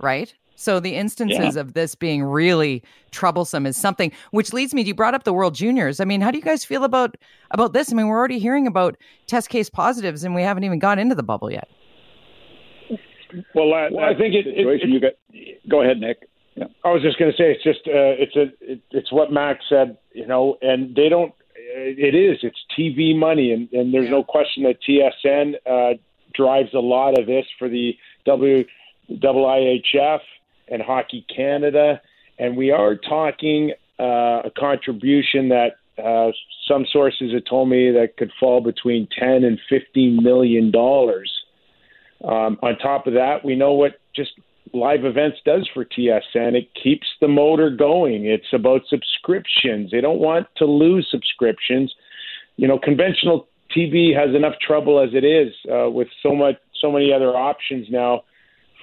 Right? 0.00 0.34
So 0.58 0.80
the 0.80 0.96
instances 0.96 1.54
yeah. 1.54 1.60
of 1.60 1.74
this 1.74 1.94
being 1.94 2.24
really 2.24 2.82
troublesome 3.12 3.64
is 3.64 3.76
something 3.76 4.10
which 4.32 4.52
leads 4.52 4.74
me 4.74 4.82
to 4.82 4.88
you 4.88 4.94
brought 4.94 5.14
up 5.14 5.22
the 5.22 5.32
World 5.32 5.54
Juniors. 5.54 6.00
I 6.00 6.04
mean, 6.04 6.20
how 6.20 6.32
do 6.32 6.36
you 6.36 6.42
guys 6.42 6.64
feel 6.64 6.82
about 6.82 7.16
about 7.52 7.74
this? 7.74 7.92
I 7.92 7.94
mean, 7.94 8.08
we're 8.08 8.18
already 8.18 8.40
hearing 8.40 8.66
about 8.66 8.96
test 9.28 9.50
case 9.50 9.70
positives 9.70 10.24
and 10.24 10.34
we 10.34 10.42
haven't 10.42 10.64
even 10.64 10.80
got 10.80 10.98
into 10.98 11.14
the 11.14 11.22
bubble 11.22 11.48
yet. 11.52 11.68
Well, 13.54 13.70
that, 13.70 13.92
well 13.92 14.04
I 14.04 14.18
think 14.18 14.34
it, 14.34 14.48
it, 14.48 14.66
it, 14.66 14.88
you 14.88 14.98
got 15.00 15.12
go 15.70 15.82
ahead, 15.82 16.00
Nick. 16.00 16.28
Yeah. 16.56 16.64
I 16.84 16.90
was 16.90 17.02
just 17.02 17.20
going 17.20 17.30
to 17.30 17.36
say 17.36 17.52
it's 17.52 17.62
just 17.62 17.86
uh, 17.86 18.18
it's 18.18 18.34
a 18.34 18.72
it, 18.72 18.80
it's 18.90 19.12
what 19.12 19.30
Max 19.30 19.64
said, 19.68 19.96
you 20.12 20.26
know, 20.26 20.58
and 20.60 20.92
they 20.96 21.08
don't. 21.08 21.32
It 21.54 22.16
is 22.16 22.38
it's 22.42 22.58
TV 22.76 23.16
money, 23.16 23.52
and, 23.52 23.72
and 23.72 23.94
there's 23.94 24.06
yeah. 24.06 24.10
no 24.10 24.24
question 24.24 24.64
that 24.64 24.78
TSN 24.82 25.54
uh, 25.70 25.98
drives 26.34 26.74
a 26.74 26.80
lot 26.80 27.16
of 27.16 27.26
this 27.26 27.44
for 27.60 27.68
the 27.68 27.96
W 28.26 28.64
IIHF 29.08 30.20
and 30.70 30.82
Hockey 30.82 31.24
Canada, 31.34 32.00
and 32.38 32.56
we 32.56 32.70
are 32.70 32.96
talking 32.96 33.72
uh, 33.98 34.42
a 34.44 34.52
contribution 34.56 35.48
that 35.48 35.76
uh, 36.02 36.30
some 36.68 36.86
sources 36.92 37.32
have 37.32 37.44
told 37.44 37.68
me 37.68 37.90
that 37.90 38.16
could 38.16 38.30
fall 38.38 38.60
between 38.60 39.08
10 39.18 39.44
and 39.44 39.58
15 39.68 40.22
million 40.22 40.70
dollars. 40.70 41.32
Um, 42.24 42.58
on 42.62 42.76
top 42.78 43.06
of 43.06 43.14
that, 43.14 43.44
we 43.44 43.54
know 43.54 43.72
what 43.72 44.00
just 44.14 44.30
live 44.72 45.04
events 45.04 45.38
does 45.44 45.68
for 45.72 45.84
TSN. 45.84 46.54
It 46.54 46.68
keeps 46.80 47.06
the 47.20 47.28
motor 47.28 47.70
going. 47.70 48.26
It's 48.26 48.52
about 48.52 48.82
subscriptions. 48.88 49.90
They 49.90 50.00
don't 50.00 50.18
want 50.18 50.46
to 50.56 50.66
lose 50.66 51.06
subscriptions. 51.10 51.92
You 52.56 52.68
know, 52.68 52.78
conventional 52.78 53.48
TV 53.76 54.14
has 54.16 54.34
enough 54.34 54.54
trouble 54.64 55.00
as 55.00 55.10
it 55.12 55.24
is 55.24 55.52
uh, 55.72 55.90
with 55.90 56.08
so 56.22 56.34
much, 56.34 56.56
so 56.80 56.90
many 56.90 57.12
other 57.12 57.36
options 57.36 57.86
now 57.90 58.22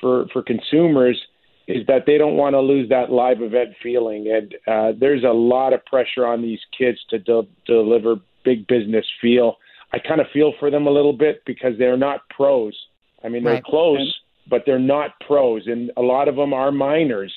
for 0.01 0.27
for 0.33 0.41
consumers 0.41 1.21
is 1.67 1.85
that 1.87 2.03
they 2.05 2.17
don't 2.17 2.35
want 2.35 2.53
to 2.53 2.59
lose 2.59 2.89
that 2.89 3.11
live 3.11 3.41
event 3.41 3.69
feeling. 3.81 4.31
And 4.31 4.55
uh, 4.67 4.97
there's 4.99 5.23
a 5.23 5.33
lot 5.33 5.73
of 5.73 5.83
pressure 5.85 6.25
on 6.25 6.41
these 6.41 6.59
kids 6.77 6.99
to 7.09 7.19
de- 7.19 7.47
deliver 7.65 8.15
big 8.43 8.67
business 8.67 9.05
feel. 9.21 9.57
I 9.91 9.99
kind 9.99 10.21
of 10.21 10.27
feel 10.31 10.53
for 10.59 10.69
them 10.69 10.87
a 10.87 10.91
little 10.91 11.13
bit 11.13 11.41
because 11.45 11.73
they're 11.79 11.97
not 11.97 12.21
pros. 12.29 12.75
I 13.23 13.29
mean, 13.29 13.43
they're 13.43 13.61
close, 13.65 14.13
but 14.49 14.63
they're 14.65 14.77
not 14.77 15.11
pros, 15.25 15.63
and 15.65 15.91
a 15.97 16.01
lot 16.01 16.27
of 16.27 16.35
them 16.35 16.53
are 16.53 16.71
minors. 16.71 17.33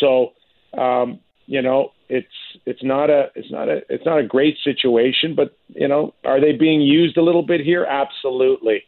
So, 0.00 0.32
um, 0.78 1.20
you 1.46 1.60
know, 1.60 1.92
it's 2.08 2.26
it's 2.64 2.82
not 2.82 3.10
a 3.10 3.26
it's 3.34 3.50
not 3.50 3.68
a 3.68 3.80
it's 3.90 4.06
not 4.06 4.18
a 4.18 4.26
great 4.26 4.56
situation. 4.64 5.34
But 5.34 5.56
you 5.68 5.88
know, 5.88 6.14
are 6.24 6.40
they 6.40 6.52
being 6.52 6.80
used 6.80 7.16
a 7.16 7.22
little 7.22 7.42
bit 7.42 7.60
here? 7.60 7.84
Absolutely. 7.84 8.84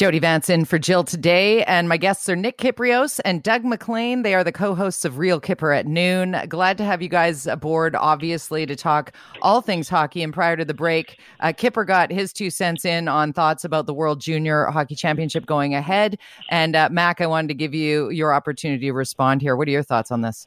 Jody 0.00 0.18
Vance 0.18 0.48
in 0.48 0.64
for 0.64 0.78
Jill 0.78 1.04
today, 1.04 1.62
and 1.64 1.86
my 1.86 1.98
guests 1.98 2.26
are 2.30 2.34
Nick 2.34 2.56
Kypreos 2.56 3.20
and 3.22 3.42
Doug 3.42 3.66
MacLean. 3.66 4.22
They 4.22 4.34
are 4.34 4.42
the 4.42 4.50
co-hosts 4.50 5.04
of 5.04 5.18
Real 5.18 5.38
Kyper 5.38 5.78
at 5.78 5.86
noon. 5.86 6.38
Glad 6.48 6.78
to 6.78 6.84
have 6.84 7.02
you 7.02 7.10
guys 7.10 7.46
aboard, 7.46 7.94
obviously, 7.94 8.64
to 8.64 8.74
talk 8.74 9.12
all 9.42 9.60
things 9.60 9.90
hockey. 9.90 10.22
And 10.22 10.32
prior 10.32 10.56
to 10.56 10.64
the 10.64 10.72
break, 10.72 11.20
uh, 11.40 11.48
Kyper 11.48 11.86
got 11.86 12.10
his 12.10 12.32
two 12.32 12.48
cents 12.48 12.86
in 12.86 13.08
on 13.08 13.34
thoughts 13.34 13.62
about 13.62 13.84
the 13.84 13.92
World 13.92 14.22
Junior 14.22 14.64
Hockey 14.68 14.94
Championship 14.94 15.44
going 15.44 15.74
ahead. 15.74 16.18
And 16.48 16.74
uh, 16.74 16.88
Mac, 16.90 17.20
I 17.20 17.26
wanted 17.26 17.48
to 17.48 17.54
give 17.54 17.74
you 17.74 18.08
your 18.08 18.32
opportunity 18.32 18.86
to 18.86 18.92
respond 18.92 19.42
here. 19.42 19.54
What 19.54 19.68
are 19.68 19.72
your 19.72 19.82
thoughts 19.82 20.10
on 20.10 20.22
this? 20.22 20.46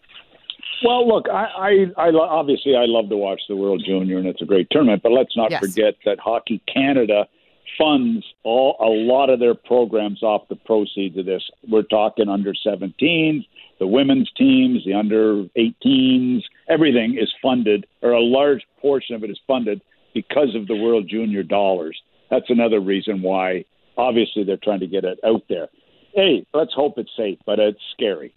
Well, 0.84 1.08
look, 1.08 1.28
I, 1.30 1.92
I, 1.98 2.08
I 2.08 2.10
obviously 2.10 2.76
I 2.76 2.86
love 2.88 3.08
to 3.10 3.18
watch 3.18 3.42
the 3.48 3.56
World 3.56 3.84
Junior, 3.86 4.18
and 4.18 4.26
it's 4.26 4.42
a 4.42 4.46
great 4.46 4.68
tournament. 4.72 5.04
But 5.04 5.12
let's 5.12 5.38
not 5.38 5.52
yes. 5.52 5.60
forget 5.60 5.94
that 6.06 6.20
Hockey 6.20 6.60
Canada 6.74 7.28
funds 7.78 8.26
all 8.44 8.76
a 8.80 8.90
lot 8.90 9.30
of 9.30 9.40
their 9.40 9.56
programs 9.56 10.24
off 10.24 10.48
the 10.50 10.56
proceeds 10.56 11.18
of 11.18 11.26
this. 11.26 11.44
We're 11.68 11.84
talking 11.84 12.30
under 12.30 12.54
17s, 12.54 13.46
the 13.80 13.88
women's 13.88 14.32
teams, 14.38 14.86
the 14.86 14.94
under 14.94 15.44
18s, 15.58 16.44
everything 16.70 17.18
is 17.18 17.34
funded, 17.42 17.86
or 18.02 18.12
a 18.12 18.22
large 18.22 18.64
portion 18.82 19.16
of 19.16 19.24
it 19.24 19.30
is 19.30 19.40
funded 19.48 19.82
because 20.14 20.56
of 20.56 20.68
the 20.68 20.76
World 20.76 21.08
Junior 21.10 21.44
dollars. 21.44 22.00
That's 22.30 22.50
another 22.50 22.80
reason 22.80 23.22
why, 23.22 23.66
obviously, 23.98 24.44
they're 24.44 24.58
trying 24.58 24.80
to 24.82 24.88
get 24.88 25.04
it 25.04 25.20
out 25.26 25.44
there. 25.50 25.70
Hey, 26.14 26.46
let's 26.54 26.74
hope 26.74 26.98
it's 26.98 27.16
safe, 27.18 27.40
but 27.46 27.60
it's 27.60 27.82
scary. 27.94 28.34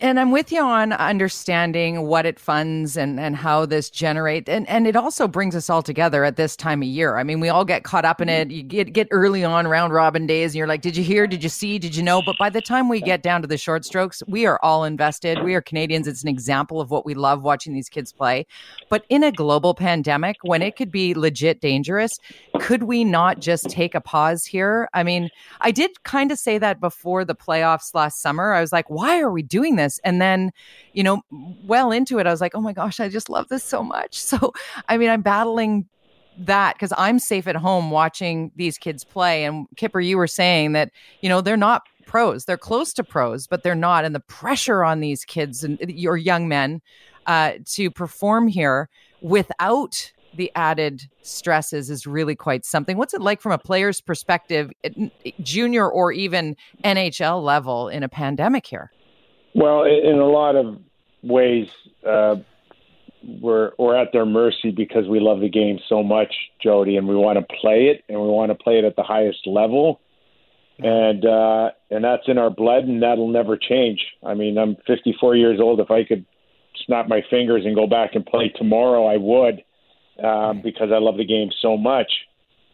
And 0.00 0.20
I'm 0.20 0.30
with 0.30 0.52
you 0.52 0.62
on 0.62 0.92
understanding 0.92 2.06
what 2.06 2.26
it 2.26 2.38
funds 2.38 2.96
and, 2.96 3.18
and 3.18 3.34
how 3.34 3.66
this 3.66 3.90
generates. 3.90 4.48
And, 4.48 4.68
and 4.68 4.86
it 4.86 4.94
also 4.94 5.26
brings 5.26 5.56
us 5.56 5.68
all 5.68 5.82
together 5.82 6.24
at 6.24 6.36
this 6.36 6.56
time 6.56 6.82
of 6.82 6.88
year. 6.88 7.16
I 7.16 7.24
mean, 7.24 7.40
we 7.40 7.48
all 7.48 7.64
get 7.64 7.82
caught 7.82 8.04
up 8.04 8.20
in 8.20 8.28
it. 8.28 8.50
You 8.50 8.62
get, 8.62 8.92
get 8.92 9.08
early 9.10 9.42
on 9.42 9.66
round 9.66 9.92
robin 9.92 10.26
days 10.26 10.52
and 10.52 10.58
you're 10.58 10.68
like, 10.68 10.80
did 10.80 10.96
you 10.96 11.02
hear? 11.02 11.26
Did 11.26 11.42
you 11.42 11.48
see? 11.48 11.78
Did 11.78 11.96
you 11.96 12.02
know? 12.02 12.22
But 12.24 12.36
by 12.38 12.50
the 12.50 12.60
time 12.60 12.88
we 12.88 13.00
get 13.00 13.22
down 13.22 13.42
to 13.42 13.48
the 13.48 13.58
short 13.58 13.84
strokes, 13.84 14.22
we 14.28 14.46
are 14.46 14.60
all 14.62 14.84
invested. 14.84 15.42
We 15.42 15.54
are 15.54 15.60
Canadians. 15.60 16.06
It's 16.06 16.22
an 16.22 16.28
example 16.28 16.80
of 16.80 16.90
what 16.90 17.04
we 17.04 17.14
love 17.14 17.42
watching 17.42 17.74
these 17.74 17.88
kids 17.88 18.12
play. 18.12 18.46
But 18.88 19.04
in 19.08 19.24
a 19.24 19.32
global 19.32 19.74
pandemic, 19.74 20.36
when 20.42 20.62
it 20.62 20.76
could 20.76 20.92
be 20.92 21.14
legit 21.14 21.60
dangerous, 21.60 22.18
could 22.60 22.84
we 22.84 23.02
not 23.02 23.40
just 23.40 23.68
take 23.70 23.94
a 23.94 24.00
pause 24.00 24.44
here? 24.44 24.88
I 24.94 25.02
mean, 25.02 25.30
I 25.60 25.72
did 25.72 26.02
kind 26.04 26.30
of 26.30 26.38
say 26.38 26.58
that 26.58 26.80
before 26.80 27.24
the 27.24 27.34
playoffs 27.34 27.94
last 27.94 28.20
summer. 28.20 28.52
I 28.52 28.60
was 28.60 28.72
like, 28.72 28.88
why 28.88 29.20
are 29.20 29.30
we 29.30 29.42
doing 29.42 29.63
doing 29.64 29.76
this. 29.76 29.98
And 30.04 30.20
then, 30.20 30.52
you 30.92 31.02
know, 31.02 31.22
well 31.64 31.90
into 31.90 32.18
it, 32.18 32.26
I 32.26 32.30
was 32.30 32.40
like, 32.40 32.54
oh 32.54 32.60
my 32.60 32.72
gosh, 32.72 33.00
I 33.00 33.08
just 33.08 33.30
love 33.30 33.48
this 33.48 33.64
so 33.64 33.82
much. 33.82 34.22
So, 34.34 34.52
I 34.88 34.96
mean, 34.96 35.10
I'm 35.10 35.22
battling 35.22 35.86
that 36.38 36.74
because 36.74 36.92
I'm 36.96 37.20
safe 37.20 37.46
at 37.46 37.54
home 37.54 37.92
watching 37.92 38.50
these 38.56 38.78
kids 38.78 39.04
play. 39.04 39.44
And 39.44 39.68
Kyper, 39.76 40.04
you 40.04 40.16
were 40.16 40.26
saying 40.26 40.72
that, 40.72 40.90
you 41.20 41.28
know, 41.28 41.40
they're 41.40 41.56
not 41.56 41.82
pros. 42.06 42.46
They're 42.46 42.56
close 42.56 42.92
to 42.94 43.04
pros, 43.04 43.46
but 43.46 43.62
they're 43.62 43.76
not. 43.76 44.04
And 44.04 44.14
the 44.14 44.20
pressure 44.20 44.82
on 44.82 45.00
these 45.00 45.24
kids 45.24 45.62
and 45.62 45.78
your 45.86 46.16
young 46.16 46.48
men 46.48 46.80
uh, 47.26 47.52
to 47.66 47.90
perform 47.90 48.48
here 48.48 48.88
without 49.20 50.10
the 50.36 50.50
added 50.56 51.08
stresses 51.22 51.90
is 51.90 52.06
really 52.06 52.34
quite 52.34 52.64
something. 52.64 52.96
What's 52.96 53.14
it 53.14 53.20
like 53.20 53.40
from 53.40 53.52
a 53.52 53.58
player's 53.58 54.00
perspective, 54.00 54.72
junior 55.42 55.88
or 55.88 56.12
even 56.12 56.56
NHL 56.82 57.42
level 57.42 57.88
in 57.88 58.02
a 58.02 58.08
pandemic 58.08 58.66
here? 58.66 58.90
Well, 59.54 59.84
in 59.84 60.18
a 60.18 60.26
lot 60.26 60.56
of 60.56 60.78
ways, 61.22 61.68
uh, 62.06 62.36
we're 63.22 63.70
we're 63.78 63.96
at 63.96 64.12
their 64.12 64.26
mercy 64.26 64.70
because 64.70 65.06
we 65.08 65.20
love 65.20 65.40
the 65.40 65.48
game 65.48 65.78
so 65.88 66.02
much, 66.02 66.34
Jody, 66.62 66.96
and 66.96 67.06
we 67.06 67.14
want 67.14 67.38
to 67.38 67.56
play 67.60 67.86
it, 67.86 68.04
and 68.08 68.20
we 68.20 68.26
want 68.26 68.50
to 68.50 68.56
play 68.56 68.78
it 68.78 68.84
at 68.84 68.96
the 68.96 69.04
highest 69.04 69.46
level, 69.46 70.00
and 70.78 71.24
uh, 71.24 71.70
and 71.90 72.04
that's 72.04 72.24
in 72.26 72.36
our 72.36 72.50
blood, 72.50 72.84
and 72.84 73.02
that'll 73.02 73.28
never 73.28 73.56
change. 73.56 74.04
I 74.24 74.34
mean, 74.34 74.58
I'm 74.58 74.76
54 74.86 75.36
years 75.36 75.60
old. 75.60 75.78
If 75.78 75.90
I 75.90 76.04
could 76.04 76.26
snap 76.84 77.08
my 77.08 77.22
fingers 77.30 77.64
and 77.64 77.76
go 77.76 77.86
back 77.86 78.10
and 78.14 78.26
play 78.26 78.52
tomorrow, 78.56 79.06
I 79.06 79.16
would, 79.16 79.62
um, 80.22 80.62
because 80.62 80.90
I 80.92 80.98
love 80.98 81.16
the 81.16 81.24
game 81.24 81.50
so 81.62 81.76
much. 81.76 82.10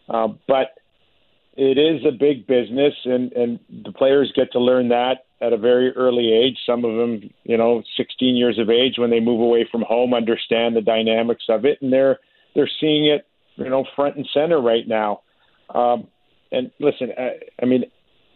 Uh, 0.09 0.29
but 0.49 0.79
it 1.57 1.79
is 1.79 2.05
a 2.07 2.11
big 2.11 2.47
business, 2.47 2.95
and 3.05 3.33
and 3.33 3.61
the 3.85 3.93
players 3.93 4.33
get 4.35 4.53
to 4.53 4.59
learn 4.61 4.89
that 4.89 5.27
at 5.41 5.53
a 5.53 5.57
very 5.57 5.91
early 5.97 6.33
age. 6.33 6.59
Some 6.67 6.85
of 6.85 6.97
them, 6.97 7.31
you 7.45 7.57
know, 7.57 7.83
16 7.97 8.37
years 8.37 8.59
of 8.59 8.71
age, 8.71 8.95
when 8.99 9.11
they 9.11 9.21
move 9.21 9.41
away 9.41 9.67
from 9.71 9.83
home, 9.83 10.15
understand 10.15 10.77
the 10.77 10.81
dynamics 10.81 11.45
of 11.49 11.65
it, 11.65 11.79
and 11.81 11.93
they're 11.93 12.19
they're 12.55 12.71
seeing 12.81 13.07
it, 13.07 13.27
you 13.57 13.69
know, 13.69 13.85
front 13.95 14.17
and 14.17 14.29
center 14.35 14.61
right 14.61 14.87
now. 14.87 15.21
Um, 15.75 16.09
and 16.51 16.71
listen, 16.81 17.11
I, 17.17 17.39
I 17.63 17.67
mean, 17.67 17.85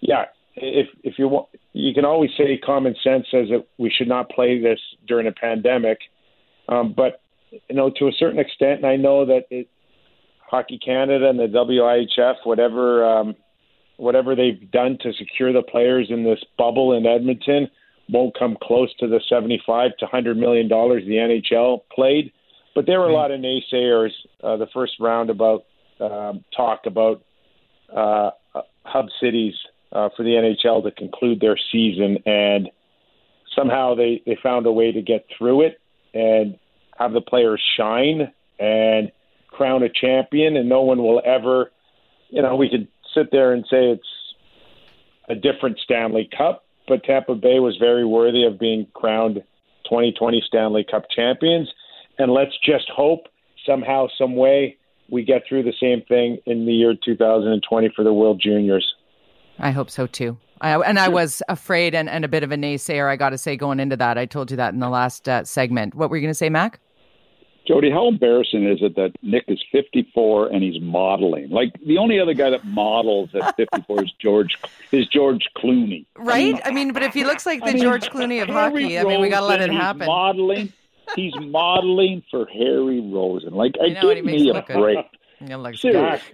yeah, 0.01 0.27
if 0.55 0.87
if 1.03 1.19
you 1.19 1.29
want, 1.29 1.49
you 1.73 1.93
can 1.95 2.05
always 2.05 2.31
say 2.37 2.59
common 2.59 2.95
sense 3.03 3.27
says 3.31 3.49
that 3.51 3.67
we 3.79 3.91
should 3.91 4.09
not 4.09 4.31
play 4.31 4.61
this 4.61 4.79
during 5.07 5.27
a 5.27 5.33
pandemic, 5.33 5.99
um, 6.69 6.95
but 6.97 7.21
you 7.69 7.77
know, 7.77 7.91
to 7.99 8.07
a 8.07 8.13
certain 8.19 8.39
extent, 8.39 8.79
and 8.79 8.87
I 8.87 8.97
know 8.97 9.27
that 9.27 9.45
it, 9.51 9.69
Hockey 10.49 10.79
Canada 10.79 11.29
and 11.29 11.39
the 11.39 11.47
WIHF, 11.47 12.37
whatever 12.45 13.05
um, 13.05 13.35
whatever 13.97 14.35
they've 14.35 14.71
done 14.71 14.99
to 15.03 15.13
secure 15.13 15.53
the 15.53 15.63
players 15.63 16.09
in 16.11 16.25
this 16.25 16.43
bubble 16.59 16.93
in 16.93 17.07
Edmonton 17.07 17.69
won't 18.09 18.39
come 18.39 18.57
close 18.63 18.95
to 18.99 19.07
the 19.07 19.21
75 19.29 19.97
to 19.99 20.05
100 20.05 20.37
million 20.37 20.69
dollars 20.69 21.05
the 21.07 21.15
NHL 21.15 21.81
played. 21.95 22.33
But 22.75 22.87
there 22.87 23.01
were 23.01 23.09
a 23.09 23.15
lot 23.15 23.31
of 23.31 23.41
naysayers 23.41 24.11
uh, 24.43 24.57
the 24.57 24.67
first 24.75 24.95
round 24.99 25.31
about 25.31 25.65
um, 26.01 26.45
talk 26.55 26.83
about 26.87 27.23
uh, 27.95 28.31
hub 28.85 29.07
cities 29.21 29.55
uh, 29.93 30.09
for 30.17 30.25
the 30.25 30.31
NHL 30.31 30.83
to 30.83 30.91
conclude 30.91 31.41
their 31.41 31.57
season, 31.71 32.19
and 32.27 32.69
somehow 33.57 33.95
they 33.95 34.23
they 34.27 34.37
found 34.43 34.67
a 34.67 34.73
way 34.73 34.91
to 34.91 35.01
get 35.03 35.25
through 35.39 35.63
it 35.63 35.81
and 36.13 36.59
have 36.99 37.13
the 37.13 37.21
players 37.21 37.63
shine 37.77 38.33
and 38.59 39.13
crown 39.49 39.85
a 39.85 39.89
champion, 39.89 40.57
and 40.57 40.69
no 40.69 40.83
one 40.83 40.99
will 40.99 41.23
ever, 41.25 41.71
you 42.31 42.43
know, 42.43 42.57
we 42.57 42.69
could 42.69 42.89
sit 43.15 43.31
there 43.31 43.53
and 43.53 43.65
say 43.71 43.91
it's 43.91 44.03
a 45.29 45.35
different 45.35 45.79
Stanley 45.83 46.29
Cup, 46.37 46.65
but 46.87 47.05
Tampa 47.05 47.35
Bay 47.35 47.61
was 47.61 47.77
very 47.79 48.05
worthy 48.05 48.45
of 48.45 48.59
being 48.59 48.87
crowned 48.95 49.37
2020 49.85 50.43
Stanley 50.47 50.85
Cup 50.89 51.05
champions. 51.15 51.69
And 52.19 52.33
let's 52.33 52.57
just 52.65 52.89
hope 52.95 53.27
somehow, 53.67 54.07
some 54.19 54.37
way, 54.37 54.77
we 55.11 55.25
get 55.25 55.43
through 55.49 55.65
the 55.65 55.75
same 55.81 56.03
thing 56.07 56.39
in 56.47 56.67
the 56.67 56.73
year 56.73 56.95
2020 57.05 57.93
for 57.95 58.05
the 58.05 58.13
World 58.13 58.41
Juniors. 58.43 58.95
I 59.59 59.71
hope 59.71 59.91
so 59.91 60.07
too. 60.07 60.39
I, 60.61 60.81
and 60.81 60.99
I 60.99 61.09
was 61.09 61.43
afraid 61.49 61.95
and, 61.95 62.09
and 62.09 62.25
a 62.25 62.29
bit 62.29 62.43
of 62.43 62.51
a 62.51 62.57
naysayer, 62.57 63.09
I 63.09 63.17
got 63.17 63.31
to 63.31 63.39
say, 63.39 63.57
going 63.57 63.81
into 63.81 63.97
that. 63.97 64.17
I 64.17 64.25
told 64.25 64.51
you 64.51 64.57
that 64.57 64.73
in 64.73 64.81
the 64.81 64.89
last 64.89 65.29
uh, 65.29 65.45
segment. 65.45 65.95
What 65.95 66.09
were 66.09 66.17
you 66.17 66.23
going 66.23 66.31
to 66.31 66.35
say, 66.35 66.49
Mac? 66.49 66.81
Jody, 67.67 67.91
how 67.91 68.09
embarrassing 68.09 68.67
is 68.67 68.79
it 68.83 68.95
that 68.97 69.13
Nick 69.23 69.45
is 69.49 69.63
54 69.73 70.49
and 70.49 70.63
he's 70.63 70.81
modeling? 70.83 71.49
Like 71.51 71.73
the 71.87 71.99
only 71.99 72.21
other 72.21 72.35
guy 72.35 72.51
that 72.51 72.65
models 72.67 73.31
at 73.35 73.57
54 73.57 74.05
is 74.05 74.13
George 74.21 74.57
is 74.93 75.07
George 75.09 75.49
Clooney. 75.57 76.05
Right? 76.17 76.41
I 76.41 76.45
mean, 76.45 76.61
I 76.65 76.71
mean 76.71 76.93
but 76.93 77.03
if 77.03 77.15
he 77.15 77.25
looks 77.25 77.47
like 77.47 77.61
the 77.61 77.71
I 77.71 77.73
mean, 77.73 77.83
George 77.83 78.11
Clooney 78.11 78.43
of 78.43 78.49
hockey, 78.49 78.99
I 78.99 79.05
mean, 79.05 79.21
we 79.21 79.31
got 79.31 79.41
to 79.41 79.47
let 79.47 79.63
it 79.63 79.73
happen. 79.73 80.07
Modeling. 80.07 80.73
He's 81.17 81.35
modeling 81.39 82.23
for 82.31 82.47
Harry 82.47 83.01
Rosen. 83.01 83.53
Like, 83.53 83.75
I, 83.83 83.89
know, 83.89 84.15
give 84.15 84.25
me 84.25 84.51
a 84.51 84.63
break. 84.63 85.07
Yeah, 85.47 85.57
like 85.57 85.77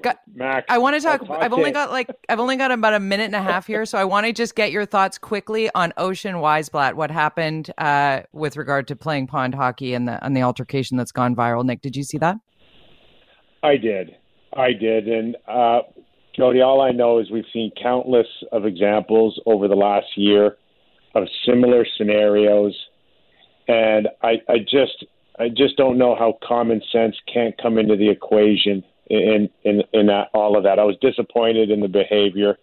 Got, 0.02 0.18
Mac, 0.34 0.64
I 0.68 0.78
want 0.78 0.96
to 0.96 1.02
talk. 1.02 1.28
I've 1.30 1.52
only 1.52 1.70
got 1.70 1.90
like 1.90 2.10
I've 2.28 2.40
only 2.40 2.56
got 2.56 2.70
about 2.70 2.94
a 2.94 3.00
minute 3.00 3.24
and 3.24 3.34
a 3.34 3.42
half 3.42 3.66
here, 3.66 3.84
so 3.84 3.98
I 3.98 4.04
want 4.04 4.26
to 4.26 4.32
just 4.32 4.54
get 4.54 4.70
your 4.70 4.84
thoughts 4.84 5.18
quickly 5.18 5.70
on 5.74 5.92
Ocean 5.96 6.36
Weisblatt. 6.36 6.94
What 6.94 7.10
happened 7.10 7.72
uh, 7.78 8.22
with 8.32 8.56
regard 8.56 8.86
to 8.88 8.96
playing 8.96 9.26
pond 9.26 9.54
hockey 9.54 9.94
and 9.94 10.06
the 10.06 10.24
and 10.24 10.36
the 10.36 10.42
altercation 10.42 10.96
that's 10.96 11.12
gone 11.12 11.34
viral? 11.34 11.64
Nick, 11.64 11.80
did 11.80 11.96
you 11.96 12.04
see 12.04 12.18
that? 12.18 12.36
I 13.62 13.76
did, 13.76 14.16
I 14.54 14.72
did, 14.72 15.08
and 15.08 15.36
uh, 15.48 15.80
Jody. 16.36 16.60
All 16.60 16.80
I 16.80 16.90
know 16.90 17.18
is 17.18 17.30
we've 17.30 17.44
seen 17.52 17.72
countless 17.82 18.28
of 18.52 18.64
examples 18.64 19.40
over 19.46 19.66
the 19.66 19.76
last 19.76 20.06
year 20.16 20.56
of 21.14 21.24
similar 21.44 21.84
scenarios, 21.96 22.76
and 23.66 24.08
I, 24.22 24.40
I 24.48 24.58
just 24.58 25.04
I 25.38 25.48
just 25.48 25.76
don't 25.76 25.96
know 25.96 26.14
how 26.14 26.38
common 26.46 26.82
sense 26.92 27.16
can't 27.32 27.54
come 27.60 27.78
into 27.78 27.96
the 27.96 28.08
equation 28.08 28.84
in 29.10 29.50
in 29.64 29.82
in 29.92 30.06
that 30.06 30.28
all 30.32 30.56
of 30.56 30.64
that. 30.64 30.78
I 30.78 30.84
was 30.84 30.96
disappointed 31.00 31.70
in 31.70 31.80
the 31.80 31.88
behavior, 31.88 32.56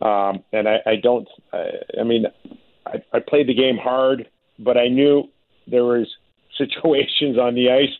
um, 0.00 0.42
and 0.52 0.68
I, 0.68 0.78
I 0.86 0.96
don't. 1.02 1.28
I, 1.52 1.70
I 2.00 2.04
mean, 2.04 2.26
I, 2.86 3.02
I 3.12 3.18
played 3.18 3.48
the 3.48 3.54
game 3.54 3.76
hard, 3.76 4.28
but 4.58 4.76
I 4.76 4.88
knew 4.88 5.28
there 5.66 5.84
was 5.84 6.08
situations 6.58 7.38
on 7.38 7.54
the 7.54 7.70
ice 7.70 7.94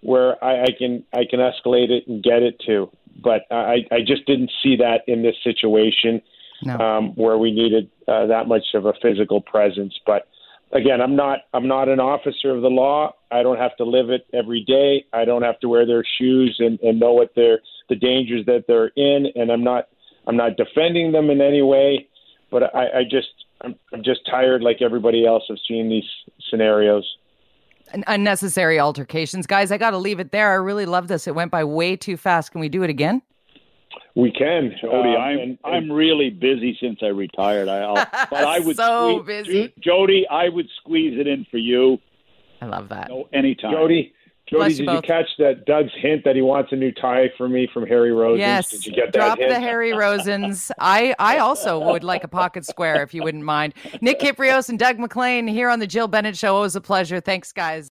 where 0.00 0.42
I, 0.42 0.62
I 0.62 0.66
can 0.78 1.04
I 1.12 1.24
can 1.28 1.40
escalate 1.40 1.90
it 1.90 2.06
and 2.08 2.22
get 2.22 2.42
it 2.42 2.60
to. 2.66 2.90
But 3.22 3.42
I, 3.50 3.86
I 3.90 4.00
just 4.06 4.26
didn't 4.26 4.50
see 4.62 4.76
that 4.76 5.00
in 5.06 5.22
this 5.22 5.36
situation 5.42 6.20
no. 6.62 6.78
um, 6.78 7.08
where 7.16 7.38
we 7.38 7.50
needed 7.50 7.90
uh, 8.06 8.26
that 8.26 8.46
much 8.46 8.74
of 8.74 8.84
a 8.84 8.92
physical 9.00 9.40
presence. 9.40 9.94
But 10.04 10.28
again, 10.72 11.00
I'm 11.00 11.16
not 11.16 11.40
I'm 11.52 11.68
not 11.68 11.88
an 11.88 12.00
officer 12.00 12.50
of 12.50 12.62
the 12.62 12.68
law. 12.68 13.12
I 13.30 13.42
don't 13.42 13.58
have 13.58 13.76
to 13.76 13.84
live 13.84 14.10
it 14.10 14.26
every 14.32 14.64
day. 14.64 15.04
I 15.12 15.24
don't 15.24 15.42
have 15.42 15.58
to 15.60 15.68
wear 15.68 15.86
their 15.86 16.04
shoes 16.18 16.56
and, 16.58 16.78
and 16.80 17.00
know 17.00 17.12
what 17.12 17.32
they're 17.34 17.60
the 17.88 17.96
dangers 17.96 18.44
that 18.46 18.64
they're 18.66 18.88
in. 18.96 19.26
And 19.34 19.50
I'm 19.50 19.64
not 19.64 19.88
I'm 20.26 20.36
not 20.36 20.56
defending 20.56 21.12
them 21.12 21.30
in 21.30 21.40
any 21.40 21.62
way. 21.62 22.08
But 22.50 22.74
I, 22.74 22.98
I 22.98 23.02
just 23.02 23.28
I'm, 23.62 23.74
I'm 23.92 24.02
just 24.02 24.20
tired, 24.30 24.62
like 24.62 24.82
everybody 24.82 25.26
else, 25.26 25.44
of 25.50 25.58
seeing 25.66 25.88
these 25.88 26.04
scenarios. 26.50 27.04
Unnecessary 28.06 28.80
altercations, 28.80 29.46
guys. 29.46 29.70
I 29.70 29.78
got 29.78 29.90
to 29.90 29.98
leave 29.98 30.18
it 30.18 30.32
there. 30.32 30.50
I 30.50 30.56
really 30.56 30.86
love 30.86 31.08
this. 31.08 31.26
It 31.26 31.34
went 31.34 31.50
by 31.50 31.64
way 31.64 31.96
too 31.96 32.16
fast. 32.16 32.52
Can 32.52 32.60
we 32.60 32.68
do 32.68 32.82
it 32.82 32.90
again? 32.90 33.22
We 34.14 34.32
can, 34.32 34.74
Jody. 34.80 35.10
Um, 35.10 35.20
I'm 35.20 35.38
and, 35.38 35.58
I'm 35.64 35.92
really 35.92 36.30
busy 36.30 36.76
since 36.80 36.98
I 37.02 37.08
retired. 37.08 37.68
I, 37.68 38.06
but 38.30 38.44
I 38.44 38.60
would 38.60 38.76
so 38.76 39.22
squeeze, 39.22 39.46
busy, 39.46 39.74
Jody. 39.78 40.26
I 40.30 40.48
would 40.48 40.68
squeeze 40.80 41.18
it 41.18 41.26
in 41.26 41.46
for 41.50 41.58
you. 41.58 41.98
I 42.60 42.66
love 42.66 42.88
that. 42.88 43.08
No, 43.08 43.28
anytime, 43.32 43.72
Jody. 43.72 44.14
Jody, 44.48 44.74
did 44.74 44.86
you, 44.86 44.92
you 44.92 45.02
catch 45.02 45.26
that 45.38 45.66
Doug's 45.66 45.90
hint 45.96 46.22
that 46.24 46.36
he 46.36 46.42
wants 46.42 46.70
a 46.70 46.76
new 46.76 46.92
tie 46.92 47.32
for 47.36 47.48
me 47.48 47.68
from 47.74 47.84
Harry 47.84 48.12
Rosen? 48.12 48.38
Yes, 48.38 48.70
did 48.70 48.86
you 48.86 48.92
get 48.92 49.12
that? 49.12 49.12
drop 49.12 49.38
the 49.38 49.58
Harry 49.58 49.90
Rosens. 49.90 50.70
I 50.78 51.16
I 51.18 51.38
also 51.38 51.80
would 51.80 52.04
like 52.04 52.22
a 52.22 52.28
pocket 52.28 52.64
square 52.64 53.02
if 53.02 53.12
you 53.12 53.24
wouldn't 53.24 53.42
mind. 53.42 53.74
Nick 54.00 54.20
Kypreos 54.20 54.68
and 54.68 54.78
Doug 54.78 55.00
MacLean 55.00 55.48
here 55.48 55.68
on 55.68 55.80
the 55.80 55.86
Jill 55.86 56.06
Bennett 56.06 56.36
Show. 56.36 56.58
It 56.58 56.60
was 56.60 56.76
a 56.76 56.80
pleasure. 56.80 57.20
Thanks, 57.20 57.52
guys. 57.52 57.84